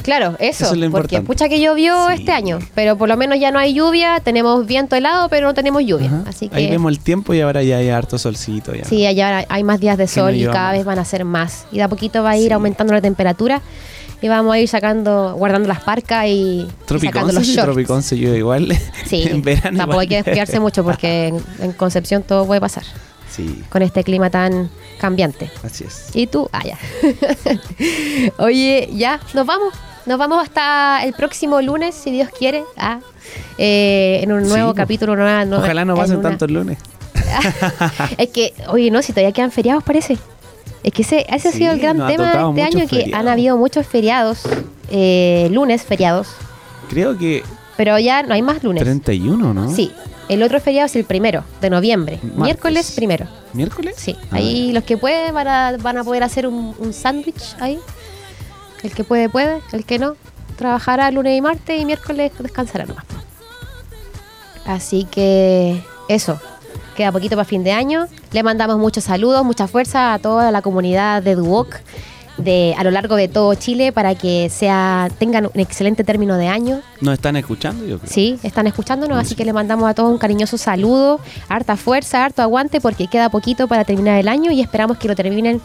Claro, 0.08 0.36
eso, 0.38 0.64
Eso 0.72 0.74
es 0.74 0.90
porque 0.90 1.20
pucha 1.20 1.50
que 1.50 1.60
llovió 1.60 2.06
Sí. 2.08 2.14
este 2.20 2.32
año, 2.32 2.60
pero 2.74 2.96
por 2.96 3.10
lo 3.10 3.16
menos 3.18 3.38
ya 3.38 3.50
no 3.50 3.58
hay 3.58 3.74
lluvia, 3.74 4.20
tenemos 4.24 4.64
viento 4.64 4.96
helado, 4.96 5.28
pero 5.28 5.46
no 5.46 5.52
tenemos 5.52 5.84
lluvia. 5.84 6.06
Ajá. 6.06 6.22
Así 6.28 6.48
Ahí 6.50 6.64
que 6.64 6.70
vemos 6.70 6.90
el 6.92 6.98
tiempo 7.00 7.34
y 7.34 7.42
ahora 7.42 7.62
ya 7.62 7.76
hay 7.76 7.90
harto 7.90 8.16
solcito. 8.18 8.74
Ya. 8.74 8.84
sí, 8.86 9.04
allá 9.04 9.44
hay 9.50 9.62
más 9.64 9.80
días 9.80 9.98
de 9.98 10.04
no 10.04 10.08
sol 10.08 10.34
y 10.34 10.46
cada 10.46 10.68
más. 10.68 10.72
vez 10.72 10.84
van 10.86 10.98
a 10.98 11.04
ser 11.04 11.26
más. 11.26 11.66
Y 11.70 11.76
de 11.76 11.82
a 11.82 11.88
poquito 11.88 12.22
va 12.22 12.30
a 12.30 12.36
ir 12.38 12.46
Sí. 12.46 12.52
aumentando 12.54 12.94
la 12.94 13.02
temperatura 13.02 13.60
y 14.22 14.28
vamos 14.28 14.54
a 14.54 14.58
ir 14.58 14.66
sacando, 14.66 15.34
guardando 15.36 15.68
las 15.68 15.80
parcas 15.80 16.24
y, 16.26 16.30
y 16.30 16.98
sacando 17.00 17.34
los 17.34 17.44
shorts. 17.46 17.64
Tropiconce 17.64 18.18
yo 18.18 18.34
igual. 18.34 18.74
Sí, 19.04 19.24
en 19.30 19.42
verano 19.42 19.76
tampoco 19.76 20.00
hay 20.00 20.08
que 20.08 20.16
descuidarse 20.22 20.58
mucho 20.58 20.82
porque 20.84 21.26
en, 21.28 21.42
en 21.60 21.72
Concepción 21.72 22.22
todo 22.22 22.46
puede 22.46 22.62
pasar 22.62 22.84
Sí, 23.30 23.62
con 23.68 23.82
este 23.82 24.02
clima 24.04 24.30
tan 24.30 24.70
cambiante. 24.98 25.50
así 25.62 25.84
es. 25.84 26.08
¿Y 26.14 26.26
tú? 26.28 26.48
Ah, 26.50 26.62
ya. 26.64 26.78
Oye, 28.38 28.88
ya, 28.94 29.20
nos 29.34 29.46
vamos. 29.46 29.74
Nos 30.08 30.18
vamos 30.18 30.42
hasta 30.42 31.04
el 31.04 31.12
próximo 31.12 31.60
lunes, 31.60 31.94
si 31.94 32.10
Dios 32.10 32.28
quiere, 32.36 32.64
ah, 32.78 33.00
eh, 33.58 34.20
en 34.22 34.32
un 34.32 34.48
nuevo 34.48 34.74
capítulo. 34.74 35.14
nueva- 35.16 35.44
nueva- 35.44 35.62
Ojalá 35.64 35.84
no 35.84 35.92
en 35.94 35.98
pasen 36.00 36.16
una- 36.18 36.28
tantos 36.30 36.50
lunes. 36.50 36.78
Es 38.18 38.28
que, 38.30 38.54
oye, 38.68 38.90
no, 38.90 39.02
si 39.02 39.12
todavía 39.12 39.32
quedan 39.32 39.50
feriados, 39.52 39.84
parece. 39.84 40.16
Es 40.82 40.92
que 40.92 41.02
ese, 41.02 41.26
ese 41.28 41.48
ha 41.48 41.52
sido 41.52 41.72
el 41.72 41.80
gran 41.80 41.96
tema 42.06 42.52
de 42.52 42.62
este 42.62 42.78
año, 42.78 42.86
que 42.88 43.10
han 43.12 43.28
habido 43.28 43.56
muchos 43.58 43.86
feriados, 43.86 44.42
eh, 44.90 45.48
lunes 45.52 45.82
feriados, 45.82 46.28
Creo 46.88 47.18
que 47.18 47.42
pero 47.76 47.98
ya 47.98 48.22
no 48.22 48.32
hay 48.34 48.40
más 48.42 48.62
lunes. 48.64 48.82
31, 48.82 49.52
¿no? 49.52 49.70
Sí, 49.70 49.92
el 50.30 50.42
otro 50.42 50.58
feriado 50.58 50.86
es 50.86 50.96
el 50.96 51.04
primero 51.04 51.44
de 51.60 51.68
noviembre, 51.70 52.18
Martes. 52.22 52.38
miércoles 52.38 52.92
primero. 52.96 53.26
¿Miércoles? 53.52 53.94
Sí, 53.98 54.16
Ah, 54.30 54.36
ahí 54.36 54.72
los 54.72 54.84
que 54.84 54.96
pueden 54.96 55.34
van 55.34 55.48
a, 55.48 55.76
van 55.78 55.98
a 55.98 56.04
poder 56.04 56.22
hacer 56.22 56.46
un, 56.46 56.74
un 56.78 56.92
sándwich 56.94 57.56
ahí. 57.60 57.78
El 58.82 58.92
que 58.92 59.04
puede, 59.04 59.28
puede. 59.28 59.60
El 59.72 59.84
que 59.84 59.98
no, 59.98 60.16
trabajará 60.56 61.10
lunes 61.10 61.36
y 61.36 61.40
martes 61.40 61.80
y 61.80 61.84
miércoles 61.84 62.32
descansará 62.38 62.86
nomás. 62.86 63.04
Así 64.66 65.04
que 65.10 65.82
eso. 66.08 66.40
Queda 66.96 67.12
poquito 67.12 67.36
para 67.36 67.44
fin 67.44 67.62
de 67.64 67.72
año. 67.72 68.06
Le 68.32 68.42
mandamos 68.42 68.78
muchos 68.78 69.04
saludos, 69.04 69.44
mucha 69.44 69.68
fuerza 69.68 70.14
a 70.14 70.18
toda 70.18 70.50
la 70.50 70.62
comunidad 70.62 71.22
de 71.22 71.36
Duoc 71.36 71.80
de, 72.38 72.74
a 72.78 72.84
lo 72.84 72.90
largo 72.90 73.16
de 73.16 73.28
todo 73.28 73.54
Chile 73.54 73.92
para 73.92 74.14
que 74.14 74.48
sea 74.48 75.08
tengan 75.18 75.46
un 75.52 75.60
excelente 75.60 76.04
término 76.04 76.36
de 76.36 76.48
año. 76.48 76.80
¿Nos 77.00 77.14
están 77.14 77.36
escuchando? 77.36 77.84
Yo 77.84 77.98
creo. 77.98 78.10
Sí, 78.10 78.38
están 78.42 78.66
escuchándonos, 78.66 79.18
así 79.18 79.34
que 79.34 79.44
le 79.44 79.52
mandamos 79.52 79.88
a 79.90 79.94
todos 79.94 80.10
un 80.10 80.18
cariñoso 80.18 80.56
saludo, 80.56 81.20
harta 81.48 81.76
fuerza, 81.76 82.24
harto 82.24 82.42
aguante, 82.42 82.80
porque 82.80 83.08
queda 83.08 83.28
poquito 83.28 83.68
para 83.68 83.84
terminar 83.84 84.18
el 84.18 84.28
año 84.28 84.50
y 84.50 84.60
esperamos 84.60 84.98
que 84.98 85.08
lo 85.08 85.14
terminen 85.16 85.60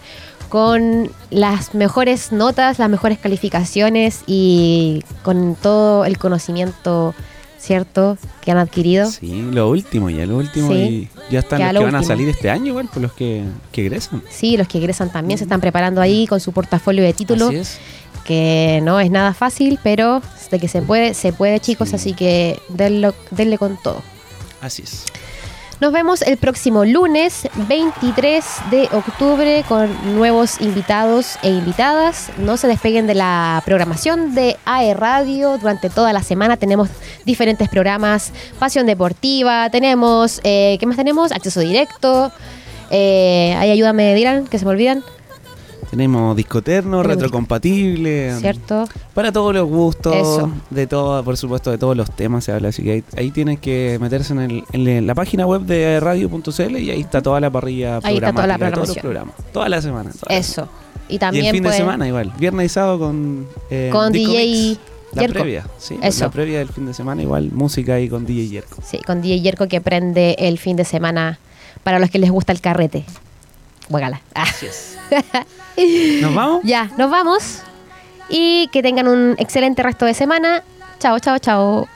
con 0.53 1.09
las 1.31 1.73
mejores 1.73 2.31
notas, 2.31 2.77
las 2.77 2.87
mejores 2.87 3.17
calificaciones 3.17 4.19
y 4.27 5.03
con 5.23 5.55
todo 5.55 6.05
el 6.05 6.19
conocimiento 6.19 7.15
cierto 7.57 8.19
que 8.41 8.51
han 8.51 8.59
adquirido. 8.59 9.09
Sí, 9.09 9.41
lo 9.51 9.67
último, 9.67 10.11
ya 10.11 10.27
lo 10.27 10.37
último. 10.37 10.71
Sí. 10.71 11.09
Y 11.27 11.33
ya 11.33 11.39
están 11.39 11.59
los 11.59 11.73
lo 11.73 11.79
que 11.79 11.85
van 11.85 11.95
a 11.95 12.03
salir 12.03 12.29
este 12.29 12.51
año, 12.51 12.67
igual, 12.67 12.87
por 12.87 13.01
los 13.01 13.13
que, 13.13 13.43
que 13.71 13.81
egresan. 13.87 14.21
Sí, 14.29 14.55
los 14.55 14.67
que 14.67 14.77
egresan 14.77 15.11
también 15.11 15.39
se 15.39 15.45
están 15.45 15.59
preparando 15.59 16.01
ahí 16.01 16.27
con 16.27 16.39
su 16.39 16.51
portafolio 16.51 17.03
de 17.03 17.13
títulos. 17.13 17.47
Así 17.49 17.57
es. 17.57 17.79
que 18.23 18.79
no 18.83 18.99
es 18.99 19.09
nada 19.09 19.33
fácil, 19.33 19.79
pero 19.83 20.21
de 20.51 20.59
que 20.59 20.67
se 20.67 20.83
puede, 20.83 21.15
se 21.15 21.33
puede, 21.33 21.59
chicos, 21.59 21.89
Sí. 21.89 21.95
así 21.95 22.13
que 22.13 22.59
denlo- 22.69 23.15
denle 23.31 23.57
con 23.57 23.75
todo. 23.81 24.03
Así 24.61 24.83
es. 24.83 25.05
Nos 25.83 25.91
vemos 25.91 26.21
el 26.21 26.37
próximo 26.37 26.85
lunes 26.85 27.45
23 27.67 28.45
de 28.71 28.83
octubre 28.93 29.65
con 29.67 30.15
nuevos 30.15 30.61
invitados 30.61 31.35
e 31.43 31.49
invitadas. 31.49 32.29
No 32.37 32.55
se 32.55 32.69
despeguen 32.69 33.05
de 33.05 33.15
la 33.15 33.61
programación 33.65 34.33
de 34.33 34.55
AE 34.63 34.93
Radio. 34.93 35.57
Durante 35.57 35.89
toda 35.89 36.13
la 36.13 36.23
semana 36.23 36.55
tenemos 36.55 36.87
diferentes 37.25 37.67
programas. 37.67 38.31
Pasión 38.59 38.85
Deportiva, 38.85 39.69
tenemos, 39.71 40.39
eh, 40.45 40.77
¿qué 40.79 40.85
más 40.85 40.95
tenemos? 40.95 41.33
Acceso 41.33 41.59
Directo. 41.59 42.31
Eh, 42.89 43.53
ahí 43.57 43.69
ayúdame, 43.69 44.15
Dylan, 44.15 44.47
que 44.47 44.59
se 44.59 44.63
me 44.63 44.71
olvidan, 44.71 45.03
Tenemos 45.93 46.35
discoterno, 46.35 47.03
Tenemos 47.03 47.05
retrocompatible. 47.21 48.35
¿cierto? 48.39 48.89
Para 49.13 49.31
todos 49.31 49.53
los 49.53 49.67
gustos, 49.69 50.15
Eso. 50.15 50.51
de 50.71 50.87
todo, 50.87 51.23
por 51.23 51.37
supuesto, 51.37 51.69
de 51.69 51.77
todos 51.77 51.95
los 51.95 52.09
temas 52.09 52.43
se 52.45 52.51
habla. 52.51 52.69
Así 52.69 52.81
que 52.81 52.91
ahí, 52.93 53.03
ahí 53.15 53.29
tienen 53.29 53.57
que 53.57 53.99
meterse 54.01 54.33
en, 54.33 54.39
el- 54.39 54.63
en 54.73 55.05
la 55.05 55.13
página 55.13 55.45
web 55.45 55.61
de 55.61 55.99
radio.cl 55.99 56.77
y 56.79 56.89
ahí 56.89 57.01
está 57.01 57.21
toda 57.21 57.39
la 57.39 57.51
parrilla 57.51 57.99
Ahí 58.01 58.15
está 58.15 58.31
toda 58.33 58.47
la 58.47 58.57
de 58.57 58.71
todos 58.71 58.87
los 58.87 58.97
programas. 58.97 59.35
Toda 59.51 59.69
la 59.69 59.81
semana. 59.83 60.09
toda 60.09 60.33
la 60.33 60.35
Eso. 60.39 60.67
Y 61.07 61.15
Y 61.15 61.19
también 61.19 61.45
el 61.45 61.51
fin 61.51 61.63
de 61.63 61.73
semana 61.73 62.07
igual, 62.07 62.33
viernes 62.39 62.65
y 62.65 62.69
sábado 62.69 62.97
con, 62.97 63.45
eh, 63.69 63.89
Con 63.91 64.11
Disco 64.11 64.31
DJ 64.31 64.45
Mix. 64.51 64.79
La 65.13 65.21
Yerko. 65.21 65.33
previa, 65.41 65.67
sí, 65.77 65.95
Eso. 66.01 66.23
la 66.25 66.31
previa 66.31 66.57
del 66.57 66.69
fin 66.69 66.87
de 66.87 66.93
semana 66.95 67.21
igual, 67.21 67.51
música 67.51 67.93
ahí 67.93 68.09
con 68.09 68.25
DJ 68.25 68.47
Yerko. 68.49 68.81
Sí, 68.83 68.97
con 69.05 69.21
DJ 69.21 69.41
Yerko 69.41 69.67
que 69.67 69.79
prende 69.79 70.35
el 70.39 70.57
fin 70.57 70.75
de 70.75 70.85
semana 70.85 71.37
para 71.83 71.99
los 71.99 72.09
que 72.09 72.17
les 72.17 72.31
gusta 72.31 72.51
el 72.51 72.61
carrete. 72.61 73.05
Juégala. 73.89 74.21
Ah. 74.35 74.45
¿Nos 76.21 76.35
vamos? 76.35 76.61
Ya, 76.63 76.89
nos 76.97 77.09
vamos. 77.09 77.61
Y 78.29 78.67
que 78.71 78.81
tengan 78.81 79.07
un 79.07 79.35
excelente 79.37 79.83
resto 79.83 80.05
de 80.05 80.13
semana. 80.13 80.63
Chao, 80.99 81.19
chao, 81.19 81.37
chao. 81.39 81.87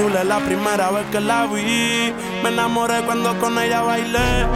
Enchulé 0.00 0.24
la 0.24 0.38
primera 0.38 0.90
vez 0.90 1.04
que 1.10 1.20
la 1.20 1.46
vi. 1.46 2.12
Me 2.42 2.48
enamoré 2.48 3.02
cuando 3.02 3.38
con 3.38 3.58
ella 3.58 3.82
bailé. 3.82 4.46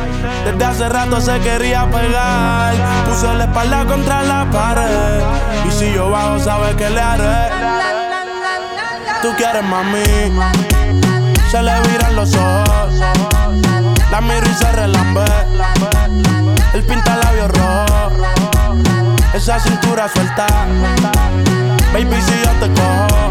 Desde 0.45 0.65
hace 0.65 0.89
rato 0.89 1.21
se 1.21 1.39
quería 1.41 1.87
pegar. 1.91 2.75
Puse 3.09 3.33
la 3.35 3.45
espalda 3.45 3.85
contra 3.85 4.23
la 4.23 4.47
pared. 4.51 5.21
Y 5.69 5.71
si 5.71 5.93
yo 5.93 6.11
bajo, 6.11 6.39
sabes 6.39 6.75
que 6.77 6.89
le 6.91 7.01
haré. 7.01 7.51
Tú 9.23 9.33
quieres 9.37 9.65
mami. 9.65 10.03
Se 11.51 11.63
le 11.63 11.81
viran 11.89 12.17
los 12.17 12.35
ojos. 12.35 12.95
La 14.11 14.21
miro 14.21 14.47
y 14.51 14.55
se 14.55 14.73
relambe. 14.73 15.25
El 16.73 16.83
pinta 16.85 17.17
labios 17.17 17.51
rojo. 17.51 18.11
Esa 19.35 19.59
cintura 19.59 20.09
suelta. 20.09 20.47
Baby, 21.93 22.17
si 22.23 22.33
yo 22.43 22.51
te 22.59 22.69
cojo, 22.81 23.31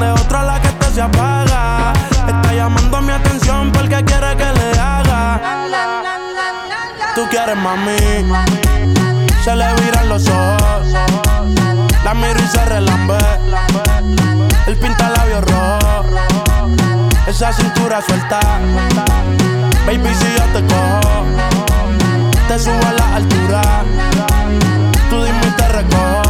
Prende 0.00 0.18
otra 0.18 0.44
la 0.44 0.58
que 0.62 0.68
esta 0.68 0.90
se 0.90 1.02
apaga. 1.02 1.92
Está 2.26 2.54
llamando 2.54 3.02
mi 3.02 3.12
atención 3.12 3.70
porque 3.70 4.02
quiere 4.02 4.34
que 4.34 4.50
le 4.58 4.80
haga. 4.80 5.40
Tú 7.14 7.28
quieres 7.28 7.56
mami. 7.56 7.98
Se 9.44 9.54
le 9.54 9.74
viran 9.74 10.08
los 10.08 10.26
ojos. 10.26 10.86
La 12.02 12.14
miro 12.14 12.40
y 12.42 12.46
se 12.46 12.64
relambe. 12.64 13.18
El 14.66 14.78
pinta 14.78 15.10
labios 15.10 15.44
rojo. 15.44 16.04
Esa 17.26 17.52
cintura 17.52 18.00
suelta. 18.00 18.40
Baby, 19.84 20.14
si 20.14 20.34
yo 20.38 20.44
te 20.54 20.66
cojo, 20.66 21.24
te 22.48 22.58
subo 22.58 22.86
a 22.88 22.92
la 22.92 23.16
altura. 23.16 23.62
Tú 25.10 25.22
dime 25.24 25.46
y 25.46 25.50
te 25.50 25.68
recojo. 25.68 26.29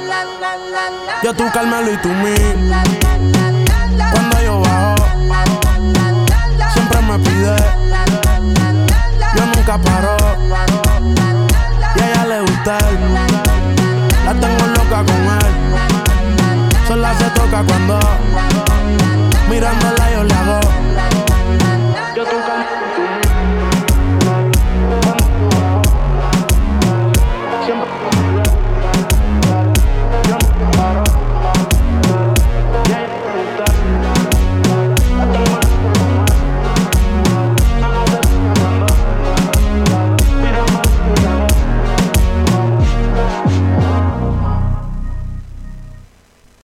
yo 1.23 1.33
tú 1.33 1.43
Carmelo 1.53 1.91
y 1.91 1.97
tú 1.97 2.09
mí. 2.09 2.33
Cuando 4.11 4.41
yo 4.41 4.61
bajo, 4.61 4.95
siempre 6.73 7.01
me 7.01 7.19
pide. 7.19 7.55
Yo 9.35 9.45
nunca 9.47 9.77
paro. 9.77 10.17
Y 11.95 11.99
a 11.99 12.09
ella 12.09 12.25
le 12.25 12.41
gusta. 12.41 12.77
La 14.25 14.33
tengo 14.33 14.67
loca 14.67 15.03
con 15.03 15.21
él. 15.39 16.87
Sola 16.87 17.13
se 17.17 17.29
toca 17.31 17.63
cuando 17.63 17.99
mirándola 19.49 20.11
yo 20.11 20.23
le 20.23 20.33
hago. 20.33 20.59
Yo 22.15 22.23
tú 22.23 22.37
Carmelo. 22.47 22.90